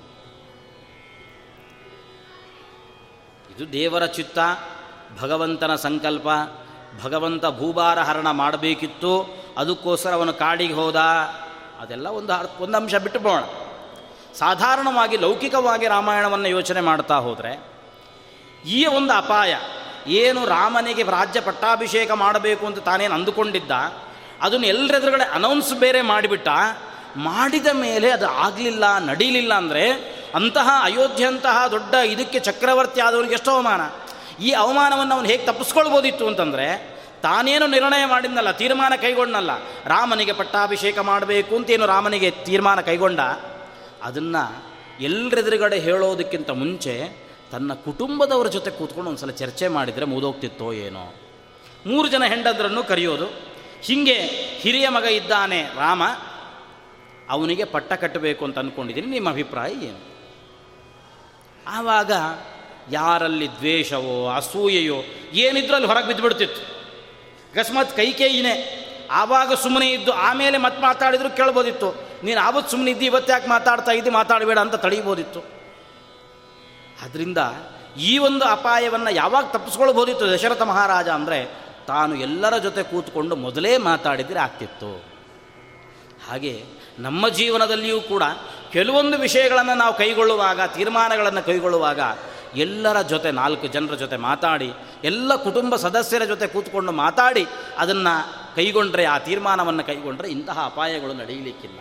ಇದು 3.56 3.74
ದೇವರ 3.74 4.06
ಚಿತ್ತ, 4.06 4.40
ಭಗವಂತನ 5.22 5.76
ಸಂಕಲ್ಪ. 5.76 6.28
ಭಗವಂತ 7.04 7.46
ಭೂಭಾರ 7.46 8.00
ಹರಣ 8.00 8.32
ಮಾಡಬೇಕಿತ್ತು. 8.32 9.44
ಅದಕ್ಕೋಸ್ಕರ 9.58 10.14
ಅವನು 10.14 10.34
ಕಾಡಿಗೆ 10.34 10.74
ಹೋದ. 10.74 10.96
ಅದೆಲ್ಲ 11.80 12.08
ಒಂದು 12.08 12.64
ಒಂದು 12.64 12.78
ಅಂಶ 12.78 12.96
ಬಿಟ್ಟುಬೋಣ 12.96 13.42
ಸಾಧಾರಣವಾಗಿ 14.40 15.18
ಲೌಕಿಕವಾಗಿ 15.18 15.88
ರಾಮಾಯಣವನ್ನು 15.88 16.48
ಯೋಚನೆ 16.48 16.82
ಮಾಡ್ತಾ 16.82 17.18
ಹೋದರೆ, 17.18 17.52
ಈ 18.66 18.86
ಒಂದು 18.86 19.14
ಅಪಾಯ, 19.14 19.54
ಏನು 20.08 20.46
ರಾಮನಿಗೆ 20.46 21.04
ರಾಜ್ಯ 21.04 21.42
ಪಟ್ಟಾಭಿಷೇಕ 21.42 22.12
ಮಾಡಬೇಕು 22.12 22.66
ಅಂತ 22.66 22.80
ತಾನೇನು 22.80 23.16
ಅಂದುಕೊಂಡಿದ್ದ, 23.16 23.72
ಅದನ್ನು 24.42 24.68
ಎಲ್ಲರೆದುರುಗಡೆ 24.68 25.24
ಅನೌನ್ಸ್ 25.24 25.74
ಬೇರೆ 25.74 26.02
ಮಾಡಿಬಿಟ್ಟ, 26.02 26.50
ಮಾಡಿದ 27.18 27.70
ಮೇಲೆ 27.74 28.12
ಅದು 28.12 28.28
ಆಗಲಿಲ್ಲ, 28.46 28.86
ನಡೀಲಿಲ್ಲ 29.00 29.54
ಅಂದರೆ 29.54 29.86
ಅಂತಹ 30.36 30.70
ಅಯೋಧ್ಯೆ 30.84 31.26
ಅಂತಹ 31.26 31.58
ದೊಡ್ಡ 31.68 31.94
ಇದಕ್ಕೆ 31.94 32.40
ಚಕ್ರವರ್ತಿ 32.40 33.02
ಆದವನಿಗೆ 33.02 33.34
ಎಷ್ಟು 33.34 33.52
ಅವಮಾನ. 33.52 33.82
ಈ 34.40 34.52
ಅವಮಾನವನ್ನು 34.52 35.14
ಅವನು 35.16 35.28
ಹೇಗೆ 35.28 35.44
ತಪ್ಪಿಸ್ಕೊಳ್ಬೋದಿತ್ತು 35.46 36.28
ಅಂತಂದರೆ, 36.28 36.68
ತಾನೇನು 37.24 37.68
ನಿರ್ಣಯ 37.68 38.06
ಮಾಡಿದ್ನಲ್ಲ, 38.06 38.52
ತೀರ್ಮಾನ 38.52 38.94
ಕೈಗೊಂಡನಲ್ಲ, 39.02 39.52
ರಾಮನಿಗೆ 39.86 40.34
ಪಟ್ಟಾಭಿಷೇಕ 40.34 40.98
ಮಾಡಬೇಕು 41.00 41.54
ಅಂತೇನು 41.56 41.86
ರಾಮನಿಗೆ 41.86 42.32
ತೀರ್ಮಾನ 42.32 42.82
ಕೈಗೊಂಡ 42.82 43.22
ಅದನ್ನು 44.06 44.76
ಎಲ್ಲರೆದುರುಗಡೆ 45.02 45.80
ಹೇಳೋದಕ್ಕಿಂತ 45.80 46.50
ಮುಂಚೆ 46.50 47.26
ತನ್ನ 47.52 47.74
ಕುಟುಂಬದವರ 47.74 48.48
ಜೊತೆ 48.48 48.72
ಕೂತ್ಕೊಂಡು 48.72 49.10
ಒಂದು 49.10 49.22
ಸಲ 49.22 49.32
ಚರ್ಚೆ 49.32 49.68
ಮಾಡಿದರೆ 49.68 50.06
ಮುದೋಗ್ತಿತ್ತೋ 50.06 50.74
ಏನೋ. 50.74 51.16
ಮೂರು 51.86 52.08
ಜನ 52.08 52.24
ಹೆಂಡದ್ರನ್ನು 52.24 52.84
ಕರೆಯೋದು. 52.84 53.26
ಹೀಗೆ 53.82 54.14
ಹಿರಿಯ 54.60 54.90
ಮಗ 54.90 55.04
ಇದ್ದಾನೆ 55.04 55.62
ರಾಮ, 55.62 56.04
ಅವನಿಗೆ 57.30 57.64
ಪಟ್ಟ 57.64 57.94
ಕಟ್ಟಬೇಕು 57.94 58.46
ಅಂತ 58.46 58.60
ಅಂದ್ಕೊಂಡಿದ್ದೀನಿ 58.60 59.08
ನಿಮ್ಮ 59.08 59.30
ಅಭಿಪ್ರಾಯ 59.30 59.72
ಏನು? 59.72 60.16
ಆವಾಗ 61.68 62.12
ಯಾರಲ್ಲಿ 62.92 63.52
ದ್ವೇಷವೋ, 63.52 64.30
ಅಸೂಯೆಯೋ 64.30 64.96
ಏನಿದ್ರೂ 65.34 65.74
ಅಲ್ಲಿ 65.74 65.88
ಹೊರಗೆ 65.88 66.08
ಬಿದ್ದುಬಿಡ್ತಿತ್ತು. 66.08 66.62
ಅಕಸ್ಮಾತ್ 67.52 67.96
ಕೈಕೇಯಿನೇ 67.96 68.82
ಆವಾಗ 69.12 69.54
ಸುಮ್ಮನೆ 69.54 69.92
ಇದ್ದು 69.92 70.12
ಆಮೇಲೆ 70.12 70.58
ಮತ್ತೆ 70.58 70.82
ಮಾತಾಡಿದ್ರು 70.82 71.30
ಕೇಳ್ಬೋದಿತ್ತು. 71.30 72.15
ನೀನು 72.26 72.40
ಆವತ್ತು 72.42 72.72
ಸುಮ್ಮನೆ 72.72 72.92
ಇದ್ದಿ, 72.92 73.06
ಇವತ್ತು 73.06 73.32
ಯಾಕೆ 73.32 73.48
ಮಾತಾಡ್ತಾ 73.48 73.92
ಇದ್ದಿ, 73.92 74.10
ಮಾತಾಡಬೇಡ 74.10 74.60
ಅಂತ 74.60 74.76
ತಡೀಬೋದಿತ್ತು. 74.76 75.42
ಆದ್ದರಿಂದ 77.04 77.38
ಈ 78.10 78.14
ಒಂದು 78.18 78.46
ಅಪಾಯವನ್ನು 78.46 79.12
ಯಾವಾಗ 79.16 79.46
ತಪ್ಪಿಸ್ಕೊಳ್ಬೋದಿತ್ತು 79.46 80.26
ದಶರಥ 80.34 80.62
ಮಹಾರಾಜ 80.62 81.10
ಅಂದರೆ 81.10 81.40
ತಾನು 81.88 82.14
ಎಲ್ಲರ 82.16 82.56
ಜೊತೆ 82.58 82.84
ಕೂತ್ಕೊಂಡು 82.84 83.34
ಮೊದಲೇ 83.36 83.72
ಮಾತಾಡಿದರೆ 83.78 84.40
ಆಗ್ತಿತ್ತು. 84.40 84.92
ಹಾಗೆ 86.28 86.54
ನಮ್ಮ 87.00 87.30
ಜೀವನದಲ್ಲಿಯೂ 87.30 88.00
ಕೂಡ 88.02 88.24
ಕೆಲವೊಂದು 88.72 89.18
ವಿಷಯಗಳನ್ನು 89.18 89.76
ನಾವು 89.78 89.94
ಕೈಗೊಳ್ಳುವಾಗ, 89.98 90.60
ತೀರ್ಮಾನಗಳನ್ನು 90.76 91.44
ಕೈಗೊಳ್ಳುವಾಗ 91.46 92.00
ಎಲ್ಲರ 92.56 92.98
ಜೊತೆ, 93.02 93.30
ನಾಲ್ಕು 93.32 93.68
ಜನರ 93.68 93.94
ಜೊತೆ 93.94 94.18
ಮಾತಾಡಿ, 94.18 94.70
ಎಲ್ಲ 95.04 95.36
ಕುಟುಂಬ 95.36 95.76
ಸದಸ್ಯರ 95.76 96.24
ಜೊತೆ 96.24 96.48
ಕೂತ್ಕೊಂಡು 96.48 96.92
ಮಾತಾಡಿ 96.92 97.44
ಅದನ್ನು 97.78 98.14
ಕೈಗೊಂಡ್ರೆ, 98.56 99.06
ಆ 99.06 99.18
ತೀರ್ಮಾನವನ್ನು 99.18 99.84
ಕೈಗೊಂಡ್ರೆ 99.84 100.28
ಇಂತಹ 100.28 100.58
ಅಪಾಯಗಳು 100.66 101.14
ನಡೆಯಲಿಕ್ಕಿಲ್ಲ. 101.14 101.80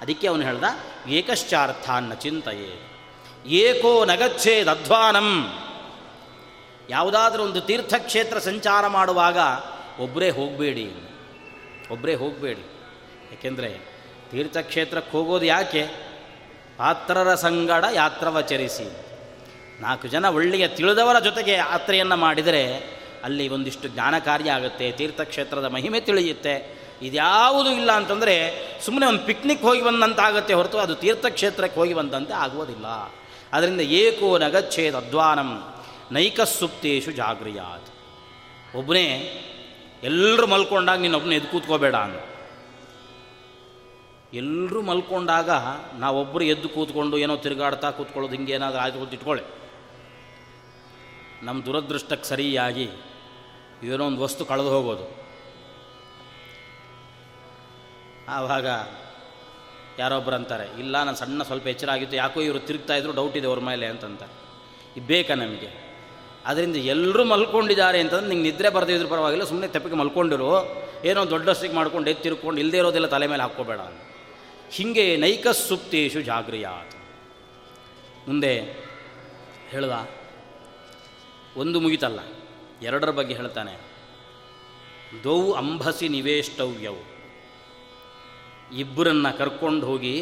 ಅದಕ್ಕೆ 0.00 0.26
ಅವನು 0.26 0.42
ಹೇಳ್ದ, 0.42 0.64
ಏಕಶ್ಚಾರ್ಥಾನ್ನ 1.08 2.14
ಚಿಂತೆಯೇ. 2.14 2.90
ಏಕೋ 3.46 4.04
ನಗಚ್ಛೇದಧ್ವಾನಂ 4.04 5.58
ಯಾವುದಾದ್ರೂ 6.90 7.42
ಒಂದು 7.42 7.60
ತೀರ್ಥಕ್ಷೇತ್ರ 7.60 8.38
ಸಂಚಾರ 8.38 8.86
ಮಾಡುವಾಗ 8.86 9.38
ಒಬ್ಬರೇ 10.00 10.30
ಹೋಗಬೇಡಿ. 10.30 10.92
ಒಬ್ಬರೇ 11.90 12.14
ಹೋಗಬೇಡಿ. 12.14 12.60
ಏಕೆಂದರೆ 13.32 13.78
ತೀರ್ಥಕ್ಷೇತ್ರಕ್ಕೆ 14.30 15.10
ಹೋಗೋದು 15.10 15.44
ಯಾಕೆ? 15.44 15.86
ಪಾತ್ರರ 16.76 17.34
ಸಂಗಡ 17.34 17.84
ಯಾತ್ರವಚರಿಸಿ 17.92 19.04
ನಾಲ್ಕು 19.80 20.08
ಜನ 20.08 20.24
ಒಳ್ಳೆಯ 20.24 20.68
ತಿಳಿದವರ 20.68 21.18
ಜೊತೆಗೆ 21.18 21.52
ಯಾತ್ರೆಯನ್ನು 21.52 22.16
ಮಾಡಿದರೆ 22.16 22.76
ಅಲ್ಲಿ 23.24 23.48
ಒಂದಿಷ್ಟು 23.48 23.88
ಜ್ಞಾನ 23.88 24.18
ಕಾರ್ಯ 24.18 24.50
ಆಗುತ್ತೆ, 24.50 24.92
ತೀರ್ಥಕ್ಷೇತ್ರದ 24.92 25.64
ಮಹಿಮೆ 25.64 26.00
ತಿಳಿಯುತ್ತೆ 26.00 26.73
ಇದ್ಯಾವುದು 27.02 27.70
ಇಲ್ಲ 27.70 27.92
ಅಂತಂದರೆ 27.92 28.34
ಸುಮ್ಮನೆ 28.84 29.06
ಒಂದು 29.06 29.26
ಪಿಕ್ನಿಕ್ 29.26 29.62
ಹೋಗಿ 29.62 29.82
ಬಂದಂತಾಗುತ್ತೆ 29.82 30.54
ಹೊರತು 30.54 30.78
ಅದು 30.78 30.94
ತೀರ್ಥಕ್ಷೇತ್ರಕ್ಕೆ 30.94 31.80
ಹೋಗಿ 31.80 31.94
ಬಂದಂತೆ 31.94 32.32
ಆಗುವುದಿಲ್ಲ. 32.32 32.86
ಅದರಿಂದ 33.52 33.80
ಏಕೋ 33.80 34.38
ನಗಚ್ಛೇದ 34.38 34.94
ಅಧ್ವಾನಂ 34.94 35.74
ನೈಕಸ್ಸುಪ್ತೇಶು 36.12 37.10
ಜಾಗ್ರಿಯಾತ್. 37.10 37.90
ಒಬ್ಬನೇ 38.76 39.06
ಎಲ್ಲರೂ 40.02 40.46
ಮಲ್ಕೊಂಡಾಗ 40.46 40.98
ನೀನು 40.98 41.16
ಒಬ್ಬನೇ 41.16 41.36
ಎದ್ದು 41.36 41.48
ಕೂತ್ಕೋಬೇಡ 41.48 41.94
ಅಂತ 41.94 42.22
ಎಲ್ಲರೂ 44.34 44.82
ಮಲ್ಕೊಂಡಾಗ 44.82 45.50
ನಾವೊಬ್ಬರು 45.98 46.44
ಎದ್ದು 46.44 46.68
ಕೂತ್ಕೊಂಡು 46.68 47.18
ಏನೋ 47.18 47.36
ತಿರುಗಾಡ್ತಾ 47.36 47.90
ಕೂತ್ಕೊಳ್ಳೋದು 47.90 48.34
ಹಿಂಗೆ 48.34 48.52
ಏನಾದರೂ 48.52 48.80
ಆಯ್ತು 48.80 49.12
ಇಟ್ಕೊಳ್ಳಿ. 49.12 49.44
ನಮ್ಮ 51.42 51.64
ದುರದೃಷ್ಟಕ್ಕೆ 51.64 52.28
ಸರಿಯಾಗಿ 52.28 52.90
ಏನೋ 53.82 54.06
ಒಂದು 54.06 54.20
ವಸ್ತು 54.20 54.44
ಕಳೆದು 54.44 54.68
ಹೋಗೋದು. 54.68 55.23
ಆವಾಗ 58.28 58.66
ಯಾರೊಬ್ಬರು 59.98 60.36
ಅಂತಾರೆ, 60.36 60.80
ಇಲ್ಲ, 60.80 61.02
ನಾನು 61.04 61.16
ಸಣ್ಣ 61.16 61.42
ಸ್ವಲ್ಪ 61.42 61.66
ಎಚ್ಚರ 61.66 61.90
ಆಗಿತ್ತು, 61.90 62.16
ಯಾಕೋ 62.16 62.40
ಇವರು 62.40 62.58
ತಿರುಗ್ತಾ 62.58 62.94
ಇದ್ರು 62.94 63.12
ಡೌಟ್ 63.12 63.36
ಇದೆ 63.36 63.46
ಅವ್ರ 63.46 63.60
ಮೇಲೆ 63.60 63.86
ಅಂತಂತಾರೆ 63.86 64.32
ಇದು 64.96 65.06
ಬೇಕಾ 65.06 65.34
ನಮಗೆ? 65.34 65.70
ಅದರಿಂದ 66.46 66.76
ಎಲ್ಲರೂ 66.76 67.24
ಮಲ್ಕೊಂಡಿದ್ದಾರೆ 67.24 68.00
ಅಂತಂದ್ರೆ 68.00 68.28
ನಿಂಗೆ 68.28 68.50
ನಿದ್ರೆ 68.50 68.68
ಬರೆದಿದ್ರು 68.68 69.08
ಪರವಾಗಿಲ್ಲ 69.08 69.44
ಸುಮ್ಮನೆ 69.44 69.68
ತೆಪ್ಪಿಗೆ 69.68 69.94
ಮಲ್ಕೊಂಡಿರು, 69.94 70.50
ಏನೋ 71.04 71.20
ದೊಡ್ಡ 71.20 71.30
ದೊಡ್ಡಷ್ಟಿಗೆ 71.30 71.74
ಮಾಡ್ಕೊಂಡು 71.74 72.10
ಎದ್ದು 72.10 72.22
ತಿರ್ಕೊಂಡು 72.22 72.60
ಇಲ್ಲದೇ 72.60 72.78
ಇರೋದೆಲ್ಲ 72.78 73.06
ತಲೆ 73.06 73.26
ಮೇಲೆ 73.26 73.42
ಹಾಕ್ಕೋಬೇಡ 73.42 73.80
ಹಿಂಗೆ 74.70 75.02
ಹೀಗೆ 75.04 75.16
ನೈಕ 75.16 75.46
ಸುಪ್ತೇಶು 75.46 76.20
ಜಾಗ್ರಿಯಾತ್. 76.20 76.94
ಮುಂದೆ 78.28 78.52
ಹೇಳ್ದ, 79.70 79.94
ಒಂದು 81.56 81.80
ಮುಗಿತಲ್ಲ, 81.80 82.20
ಎರಡರ 82.82 83.10
ಬಗ್ಗೆ 83.10 83.34
ಹೇಳ್ತಾನೆ. 83.34 83.74
ದೌ 85.24 85.52
ಅಂಬಸಿ 85.52 86.08
ನಿವೇಷ್ಟವ್ಯವು. 86.08 87.13
ಇಬ್ಬರನ್ನು 88.72 89.30
ಕರ್ಕೊಂಡು 89.38 89.84
ಹೋಗಿ 89.86 90.16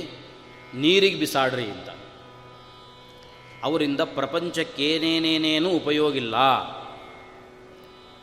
ನೀರಿಗೆ 0.74 1.18
ಬಿಸಾಡ್ರಿ 1.18 1.66
ಅಂತ. 1.70 1.88
ಅವರಿಂದ 3.62 4.00
ಪ್ರಪಂಚಕ್ಕೇನೇನೇನೇನೂ 4.00 5.70
ಉಪಯೋಗಿಲ್ಲ 5.70 6.34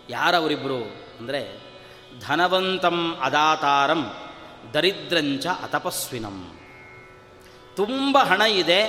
ಯಾರವರಿಬ್ಬರು 0.09 0.79
ಅಂದರೆ, 1.19 1.41
ಧನವಂತಂ 2.21 2.97
ಅದಾತಾರಂ 3.21 4.01
ದರಿದ್ರಂಚ 4.73 5.45
ಅತಪಸ್ವಿನಂ. 5.63 6.37
ತುಂಬ 7.77 8.17
ಹಣ 8.17 8.41
ಇದೆ, 8.41 8.81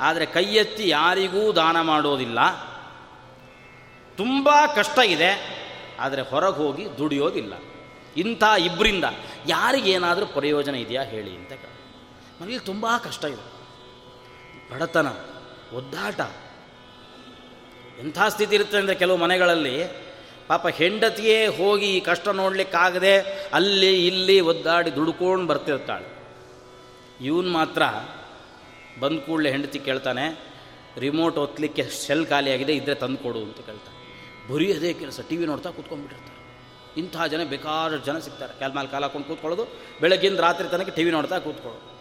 ಆದರೆ 0.00 0.26
ಕೈ 0.26 0.46
ಎತ್ತಿ 0.54 0.86
ಯಾರಿಗೂ 0.88 1.42
ದಾನ 1.52 1.76
ಮಾಡೋದಿಲ್ಲ. 1.80 2.40
ತುಂಬ 4.18 4.48
ಕಷ್ಟ 4.74 4.98
ಇದೆ, 4.98 5.30
ಆದರೆ 6.00 6.22
ಹೊರಗೆ 6.22 6.56
ಹೋಗಿ 6.56 6.84
ದುಡಿಯೋದಿಲ್ಲ. 6.98 7.54
ಇಂಥ 8.16 8.44
ಇಬ್ಬರಿಂದ 8.66 9.06
ಯಾರಿಗೇನಾದರೂ 9.48 10.26
ಪ್ರಯೋಜನ 10.36 10.74
ಇದೆಯಾ 10.84 11.02
ಹೇಳಿ 11.12 11.32
ಅಂತ 11.40 11.52
ಕೇಳಿ 11.62 11.78
ಮನೇಲಿ 12.40 12.62
ತುಂಬ 12.70 12.86
ಕಷ್ಟ 13.04 13.24
ಇದೆ. 13.34 13.44
ಬಡತನ, 14.70 15.08
ಒದ್ದಾಟ, 15.78 16.20
ಎಂಥ 18.02 18.18
ಸ್ಥಿತಿ 18.34 18.54
ಇರುತ್ತೆ 18.58 18.76
ಅಂದರೆ 18.78 18.94
ಕೆಲವು 19.02 19.18
ಮನೆಗಳಲ್ಲಿ 19.24 19.76
ಪಾಪ 20.48 20.66
ಹೆಂಡತಿಯೇ 20.80 21.36
ಹೋಗಿ 21.58 21.88
ಈ 21.96 22.00
ಕಷ್ಟ 22.00 22.26
ನೋಡಲಿಕ್ಕಾಗದೆ 22.40 23.14
ಅಲ್ಲಿ 23.58 23.92
ಇಲ್ಲಿ 24.06 24.36
ಒದ್ದಾಡಿ 24.52 24.90
ದುಡ್ಕೊಂಡು 24.96 25.46
ಬರ್ತಿರ್ತಾಳೆ. 25.46 26.08
ಇವನು 27.20 27.50
ಮಾತ್ರ 27.58 27.82
ಬಂದ 29.00 29.18
ಕೂಡಲೇ 29.26 29.50
ಹೆಂಡತಿ 29.50 29.78
ಕೇಳ್ತಾನೆ, 29.88 30.24
ರಿಮೋಟ್ 30.98 31.38
ಒತ್ತಲಿಕ್ಕೆ 31.38 31.84
ಸೆಲ್ 32.02 32.26
ಖಾಲಿಯಾಗಿದೆ 32.26 32.72
ಇದ್ದರೆ 32.72 32.96
ತಂದು 33.02 33.18
ಕೊಡು 33.24 33.40
ಅಂತ 33.48 33.60
ಕೇಳ್ತಾನೆ. 33.68 33.98
ಬರೀ 34.50 34.66
ಅದೇ 34.72 34.92
ಕೆಲಸ 35.02 35.20
ಟಿ 35.28 35.36
ವಿ 35.36 35.46
ನೋಡ್ತಾ 35.52 35.70
ಕೂತ್ಕೊಂಡ್ಬಿಟ್ಟಿರ್ತಾರೆ 35.70 36.33
ಇಂಥ 36.96 37.22
ಜನ 37.30 37.44
ಬೇಕಾದ 37.44 37.96
ಜನ 37.96 38.18
ಸಿಗ್ತಾರೆ. 38.18 38.60
ಕಾಲ 38.60 38.72
ಮೇಲೆ 38.72 38.88
ಕಾಲ 38.88 39.02
ಹಾಕೊಂಡು 39.02 39.28
ಕೂತ್ಕೊಳ್ಳೋದು. 39.28 39.64
ಬೆಳಗ್ಗಿಂದ 40.00 40.38
ರಾತ್ರಿ 40.38 40.68
ತನಕ 40.68 40.88
ಟಿ 40.88 41.04
ವಿ 41.04 41.10
ನೋಡ್ತಾ 41.10 41.38
ಕೂತ್ಕೊಳ್ಳೋದು. 41.38 41.94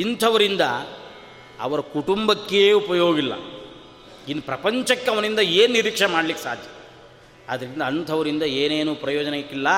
ಇಂಥವರಿಂದ 0.00 0.60
ಅವರ 1.60 1.80
ಕುಟುಂಬಕ್ಕೇ 1.80 2.72
ಉಪಯೋಗ 2.72 3.18
ಇಲ್ಲ. 3.18 3.32
ಇನ್ನು 4.28 4.42
ಪ್ರಪಂಚಕ್ಕೆ 4.42 5.10
ಅವನಿಂದ 5.10 5.38
ಏನು 5.38 5.72
ನಿರೀಕ್ಷೆ 5.72 6.06
ಮಾಡಲಿಕ್ಕೆ 6.06 6.44
ಸಾಧ್ಯ? 6.44 6.68
ಆದ್ದರಿಂದ 7.48 7.82
ಅಂಥವರಿಂದ 7.82 8.42
ಏನೇನು 8.42 8.94
ಪ್ರಯೋಜನಕ್ಕಿಲ್ಲ. 8.94 9.68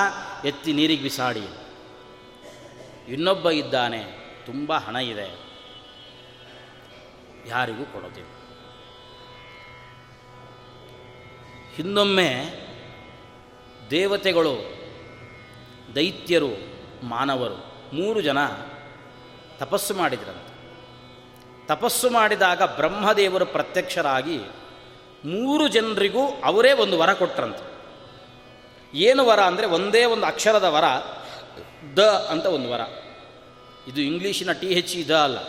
ಎತ್ತಿ 0.45 0.73
ನೀರಿಗೆ 0.73 1.03
ಬಿಸಾಡಿ. 1.03 1.47
ಇನ್ನೊಬ್ಬ 3.13 3.49
ಇದ್ದಾನೆ, 3.49 4.03
ತುಂಬ 4.45 4.73
ಹಣ 4.73 4.95
ಇದೆ. 4.95 5.39
ಯಾರಿಗೂ 7.47 7.83
ಕೊಡೋದಿಲ್ಲ. 7.83 8.29
ಹಿಂದೊಮ್ಮೆ 11.75 12.60
ದೇವತೆಗಳು, 13.91 14.53
ದೈತ್ಯರು, 15.95 16.51
ಮಾನವರು, 17.03 17.57
ಮೂರು 17.95 18.19
ಜನ 18.21 18.39
ತಪಸ್ಸು 19.59 19.93
ಮಾಡಿದ್ರಂತೆ. 19.93 20.51
ತಪಸ್ಸು 21.67 22.09
ಮಾಡಿದಾಗ 22.09 22.61
ಬ್ರಹ್ಮದೇವರು 22.75 23.45
ಪ್ರತ್ಯಕ್ಷರಾಗಿ 23.45 24.37
ಮೂರು 25.25 25.65
ಜನರಿಗೂ 25.67 26.23
ಅವರೇ 26.43 26.71
ಒಂದು 26.73 26.95
ವರ 26.99 27.11
ಕೊಟ್ರಂತೆ. 27.13 27.65
ಏನು 28.93 29.25
ವರ 29.25 29.39
ಅಂದರೆ 29.39 29.65
ಒಂದೇ 29.67 30.03
ಒಂದು 30.05 30.25
ಅಕ್ಷರದ 30.25 30.67
ವರ, 30.67 30.87
ದ 31.97 31.99
ಅಂತ 32.29 32.45
ಒಂದು 32.45 32.69
ವರ. 32.69 32.81
ಇದು 33.87 34.01
ಇಂಗ್ಲೀಷಿನ 34.01 34.51
ಟಿ 34.51 34.69
ಹೆಚ್ 34.73 34.95
ಇ 34.95 35.03
ದ 35.09 35.11
ಅಲ್ಲ, 35.11 35.39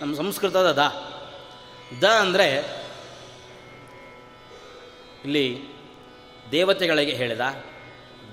ನಮ್ಮ 0.00 0.12
ಸಂಸ್ಕೃತದ 0.16 0.70
ದ. 0.72 0.82
ದ 2.02 2.04
ಅಂದರೆ 2.04 2.48
ಇಲ್ಲಿ 5.24 5.46
ದೇವತೆಗಳಿಗೆ 6.52 7.12
ಹೇಳಿದ 7.12 7.40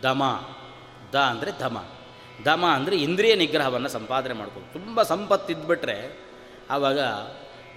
ದಮ, 0.03 0.23
ದ 1.13 1.15
ಅಂದರೆ 1.15 1.59
ದಮ. 1.59 1.77
ದಮ 2.45 2.65
ಅಂದರೆ 2.73 2.97
ಇಂದ್ರಿಯ 2.97 3.35
ನಿಗ್ರಹವನ್ನು 3.35 3.89
ಸಂಪಾದನೆ 3.89 4.33
ಮಾಡ್ಕೊಂಡು 4.33 4.73
ತುಂಬ 4.73 5.03
ಸಂಪತ್ತಿದ್ಬಿಟ್ರೆ 5.03 6.19
ಆವಾಗ 6.69 6.99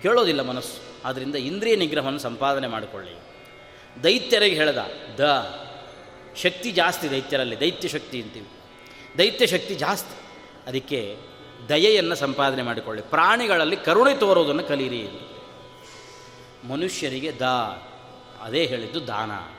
ಕೇಳೋದಿಲ್ಲ 0.02 0.40
ಮನಸ್ಸು. 0.40 1.04
ಆದ್ದರಿಂದ 1.04 1.34
ಇಂದ್ರಿಯ 1.34 1.76
ನಿಗ್ರಹವನ್ನು 1.76 2.18
ಸಂಪಾದನೆ 2.18 2.66
ಮಾಡಿಕೊಳ್ಳಿ. 2.66 3.18
ದೈತ್ಯರಿಗೆ 4.04 4.56
ಹೇಳ್ದ, 4.56 4.78
ದ. 5.20 5.54
ಶಕ್ತಿ 6.36 6.72
ಜಾಸ್ತಿ 6.72 7.10
ದೈತ್ಯರಲ್ಲಿ, 7.10 7.60
ದೈತ್ಯ 7.60 7.88
ಶಕ್ತಿ 7.88 8.22
ಅಂತೀವಿ. 8.22 8.48
ದೈತ್ಯ 9.18 9.46
ಶಕ್ತಿ 9.46 9.74
ಜಾಸ್ತಿ. 9.74 10.26
ಅದಕ್ಕೆ 10.68 11.16
ದಯೆಯನ್ನು 11.68 12.14
ಸಂಪಾದನೆ 12.14 12.62
ಮಾಡಿಕೊಳ್ಳಿ. 12.62 13.02
ಪ್ರಾಣಿಗಳಲ್ಲಿ 13.02 13.76
ಕರುಣೆ 13.76 14.16
ತೋರೋದನ್ನು 14.16 14.64
ಕಲೀರಿ 14.64 15.08
ಮನುಷ್ಯರಿಗೆ 16.68 17.38
ದ, 17.38 17.42
ಅದೇ 18.42 18.66
ಹೇಳಿದ್ದು 18.66 19.06
ದಾನ. 19.06 19.55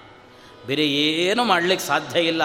ಬೇರೆ 0.68 0.86
ಏನು 0.88 1.44
ಮಾಡಲಿಕ್ಕೆ 1.44 1.88
ಸಾಧ್ಯ 1.88 2.20
ಇಲ್ಲ. 2.20 2.42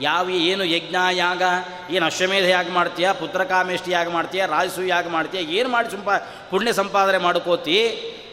ಯಾವ 0.00 0.30
ಏನು 0.30 0.64
ಯಜ್ಞ, 0.64 0.96
ಯಾಗ, 1.12 1.42
ಏನು 1.90 2.04
ಅಶ್ವಮೇಧ 2.06 2.44
ಯಾಗ 2.44 2.70
ಮಾಡ್ತೀಯ 2.70 3.12
ಪುತ್ರಕಾಮೇಷ್ಟಿ 3.12 3.90
ಯಾಗ 3.90 4.08
ಮಾಡ್ತೀಯ 4.08 4.46
ರಾಜಸು 4.46 4.82
ಯಾಗ 4.82 5.08
ಮಾಡ್ತೀಯ, 5.08 5.40
ಏನು 5.40 5.68
ಮಾಡಿ 5.68 5.90
ಸಂಪಾ, 5.90 6.14
ಪುಣ್ಯ 6.50 6.72
ಸಂಪಾದನೆ 6.72 7.18
ಮಾಡ್ಕೋತಿ, 7.18 7.78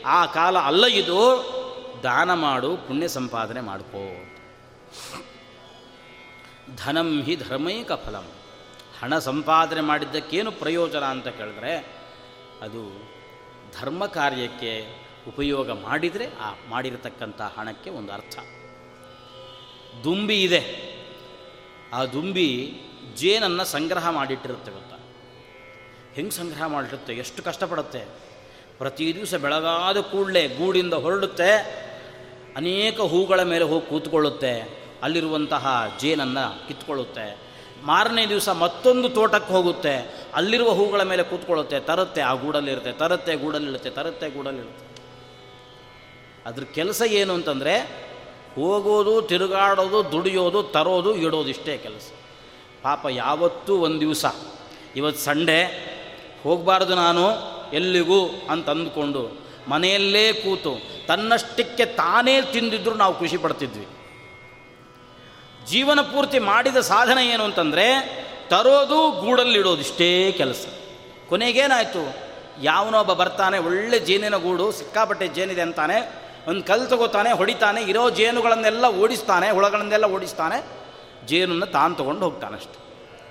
ಆ 0.06 0.26
ಕಾಲ 0.26 0.58
ಅಲ್ಲ 0.58 0.86
ಇದು, 0.86 1.20
ದಾನ 2.04 2.34
ಮಾಡು, 2.34 2.78
ಪುಣ್ಯ 2.78 3.08
ಸಂಪಾದನೆ 3.08 3.62
ಮಾಡ್ಕೋ. 3.62 4.04
ಧನಂ 6.78 7.22
ಹಿ 7.22 7.36
ಧರ್ಮೈಕ 7.36 7.92
ಫಲಂ. 7.92 8.28
ಹಣ 9.02 9.18
ಸಂಪಾದನೆ 9.20 9.82
ಮಾಡಿದ್ದಕ್ಕೇನು 9.82 10.52
ಪ್ರಯೋಜನ 10.52 11.04
ಅಂತ 11.04 11.28
ಕೇಳಿದ್ರೆ, 11.28 11.74
ಅದು 12.62 12.82
ಧರ್ಮ 13.80 14.06
ಕಾರ್ಯಕ್ಕೆ 14.06 14.74
ಉಪಯೋಗ 15.28 15.72
ಮಾಡಿದರೆ 15.72 16.26
ಆ 16.42 16.50
ಮಾಡಿರತಕ್ಕಂಥ 16.70 17.42
ಹಣಕ್ಕೆ 17.42 17.90
ಒಂದು 17.90 18.12
ಅರ್ಥ. 18.14 18.38
ದುಂಬಿ 20.04 20.44
ಇದೆ. 20.44 20.90
ಆ 21.94 22.06
ದುಂಬಿ 22.06 22.74
ಜೇನನ್ನು 23.16 23.66
ಸಂಗ್ರಹ 23.66 24.10
ಮಾಡಿಟ್ಟಿರುತ್ತೆ 24.10 24.72
ಗೊತ್ತಾ? 24.72 24.96
ಹೆಂಗೆ 26.16 26.32
ಸಂಗ್ರಹ 26.32 26.66
ಮಾಡಿರುತ್ತೆ 26.66 27.14
ಎಷ್ಟು 27.14 27.44
ಕಷ್ಟಪಡುತ್ತೆ? 27.44 28.06
ಪ್ರತಿ 28.78 29.16
ದಿವಸ 29.16 29.36
ಬೆಳಗಾದ 29.36 30.00
ಕೂಡಲೇ 30.00 30.48
ಗೂಡಿಂದ 30.48 30.94
ಹೊರಡುತ್ತೆ. 30.94 31.52
ಅನೇಕ 32.56 33.02
ಹೂಗಳ 33.02 33.44
ಮೇಲೆ 33.44 33.64
ಹೋಗಿ 33.64 33.90
ಕೂತ್ಕೊಳ್ಳುತ್ತೆ. 33.90 34.80
ಅಲ್ಲಿರುವಂತಹ 35.04 35.98
ಜೇನನ್ನು 36.00 36.68
ಕಿತ್ಕೊಳ್ಳುತ್ತೆ. 36.68 37.38
ಮಾರನೇ 37.84 38.26
ದಿವಸ 38.26 38.50
ಮತ್ತೊಂದು 38.50 39.10
ತೋಟಕ್ಕೆ 39.10 39.54
ಹೋಗುತ್ತೆ. 39.54 40.26
ಅಲ್ಲಿರುವ 40.34 40.70
ಹೂಗಳ 40.70 41.04
ಮೇಲೆ 41.04 41.24
ಕೂತ್ಕೊಳ್ಳುತ್ತೆ. 41.24 41.80
ತರುತ್ತೆ. 41.80 42.22
ಆ 42.22 42.34
ಗೂಡಲ್ಲಿರುತ್ತೆ 42.34 42.92
ತರುತ್ತೆ. 42.92 43.36
ಗೂಡಲ್ಲಿರುತ್ತೆ 43.36 43.90
ತರುತ್ತೆ. 43.90 44.30
ಗೂಡಲ್ಲಿರುತ್ತೆ 44.30 44.90
ಅದ್ರ 46.46 46.64
ಕೆಲಸ 46.64 47.02
ಏನು 47.08 47.34
ಅಂತಂದರೆ 47.34 48.09
ಹೋಗೋದು, 48.60 49.22
ತಿರುಗಾಡೋದು, 49.22 50.12
ದುಡಿಯೋದು, 50.12 50.64
ತರೋದು, 50.64 51.16
ಇಡೋದು 51.16 51.50
ಇಷ್ಟೇ 51.50 51.78
ಕೆಲಸ. 51.78 52.12
ಪಾಪ 52.84 53.06
ಯಾವತ್ತೂ 53.10 53.78
ಒಂದು 53.78 54.00
ದಿವಸ. 54.00 54.26
ಇವತ್ತು 54.96 55.24
ಸಂಡೇ, 55.24 55.62
ಹೋಗಬಾರ್ದು 56.44 56.96
ನಾನು 56.96 57.30
ಎಲ್ಲಿಗೂ 57.74 58.28
ಅಂತ 58.50 58.70
ಅಂದ್ಕೊಂಡು 58.70 59.40
ಮನೆಯಲ್ಲೇ 59.68 60.34
ಕೂತು 60.34 61.06
ತನ್ನಷ್ಟಕ್ಕೆ 61.08 61.86
ತಾನೇ 61.86 62.42
ತಿಂದಿದ್ರು 62.42 62.96
ನಾವು 62.96 63.20
ಖುಷಿ 63.20 63.38
ಪಡ್ತಿದ್ವಿ. 63.38 63.88
ಜೀವನ 65.68 66.02
ಪೂರ್ತಿ 66.02 66.40
ಮಾಡಿದ 66.40 66.76
ಸಾಧನೆ 66.76 67.28
ಏನು 67.28 67.44
ಅಂತಂದರೆ 67.44 67.88
ತರೋದು, 68.50 69.22
ಗೂಡಲ್ಲಿಡೋದು 69.22 69.82
ಇಷ್ಟೇ 69.82 70.32
ಕೆಲಸ. 70.32 70.66
ಕೊನೆಗೇನಾಯಿತು? 71.30 72.02
ಒಬ್ಬ 73.00 73.14
ಬರ್ತಾನೆ, 73.14 73.58
ಒಳ್ಳೆ 73.58 74.00
ಜೇನಿನ 74.00 74.38
ಗೂಡು, 74.38 74.72
ಸಿಕ್ಕಾಪಟ್ಟೆ 74.72 75.28
ಜೇನಿದೆ 75.28 75.62
ಅಂತಾನೆ 75.62 76.29
ಒಂದು 76.50 76.64
ಕಲ್ಲು 76.70 76.86
ತಗೋತಾನೆ, 76.92 77.30
ಹೊಡಿತಾನೆ, 77.40 77.80
ಇರೋ 77.92 78.04
ಜೇನುಗಳನ್ನೆಲ್ಲ 78.20 78.86
ಓಡಿಸ್ತಾನೆ, 79.04 79.48
ಹುಳಗಳನ್ನೆಲ್ಲ 79.58 80.08
ಓಡಿಸ್ತಾನೆ, 80.16 80.58
ಜೇನನ್ನು 81.30 81.68
ತಾನು 81.78 81.94
ತೊಗೊಂಡು 82.00 82.24
ಹೋಗ್ತಾನಷ್ಟೆ 82.28 82.78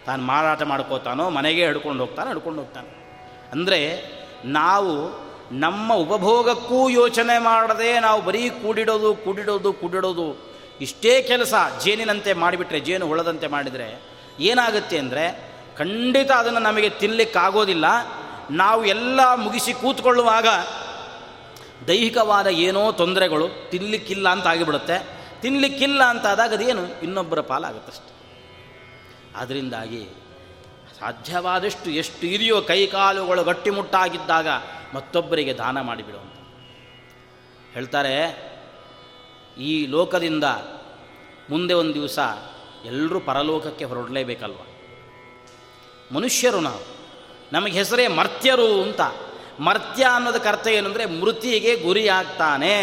ತಾನು 0.06 0.22
ಮಾರಾಟ 0.32 0.62
ಮಾಡ್ಕೋತಾನೋ, 0.72 1.24
ಮನೆಗೆ 1.38 1.62
ಹಿಡ್ಕೊಂಡು 1.68 2.00
ಹೋಗ್ತಾನೆ 2.04 2.28
ಹಿಡ್ಕೊಂಡು 2.32 2.60
ಹೋಗ್ತಾನೆ. 2.62 2.90
ಅಂದರೆ 3.54 3.80
ನಾವು 4.60 4.92
ನಮ್ಮ 5.64 5.88
ಉಪಭೋಗಕ್ಕೂ 6.04 6.78
ಯೋಚನೆ 7.00 7.36
ಮಾಡದೆ 7.48 7.90
ನಾವು 8.06 8.20
ಬರೀ 8.28 8.42
ಕೂಡಿಡೋದು 8.62 9.10
ಕೂಡಿಡೋದು 9.24 9.70
ಕೂಡಿಡೋದು, 9.82 10.26
ಇಷ್ಟೇ 10.86 11.14
ಕೆಲಸ 11.30 11.54
ಜೇನಿನಂತೆ 11.84 12.32
ಮಾಡಿಬಿಟ್ರೆ, 12.42 12.80
ಜೇನು 12.88 13.06
ಹುಳದಂತೆ 13.10 13.46
ಮಾಡಿದರೆ 13.54 13.88
ಏನಾಗುತ್ತೆ 14.50 14.98
ಅಂದರೆ 15.04 15.24
ಖಂಡಿತ 15.78 16.30
ಅದನ್ನು 16.40 16.62
ನಮಗೆ 16.66 16.88
ತಿನ್ನಲಿಕ್ಕಾಗೋದಿಲ್ಲ 17.00 17.86
ನಾವು 18.62 18.82
ಎಲ್ಲ 18.94 19.20
ಮುಗಿಸಿ 19.44 19.72
ಕೂತ್ಕೊಳ್ಳುವಾಗ 19.82 20.48
ದೈಹಿಕವಾದ 21.88 22.46
ಏನೋ 22.46 22.92
ತೊಂದರೆಗಳು 22.92 23.70
ತಿನ್ನಲಿಕ್ಕಿಲ್ಲ 23.70 24.28
ಅಂತ 24.28 24.46
ಆಗಿಬಿಡುತ್ತೆ. 24.46 24.96
ತಿನ್ನಲಿಕ್ಕಿಲ್ಲ 25.40 26.02
ಅಂತಾದಾಗ 26.02 26.52
ಅದೇನು 26.52 27.00
ಇನ್ನೊಬ್ಬರ 27.02 27.40
ಪಾಲಾಗುತ್ತಷ್ಟೆ. 27.40 28.12
ಅದರಿಂದಾಗಿ 29.36 30.08
ಸಾಧ್ಯವಾದಷ್ಟು 31.00 31.90
ಎಷ್ಟು 31.90 32.26
ಇದೆಯೋ 32.26 32.60
ಕೈಕಾಲುಗಳು 32.62 33.44
ಗಟ್ಟಿಮುಟ್ಟಾಗಿದ್ದಾಗ 33.44 34.48
ಮತ್ತೊಬ್ಬರಿಗೆ 34.94 35.54
ದಾನ 35.54 35.80
ಮಾಡಿಬಿಡುವಂತ 35.80 36.34
ಹೇಳ್ತಾರೆ, 37.74 38.14
ಈ 39.58 39.86
ಲೋಕದಿಂದ 39.86 40.44
ಮುಂದೆ 41.50 41.74
ಒಂದು 41.74 41.94
ದಿವಸ 41.94 42.18
ಎಲ್ಲರೂ 42.84 43.20
ಪರಲೋಕಕ್ಕೆ 43.20 43.84
ಹೊರಡಲೇಬೇಕಲ್ವ? 43.84 44.60
ಮನುಷ್ಯರು 46.14 46.60
ನಾವು. 46.60 46.82
ನಮಗೆ 47.52 47.72
ಹೆಸರೇ 47.72 48.06
ಮರ್ತ್ಯರು 48.08 48.82
ಅಂತ. 48.82 49.00
ಮರ್ತ್ಯ 49.60 50.04
ಅನ್ನೋದಕ್ಕೆ 50.04 50.48
ಅರ್ಥ 50.48 50.66
ಅಂದರೆ 50.86 51.06
ಮೃತಿಗೆ 51.06 51.76
ಗುರಿಯಾಗ್ತಾನೆ. 51.76 52.76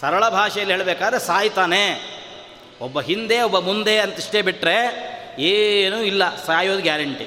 ಸರಳ 0.00 0.28
ಭಾಷೆಯಲ್ಲಿ 0.28 0.74
ಹೇಳಬೇಕಾದ್ರೆ 0.74 1.18
ಸಾಯ್ತಾನೆ. 1.18 2.14
ಒಬ್ಬ 2.80 3.00
ಹಿಂದೆ, 3.00 3.42
ಒಬ್ಬ 3.42 3.58
ಮುಂದೆ 3.58 3.98
ಅಂತಿಷ್ಟೇ 3.98 4.42
ಬಿಟ್ಟರೆ 4.42 4.76
ಏನೂ 5.38 5.98
ಇಲ್ಲ, 5.98 6.44
ಸಾಯೋದು 6.44 6.82
ಗ್ಯಾರಂಟಿ. 6.82 7.26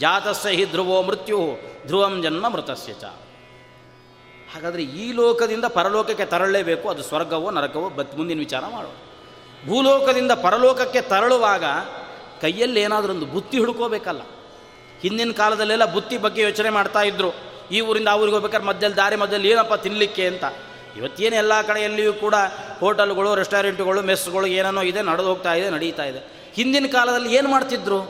ಜಾತಸ್ಯ 0.00 0.50
ಹಿ 0.50 0.64
ಧ್ರುವೋ 0.64 1.02
ಮೃತ್ಯು, 1.02 1.58
ಧ್ರುವಂ 1.86 2.22
ಜನ್ಮ 2.22 2.48
ಮೃತಸ್ಯ 2.48 2.92
ಚ. 2.92 3.04
ಹಾಗಾದರೆ 4.54 4.82
ಈ 4.82 5.12
ಲೋಕದಿಂದ 5.12 5.64
ಪರಲೋಕಕ್ಕೆ 5.64 6.24
ತರಳಲೇಬೇಕು 6.24 6.88
ಅದು 6.88 7.02
ಸ್ವರ್ಗವೋ 7.02 7.50
ನರಕವೋ 7.50 7.88
ಬತ್ 7.90 8.16
ಮುಂದಿನ 8.16 8.38
ವಿಚಾರ 8.38 8.64
ಮಾಡು 8.66 8.88
ಭೂಲೋಕದಿಂದ 9.66 10.32
ಪರಲೋಕಕ್ಕೆ 10.32 11.00
ತರಳುವಾಗ 11.00 11.64
ಕೈಯಲ್ಲಿ 12.40 12.80
ಏನಾದರೂ 12.80 13.12
ಒಂದು 13.12 13.26
ಬುತ್ತಿ 13.26 13.58
ಹುಡ್ಕೋಬೇಕಲ್ಲ. 13.58 14.20
ಹಿಂದಿನ 15.00 15.32
ಕಾಲದಲ್ಲೆಲ್ಲ 15.32 15.84
ಬುತ್ತಿ 15.84 16.18
ಬಗ್ಗೆ 16.18 16.42
ಯೋಚನೆ 16.42 16.70
ಮಾಡ್ತಾ 16.70 17.02
ಇದ್ರು. 17.02 17.55
ಈ 17.72 17.80
ಊರಿಂದ 17.80 18.08
ಆ 18.08 18.16
ಊರಿಗೆ 18.16 18.34
ಹೋಗ್ಬೇಕಾದ್ರೆ 18.34 18.68
ಮಧ್ಯದಲ್ಲಿ 18.68 18.96
ದಾರಿ, 18.96 19.16
ಮಧ್ಯದಲ್ಲಿ 19.16 19.50
ಏನಪ್ಪ 19.50 19.74
ತಿನ್ನಲಿಕ್ಕೆ 19.74 20.26
ಅಂತ. 20.26 20.44
ಇವತ್ತೇನು 20.96 21.36
ಎಲ್ಲ 21.36 21.60
ಕಡೆಯಲ್ಲಿಯೂ 21.60 22.12
ಕೂಡ 22.12 22.34
ಹೋಟೆಲ್ಗಳು, 22.80 23.34
ರೆಸ್ಟೋರೆಂಟ್ಗಳು, 23.34 24.02
ಮೆಸ್ಗಳು 24.02 24.46
ಏನೇನೋ 24.46 24.82
ಇದೆ, 24.82 25.02
ನಡೆದು 25.02 25.28
ಹೋಗ್ತಾ 25.28 25.54
ಇದೆ, 25.54 25.70
ನಡೀತಾ 25.70 26.04
ಇದೆ. 26.04 26.20
ಹಿಂದಿನ 26.54 26.86
ಕಾಲದಲ್ಲಿ 26.92 27.34
ಏನು 27.34 27.48
ಮಾಡ್ತಿದ್ರು? 27.48 28.00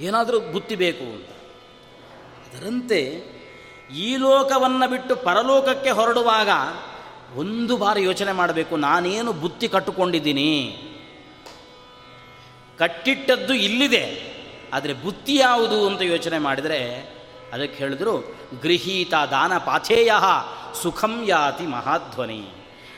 ಏನಾದರೂ 0.00 0.40
ಬುತ್ತಿ 0.40 0.76
ಬೇಕು 0.76 1.04
ಅಂತ. 1.04 1.30
ಅದರಂತೆ 2.46 3.00
ಈ 3.96 4.16
ಲೋಕವನ್ನು 4.16 4.90
ಬಿಟ್ಟು 4.90 5.16
ಪರಲೋಕಕ್ಕೆ 5.16 5.90
ಹೊರಡುವಾಗ 5.90 6.50
ಒಂದು 7.38 7.76
ಬಾರಿ 7.76 8.02
ಯೋಚನೆ 8.02 8.32
ಮಾಡಬೇಕು, 8.32 8.76
ನಾನೇನು 8.76 9.32
ಬುತ್ತಿ 9.32 9.68
ಕಟ್ಟುಕೊಂಡಿದ್ದೀನಿ? 9.68 10.50
ಕಟ್ಟಿಟ್ಟದ್ದು 12.78 13.54
ಇಲ್ಲಿದೆ, 13.54 14.04
ಆದರೆ 14.72 14.92
ಬುತ್ತಿ 14.92 15.36
ಯಾವುದು 15.36 15.86
ಅಂತ 15.86 16.02
ಯೋಚನೆ 16.02 16.38
ಮಾಡಿದರೆ 16.38 16.80
ಅದಕ್ಕೆ 17.54 17.78
ಹೇಳಿದ್ರು, 17.78 18.14
ಗೃಹೀತ 18.62 19.14
ದಾನ 19.30 19.52
ಪಾಥೇಯ 19.66 20.12
ಸುಖಂ 20.82 21.14
ಯಾತಿ 21.26 21.66
ಮಹಾಧ್ವನಿ. 21.66 22.40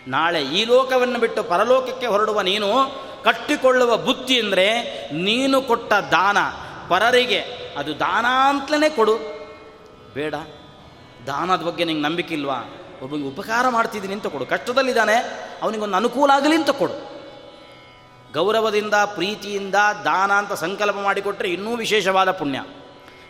ನಾಳೆ 0.09 0.40
ಈ 0.57 0.61
ಲೋಕವನ್ನು 0.64 1.18
ಬಿಟ್ಟು 1.18 1.42
ಪರಲೋಕಕ್ಕೆ 1.42 2.07
ಹೊರಡುವ 2.07 2.40
ನೀನು 2.40 2.68
ಕಟ್ಟಿಕೊಳ್ಳುವ 3.24 3.92
ಬುದ್ಧಿ 4.07 4.36
ಅಂದರೆ 4.40 4.66
ನೀನು 5.22 5.57
ಕೊಟ್ಟ 5.62 5.92
ದಾನ, 6.12 6.38
ಪರರಿಗೆ 6.88 7.40
ಅದು 7.76 7.92
ದಾನ 7.98 8.26
ಅಂತಲೇ 8.48 8.88
ಕೊಡು. 8.90 9.16
ಬೇಡ, 10.14 10.34
ದಾನದ 11.26 11.62
ಬಗ್ಗೆ 11.62 11.84
ನಿಂಗೆ 11.84 12.02
ನಂಬಿಕೆ 12.02 12.32
ಇಲ್ವಾ? 12.34 12.59
ಒಬ್ಬನಿಗೆ 13.02 13.28
ಉಪಕಾರ 13.28 13.64
ಮಾಡ್ತಿದ್ದೀನಿ 13.68 14.14
ಅಂತ 14.14 14.26
ಕೊಡು. 14.26 14.46
ಕಷ್ಟದಲ್ಲಿದ್ದಾನೆ, 14.46 15.16
ಅವನಿಗೊಂದು 15.62 15.96
ಅನುಕೂಲ 15.96 16.30
ಆಗಲಿ 16.34 16.57
ಅಂತ 16.57 16.72
ಕೊಡು. 16.80 16.96
ಗೌರವದಿಂದ, 18.32 18.94
ಪ್ರೀತಿಯಿಂದ, 19.14 19.76
ದಾನ 20.04 20.30
ಅಂತ 20.32 20.52
ಸಂಕಲ್ಪ 20.64 20.98
ಮಾಡಿಕೊಟ್ರೆ 21.02 21.48
ಇನ್ನೂ 21.48 21.72
ವಿಶೇಷವಾದ 21.76 22.30
ಪುಣ್ಯ. 22.30 22.61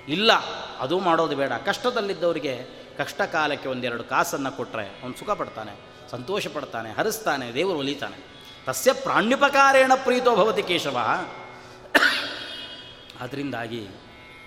ಇಲ್ಲ, 0.08 0.32
ಅದು 0.78 0.98
ಮಾಡೋದು 0.98 1.36
ಬೇಡ. 1.36 1.52
ಕಷ್ಟದಲ್ಲಿದ್ದವರಿಗೆ 1.52 2.54
ಕಷ್ಟ 2.98 3.22
ಕಾಲಕ್ಕೆ 3.22 3.68
ಒಂದೆರಡು 3.68 4.04
ಕಾಸನ್ನು 4.04 4.56
ಕೊಟ್ಟರೆ 4.56 4.86
ಅವನು 5.02 5.18
ಸುಖ 5.18 5.30
ಪಡ್ತಾನೆ 5.30 5.72
ಸಂತೋಷ 6.10 6.46
ಪಡ್ತಾನೆ 6.46 6.90
ಹರಿಸ್ತಾನೆ, 6.92 7.54
ದೇವರು 7.54 7.78
ಒಲಿತಾನೆ. 7.78 8.16
ತಸ್ಯ 8.66 8.92
ಪ್ರಾಣ್ಯುಪಕಾರೇಣ 8.92 9.92
ಪ್ರೀತೋ 9.94 10.36
ಭವತಿ 10.36 10.62
ಕೇಶವ. 10.62 10.98
ಅದರಿಂದಾಗಿ 13.20 13.88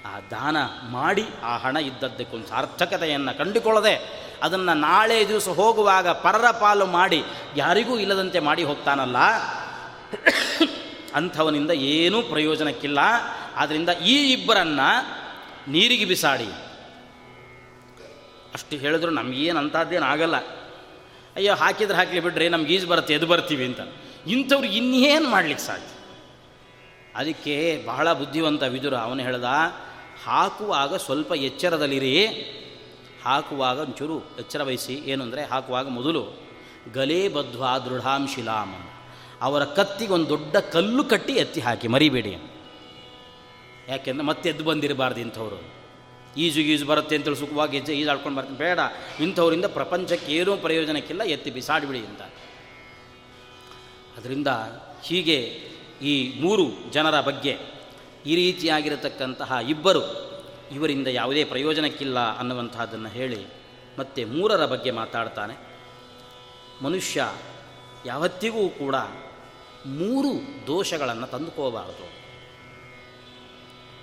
ಆ 0.05 0.20
ದಾನ 0.32 0.57
ಮಾಡಿ 0.89 1.26
ಆ 1.43 1.57
ಹಣ 1.57 1.78
ಇದ್ದದ್ದಕ್ಕೊಂದು 1.78 2.47
ಸಾರ್ಥಕತೆಯನ್ನು 2.47 3.38
ಕಂಡುಕೊಳ್ಳದೆ 3.38 3.95
ಅದನ್ನು 4.43 4.74
ನಾಳೆ 4.74 5.28
ದಿವಸ 5.28 5.47
ಹೋಗುವಾಗ 5.49 6.10
ಪರರ 6.10 6.51
ಪಾಲು 6.51 6.86
ಮಾಡಿ 6.86 7.24
ಯಾರಿಗೂ 7.55 7.97
ಇಲ್ಲದಂತೆ 7.97 8.39
ಮಾಡಿ 8.39 8.64
ಹೋಗ್ತಾನಲ್ಲ. 8.64 9.18
ಅಂಥವನಿಂದ 11.16 11.72
ಏನೂ 11.72 12.22
ಪ್ರಯೋಜನಕ್ಕಿಲ್ಲ. 12.22 12.99
ಆದ್ದರಿಂದ 13.55 13.89
ಈ 13.89 14.34
ಇಬ್ಬರನ್ನು 14.34 15.18
ನೀರಿಗೆ 15.70 16.05
ಬಿಸಾಡಿ. 16.05 16.49
ಅಷ್ಟು 18.53 18.76
ಹೇಳಿದ್ರು 18.76 19.11
ನಮಗೇನು 19.11 19.59
ಅಂಥದ್ದೇನು 19.59 20.05
ಆಗಲ್ಲ. 20.05 20.38
ಅಯ್ಯೋ, 21.36 21.55
ಹಾಕಿದ್ರೆ 21.55 21.97
ಹಾಕಲಿ 21.97 22.20
ಬಿಡ್ರಿ, 22.20 22.49
ನಮ್ಗೆ 22.49 22.74
ಈಜು 22.74 22.88
ಬರುತ್ತೆ 22.88 23.13
ಎದು 23.13 23.28
ಬರ್ತೀವಿ 23.28 23.65
ಅಂತ. 23.65 23.80
ಇಂಥವ್ರಿಗೆ 24.28 24.78
ಇನ್ನೇನು 24.78 25.30
ಮಾಡ್ಲಿಕ್ಕೆ 25.30 25.65
ಸಾಧ್ಯ? 25.65 25.91
ಅದಕ್ಕೆ 27.15 27.86
ಬಹಳ 27.86 28.13
ಬುದ್ಧಿವಂತ 28.13 28.63
ವಿದುರ 28.63 28.95
ಅವನು 28.97 29.22
ಹೇಳ್ದ, 29.24 29.43
ಹಾಕುವಾಗ 30.26 30.95
ಸ್ವಲ್ಪ 30.95 31.32
ಎಚ್ಚರದಲ್ಲಿರಿ. 31.32 32.15
ಹಾಕುವಾಗ 33.26 33.80
ಒಂಚೂರು 33.80 34.17
ಎಚ್ಚರ 34.39 34.63
ವಹಿಸಿ, 34.63 34.93
ಏನು 34.93 35.24
ಅಂದರೆ 35.24 35.43
ಹಾಕುವಾಗ 35.43 35.88
ಮೊದಲು, 35.88 36.24
ಗಲೇ 36.93 37.28
ಬದ್ವಾ 37.28 37.78
ದೃಢಾಂ 37.78 38.28
ಅವರ 39.41 39.63
ಕತ್ತಿಗೆ 39.63 40.13
ಒಂದು 40.13 40.30
ದೊಡ್ಡ 40.30 40.57
ಕಲ್ಲು 40.57 41.03
ಕಟ್ಟಿ 41.03 41.34
ಎತ್ತಿ 41.34 41.61
ಹಾಕಿ, 41.61 41.88
ಮರಿಬೇಡಿ 41.88 42.34
ಯಾಕೆಂದರೆ 43.89 44.25
ಮತ್ತೆ 44.25 44.49
ಎದ್ದು 44.49 44.63
ಬಂದಿರಬಾರ್ದು 44.63 45.19
ಇಂಥವ್ರು. 45.19 45.59
ಈಜು 46.37 46.59
ಈಜು 46.61 46.85
ಬರುತ್ತೆ 46.85 47.15
ಅಂತೇಳಿ 47.15 47.37
ಸುಖವಾಗಿ 47.37 47.77
ಹೆಜ್ಜೆ 47.77 47.93
ಈಜಾಡ್ಕೊಂಡು 47.93 48.37
ಬರ್ತೀನಿ 48.37 48.57
ಬೇಡ. 48.57 48.79
ಇಂಥವರಿಂದ 49.19 49.65
ಪ್ರಪಂಚಕ್ಕೆ 49.65 50.31
ಏನೂ 50.33 50.57
ಪ್ರಯೋಜನಕ್ಕಿಲ್ಲ, 50.57 51.23
ಎತ್ತಿ 51.23 51.51
ಬಿಸಾಡಿಬಿಡಿ 51.51 51.99
ಅಂತ. 51.99 52.21
ಅದರಿಂದ 54.17 54.47
ಹೀಗೆ 55.03 55.39
ಈ 56.01 56.39
ಮೂರು 56.41 56.91
ಜನರ 56.91 57.21
ಬಗ್ಗೆ 57.21 57.57
ಈ 58.25 58.35
ರೀತಿಯಾಗಿರತಕ್ಕಂತಹ 58.35 59.51
ಇಬ್ಬರು 59.69 60.03
ಇವರಿಂದ 60.75 61.07
ಯಾವುದೇ 61.07 61.43
ಪ್ರಯೋಜನಕ್ಕಿಲ್ಲ 61.43 62.37
ಅನ್ನುವಂಥದ್ದನ್ನು 62.37 63.09
ಹೇಳಿ 63.09 63.47
ಮತ್ತೆ 63.99 64.25
ಮೂರರ 64.25 64.65
ಬಗ್ಗೆ 64.65 64.91
ಮಾತಾಡ್ತಾನೆ. 64.91 65.55
ಮನುಷ್ಯ 66.83 67.21
ಯಾವತ್ತಿಗೂ 68.05 68.69
ಕೂಡ 68.69 68.95
ಮೂರು 69.85 70.31
ದೋಷಗಳನ್ನು 70.67 71.27
ತಂದುಕೋಬಾರದು 71.27 72.18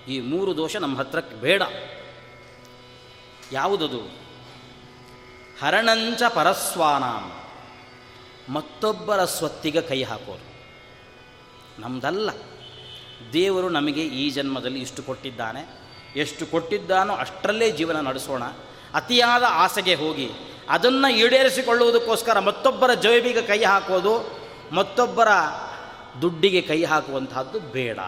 ಈ 0.09 0.21
ಮೂರು 0.21 0.57
ದೋಷ 0.57 0.77
ನಮ್ಮ 0.77 0.99
ಹತ್ರಕ್ಕೆ 0.99 1.37
ಬೇಡ. 1.37 1.63
ಯಾವುದದು? 3.53 4.01
ಹರಣಂಚ 5.63 6.23
ಪರಸ್ವಾನಾಂ. 6.35 7.33
ಮತ್ತೊಬ್ಬರ 8.53 9.25
ಸ್ವತ್ತಿಗೆ 9.25 9.81
ಕೈ 9.81 10.03
ಹಾಕೋರು. 10.03 10.57
ನಮ್ದಲ್ಲ. 11.81 12.31
ದೇವರು 13.33 13.69
ನಮಗೆ 13.69 14.03
ಈ 14.03 14.31
ಜನ್ಮದಲ್ಲಿ 14.31 14.81
ಇಷ್ಟು 14.81 15.03
ಕೊಟ್ಟಿದ್ದಾನೆ. 15.03 15.87
ಎಷ್ಟು 16.17 16.47
ಕೊಟ್ಟಿದ್ದಾನೋ 16.47 17.15
ಅಷ್ಟರಲ್ಲೇ 17.15 17.71
ಜೀವನ 17.71 18.01
ನಡೆಸೋಣ. 18.01 18.43
ಅತಿಯಾದ 18.95 19.43
ಆಸೆಗೆ 19.49 19.95
ಹೋಗಿ 19.95 20.31
ಅದನ್ನು 20.69 21.13
ಈಡೇರಿಸಿಕೊಳ್ಳುವುದಕ್ಕೋಸ್ಕರ 21.13 22.39
ಮತ್ತೊಬ್ಬರ 22.39 22.95
ಜೈವಿಗೆ 22.95 23.43
ಕೈ 23.43 23.65
ಹಾಕೋದು, 23.65 24.41
ಮತ್ತೊಬ್ಬರ 24.75 25.29
ದುಡ್ಡಿಗೆ 26.23 26.61
ಕೈ 26.61 26.85
ಹಾಕುವಂತಹದ್ದು 26.85 27.61
ಬೇಡ. 27.61 27.99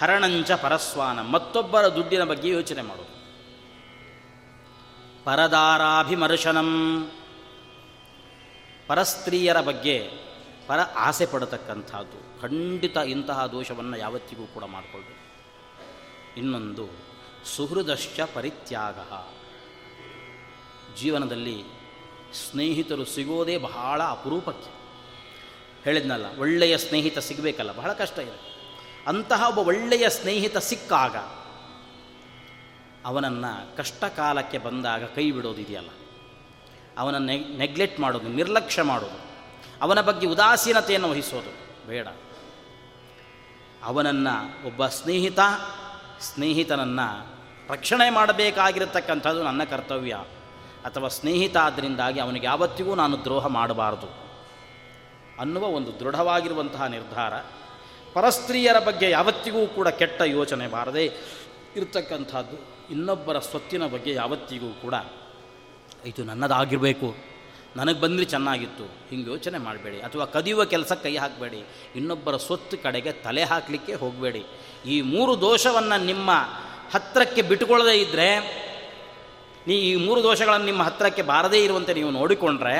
ಹರಣಂಚ 0.00 0.50
ಪರಸ್ವಾನ. 0.50 1.20
ಮತ್ತೊಬ್ಬರ 1.20 1.86
ದುಡ್ಡಿನ 1.86 2.24
ಬಗ್ಗೆ 2.24 2.48
ಯೋಚನೆ 2.48 2.82
ಮಾಡೋದು. 2.82 3.18
ಪರದಾರಾಭಿಮರ್ಶನಂ. 5.24 7.10
ಪರಸ್ತ್ರೀಯರ 8.86 9.60
ಬಗ್ಗೆ 9.60 10.10
ಪರ 10.66 10.80
ಆಸೆ 10.80 11.26
ಪಡತಕ್ಕಂಥದ್ದು. 11.26 12.40
ಖಂಡಿತ 12.42 12.96
ಇಂತಹ 12.96 13.46
ದೋಷವನ್ನು 13.46 13.96
ಯಾವತ್ತಿಗೂ 13.96 14.46
ಕೂಡ 14.46 14.64
ಮಾಡಿಕೊಳ್ಬೇಕು. 14.64 15.28
ಇನ್ನೊಂದು, 16.36 16.88
ಸುಹೃದಶ್ಚ 17.56 18.20
ಪರಿತ್ಯಾಗ. 18.34 18.96
ಜೀವನದಲ್ಲಿ 20.96 21.64
ಸ್ನೇಹಿತರು 22.50 23.04
ಸಿಗೋದೇ 23.04 23.56
ಬಹಳ 23.56 24.02
ಅಪರೂಪಕ್ಕೆ. 24.02 24.70
ಹೇಳಿದ್ನಲ್ಲ, 25.84 26.38
ಒಳ್ಳೆಯ 26.38 26.78
ಸ್ನೇಹಿತ 26.78 27.18
ಸಿಗಬೇಕಲ್ಲ, 27.18 27.72
ಬಹಳ 27.72 27.92
ಕಷ್ಟ 27.92 28.18
ಇದೆ 28.18 28.47
ಅಂತಹ 29.08 29.48
ಒಬ್ಬ 29.48 29.58
ಒಳ್ಳೆಯ 29.58 30.08
ಸ್ನೇಹಿತ 30.08 30.56
ಸಿಕ್ಕಾಗ 30.56 31.16
ಅವನನ್ನು 33.06 33.76
ಕಷ್ಟ 33.76 34.04
ಕಾಲಕ್ಕೆ 34.04 34.58
ಬಂದಾಗ 34.58 35.04
ಕೈ 35.04 35.30
ಬಿಡೋದಿದೆಯಲ್ಲ. 35.30 35.88
ಅವನನ್ನು 36.98 37.56
ನೆಗ್ಲೆಕ್ಟ್ 37.56 38.00
ಮಾಡೋದು, 38.00 38.28
ನಿರ್ಲಕ್ಷ್ಯ 38.28 38.82
ಮಾಡೋದು, 38.82 39.18
ಅವನ 39.82 40.00
ಬಗ್ಗೆ 40.00 40.26
ಉದಾಸೀನತೆಯನ್ನು 40.26 41.10
ವಹಿಸೋದು 41.10 41.52
ಬೇಡ. 41.86 42.08
ಅವನನ್ನು 43.84 44.66
ಒಬ್ಬ 44.66 44.86
ಸ್ನೇಹಿತ, 44.86 45.38
ಸ್ನೇಹಿತನನ್ನು 46.20 47.38
ರಕ್ಷಣೆ 47.72 48.10
ಮಾಡಬೇಕಾಗಿರತಕ್ಕಂಥದ್ದು 48.10 49.42
ನನ್ನ 49.42 49.64
ಕರ್ತವ್ಯ. 49.64 50.16
ಅಥವಾ 50.84 51.08
ಸ್ನೇಹಿತ 51.08 51.56
ಆದ್ದರಿಂದಾಗಿ 51.56 52.20
ಅವನಿಗೆ 52.20 52.46
ಯಾವತ್ತಿಗೂ 52.46 52.94
ನಾನು 52.94 53.24
ದ್ರೋಹ 53.24 53.46
ಮಾಡಬಾರದು 53.46 54.08
ಅನ್ನುವ 55.40 55.64
ಒಂದು 55.64 56.00
ದೃಢವಾಗಿರುವಂತಹ 56.00 56.84
ನಿರ್ಧಾರ 56.84 57.32
ಪರಸ್ತ್ರೀಯರ 58.14 58.78
ಬಗ್ಗೆ 58.88 59.10
ಯಾವತ್ತಿಗೂ 59.10 59.62
ಕೂಡ 59.76 59.88
ಕೆಟ್ಟ 60.00 60.20
ಯೋಚನೆ 60.38 60.66
ಬಾರದೆ 60.66 61.04
ಇರತಕ್ಕಂಥದ್ದು 61.78 62.56
ಇನ್ನೊಬ್ಬರ 62.94 63.38
ಸ್ವತ್ತಿನ 63.38 63.86
ಬಗ್ಗೆ 63.94 64.12
ಯಾವತ್ತಿಗೂ 64.14 64.70
ಕೂಡ 64.82 64.94
ಇದು 66.06 66.22
ನನ್ನದಾಗಿರಬೇಕು, 66.24 67.08
ನನಗೆ 67.76 68.00
ಬಂದರೆ 68.00 68.24
ಚೆನ್ನಾಗಿತ್ತು, 68.24 68.84
ಹಿಂಗೆ 69.10 69.28
ಯೋಚನೆ 69.30 69.58
ಮಾಡಬೇಡಿ. 69.58 69.98
ಅಥವಾ 70.00 70.24
ಕದಿಯುವ 70.24 70.64
ಕೆಲಸ 70.64 70.92
ಕೈ 71.02 71.12
ಹಾಕಬೇಡಿ, 71.16 71.60
ಇನ್ನೊಬ್ಬರ 71.96 72.36
ಸ್ವತ್ತು 72.46 72.76
ಕಡೆಗೆ 72.84 73.12
ತಲೆ 73.12 73.44
ಹಾಕಲಿಕ್ಕೆ 73.44 73.94
ಹೋಗಬೇಡಿ. 73.94 74.42
ಈ 74.86 74.96
ಮೂರು 75.12 75.32
ದೋಷವನ್ನು 75.40 75.98
ನಿಮ್ಮ 76.04 76.30
ಹತ್ತಿರಕ್ಕೆ 76.94 77.42
ಬಿಟ್ಟುಕೊಳ್ಳದೇ 77.42 77.94
ಇದ್ದರೆ 78.00 78.28
ನೀ 79.66 79.74
ಈ 79.74 79.92
ಮೂರು 80.06 80.22
ದೋಷಗಳನ್ನು 80.22 80.66
ನಿಮ್ಮ 80.66 80.82
ಹತ್ತಿರಕ್ಕೆ 80.82 81.22
ಬಾರದೇ 81.22 81.58
ಇರುವಂತೆ 81.64 81.94
ನೀವು 81.94 82.10
ನೋಡಿಕೊಂಡ್ರೆ 82.10 82.74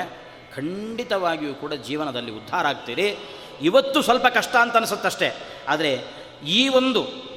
ಖಂಡಿತವಾಗಿಯೂ 0.54 1.54
ಕೂಡ 1.54 1.72
ಜೀವನದಲ್ಲಿ 1.88 2.32
ಉದ್ಧಾರ 2.32 2.66
ಆಗ್ತೀರಿ. 2.66 3.08
ಇವತ್ತು 3.62 4.02
ಸ್ವಲ್ಪ 4.02 4.26
ಕಷ್ಟ 4.26 4.56
ಅಂತ 4.56 4.76
ಅನಿಸುತ್ತಷ್ಟೇ. 4.76 5.34
ಆದರೆ 5.68 6.04
ಈ 6.46 6.68
ಒಂದು 6.68 7.28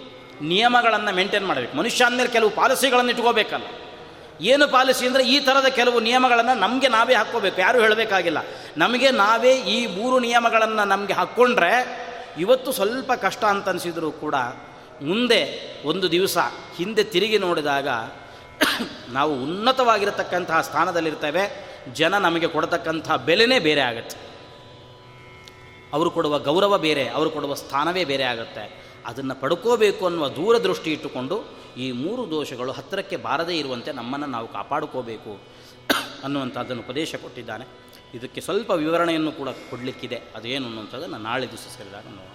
ನಿಯಮಗಳನ್ನು 0.41 1.15
ಮೇಂಟೈನ್ 1.15 1.45
ಮಾಡಬೇಕು. 1.45 1.77
ಮನುಷ್ಯ 1.77 2.05
ಅಂದಮೇಲೆ 2.05 2.29
ಕೆಲವು 2.29 2.49
ಪಾಲಿಸಿಗಳನ್ನು 2.49 3.11
ಇಟ್ಕೋಬೇಕಲ್ಲ. 3.11 3.63
ಏನು 4.41 4.67
ಪಾಲಿಸಿ 4.67 5.07
ಅಂದರೆ 5.07 5.27
ಈ 5.27 5.39
ಥರದ 5.39 5.65
ಕೆಲವು 5.65 5.99
ನಿಯಮಗಳನ್ನು 5.99 6.59
ನಮಗೆ 6.59 6.87
ನಾವೇ 6.87 7.13
ಹಾಕ್ಕೋಬೇಕು. 7.13 7.61
ಯಾರೂ 7.61 7.81
ಹೇಳಬೇಕಾಗಿಲ್ಲ. 7.81 8.37
ನಮಗೆ 8.77 9.11
ನಾವೇ 9.11 9.55
ಈ 9.55 9.85
ಮೂರು 9.85 10.19
ನಿಯಮಗಳನ್ನು 10.19 10.87
ನಮಗೆ 10.87 11.13
ಹಾಕ್ಕೊಂಡ್ರೆ 11.13 12.01
ಇವತ್ತು 12.37 12.71
ಸ್ವಲ್ಪ 12.71 13.11
ಕಷ್ಟ 13.13 13.43
ಅಂತ 13.43 13.69
ಅನಿಸಿದರೂ 13.69 14.11
ಕೂಡ 14.11 14.35
ಮುಂದೆ 15.01 15.71
ಒಂದು 15.85 16.11
ದಿವಸ 16.11 16.37
ಹಿಂದೆ 16.77 17.03
ತಿರುಗಿ 17.03 17.37
ನೋಡಿದಾಗ 17.37 17.87
ನಾವು 19.09 19.43
ಉನ್ನತವಾಗಿರತಕ್ಕಂತಹ 19.43 20.61
ಸ್ಥಾನದಲ್ಲಿರ್ತೇವೆ. 20.61 21.71
ಜನ 21.93 22.17
ನಮಗೆ 22.17 22.47
ಕೊಡತಕ್ಕಂಥ 22.47 23.11
ಬೆಲೆನೇ 23.11 23.59
ಬೇರೆ 23.59 23.81
ಆಗುತ್ತೆ. 23.81 24.30
ಅವರು 25.93 26.11
ಕೊಡುವ 26.11 26.39
ಗೌರವ 26.39 26.77
ಬೇರೆ, 26.77 27.09
ಅವರು 27.09 27.29
ಕೊಡುವ 27.29 27.53
ಸ್ಥಾನವೇ 27.53 28.05
ಬೇರೆ 28.05 28.23
ಆಗುತ್ತೆ. 28.23 28.91
ಅದನ್ನು 29.05 29.35
ಪಡ್ಕೋಬೇಕು 29.35 30.05
ಅನ್ನುವ 30.05 30.29
ದೂರದೃಷ್ಟಿ 30.29 30.93
ಇಟ್ಟುಕೊಂಡು 30.93 31.43
ಈ 31.77 31.91
ಮೂರು 31.91 32.29
ದೋಷಗಳು 32.29 32.71
ಹತ್ತಿರಕ್ಕೆ 32.71 33.17
ಬಾರದೇ 33.17 33.57
ಇರುವಂತೆ 33.57 33.91
ನಮ್ಮನ್ನು 33.91 34.27
ನಾವು 34.27 34.47
ಕಾಪಾಡ್ಕೋಬೇಕು 34.47 35.41
ಅನ್ನುವಂಥದ್ದನ್ನು 36.23 36.83
ಉಪದೇಶ 36.83 37.15
ಕೊಟ್ಟಿದ್ದಾನೆ. 37.15 37.65
ಇದಕ್ಕೆ 38.13 38.41
ಸ್ವಲ್ಪ 38.41 38.71
ವಿವರಣೆಯನ್ನು 38.71 39.31
ಕೂಡ 39.31 39.49
ಕೊಡಲಿಕ್ಕಿದೆ. 39.49 40.21
ಅದೇನು 40.35 40.65
ಅನ್ನುವಂಥದ್ದನ್ನು 40.65 41.17
ನಾಳೆ 41.17 41.47
ದಿವಸ 41.47 41.77
ಸೇರಿದಾಗ 41.77 42.03
ನೋಡೋಣ. 42.03 42.30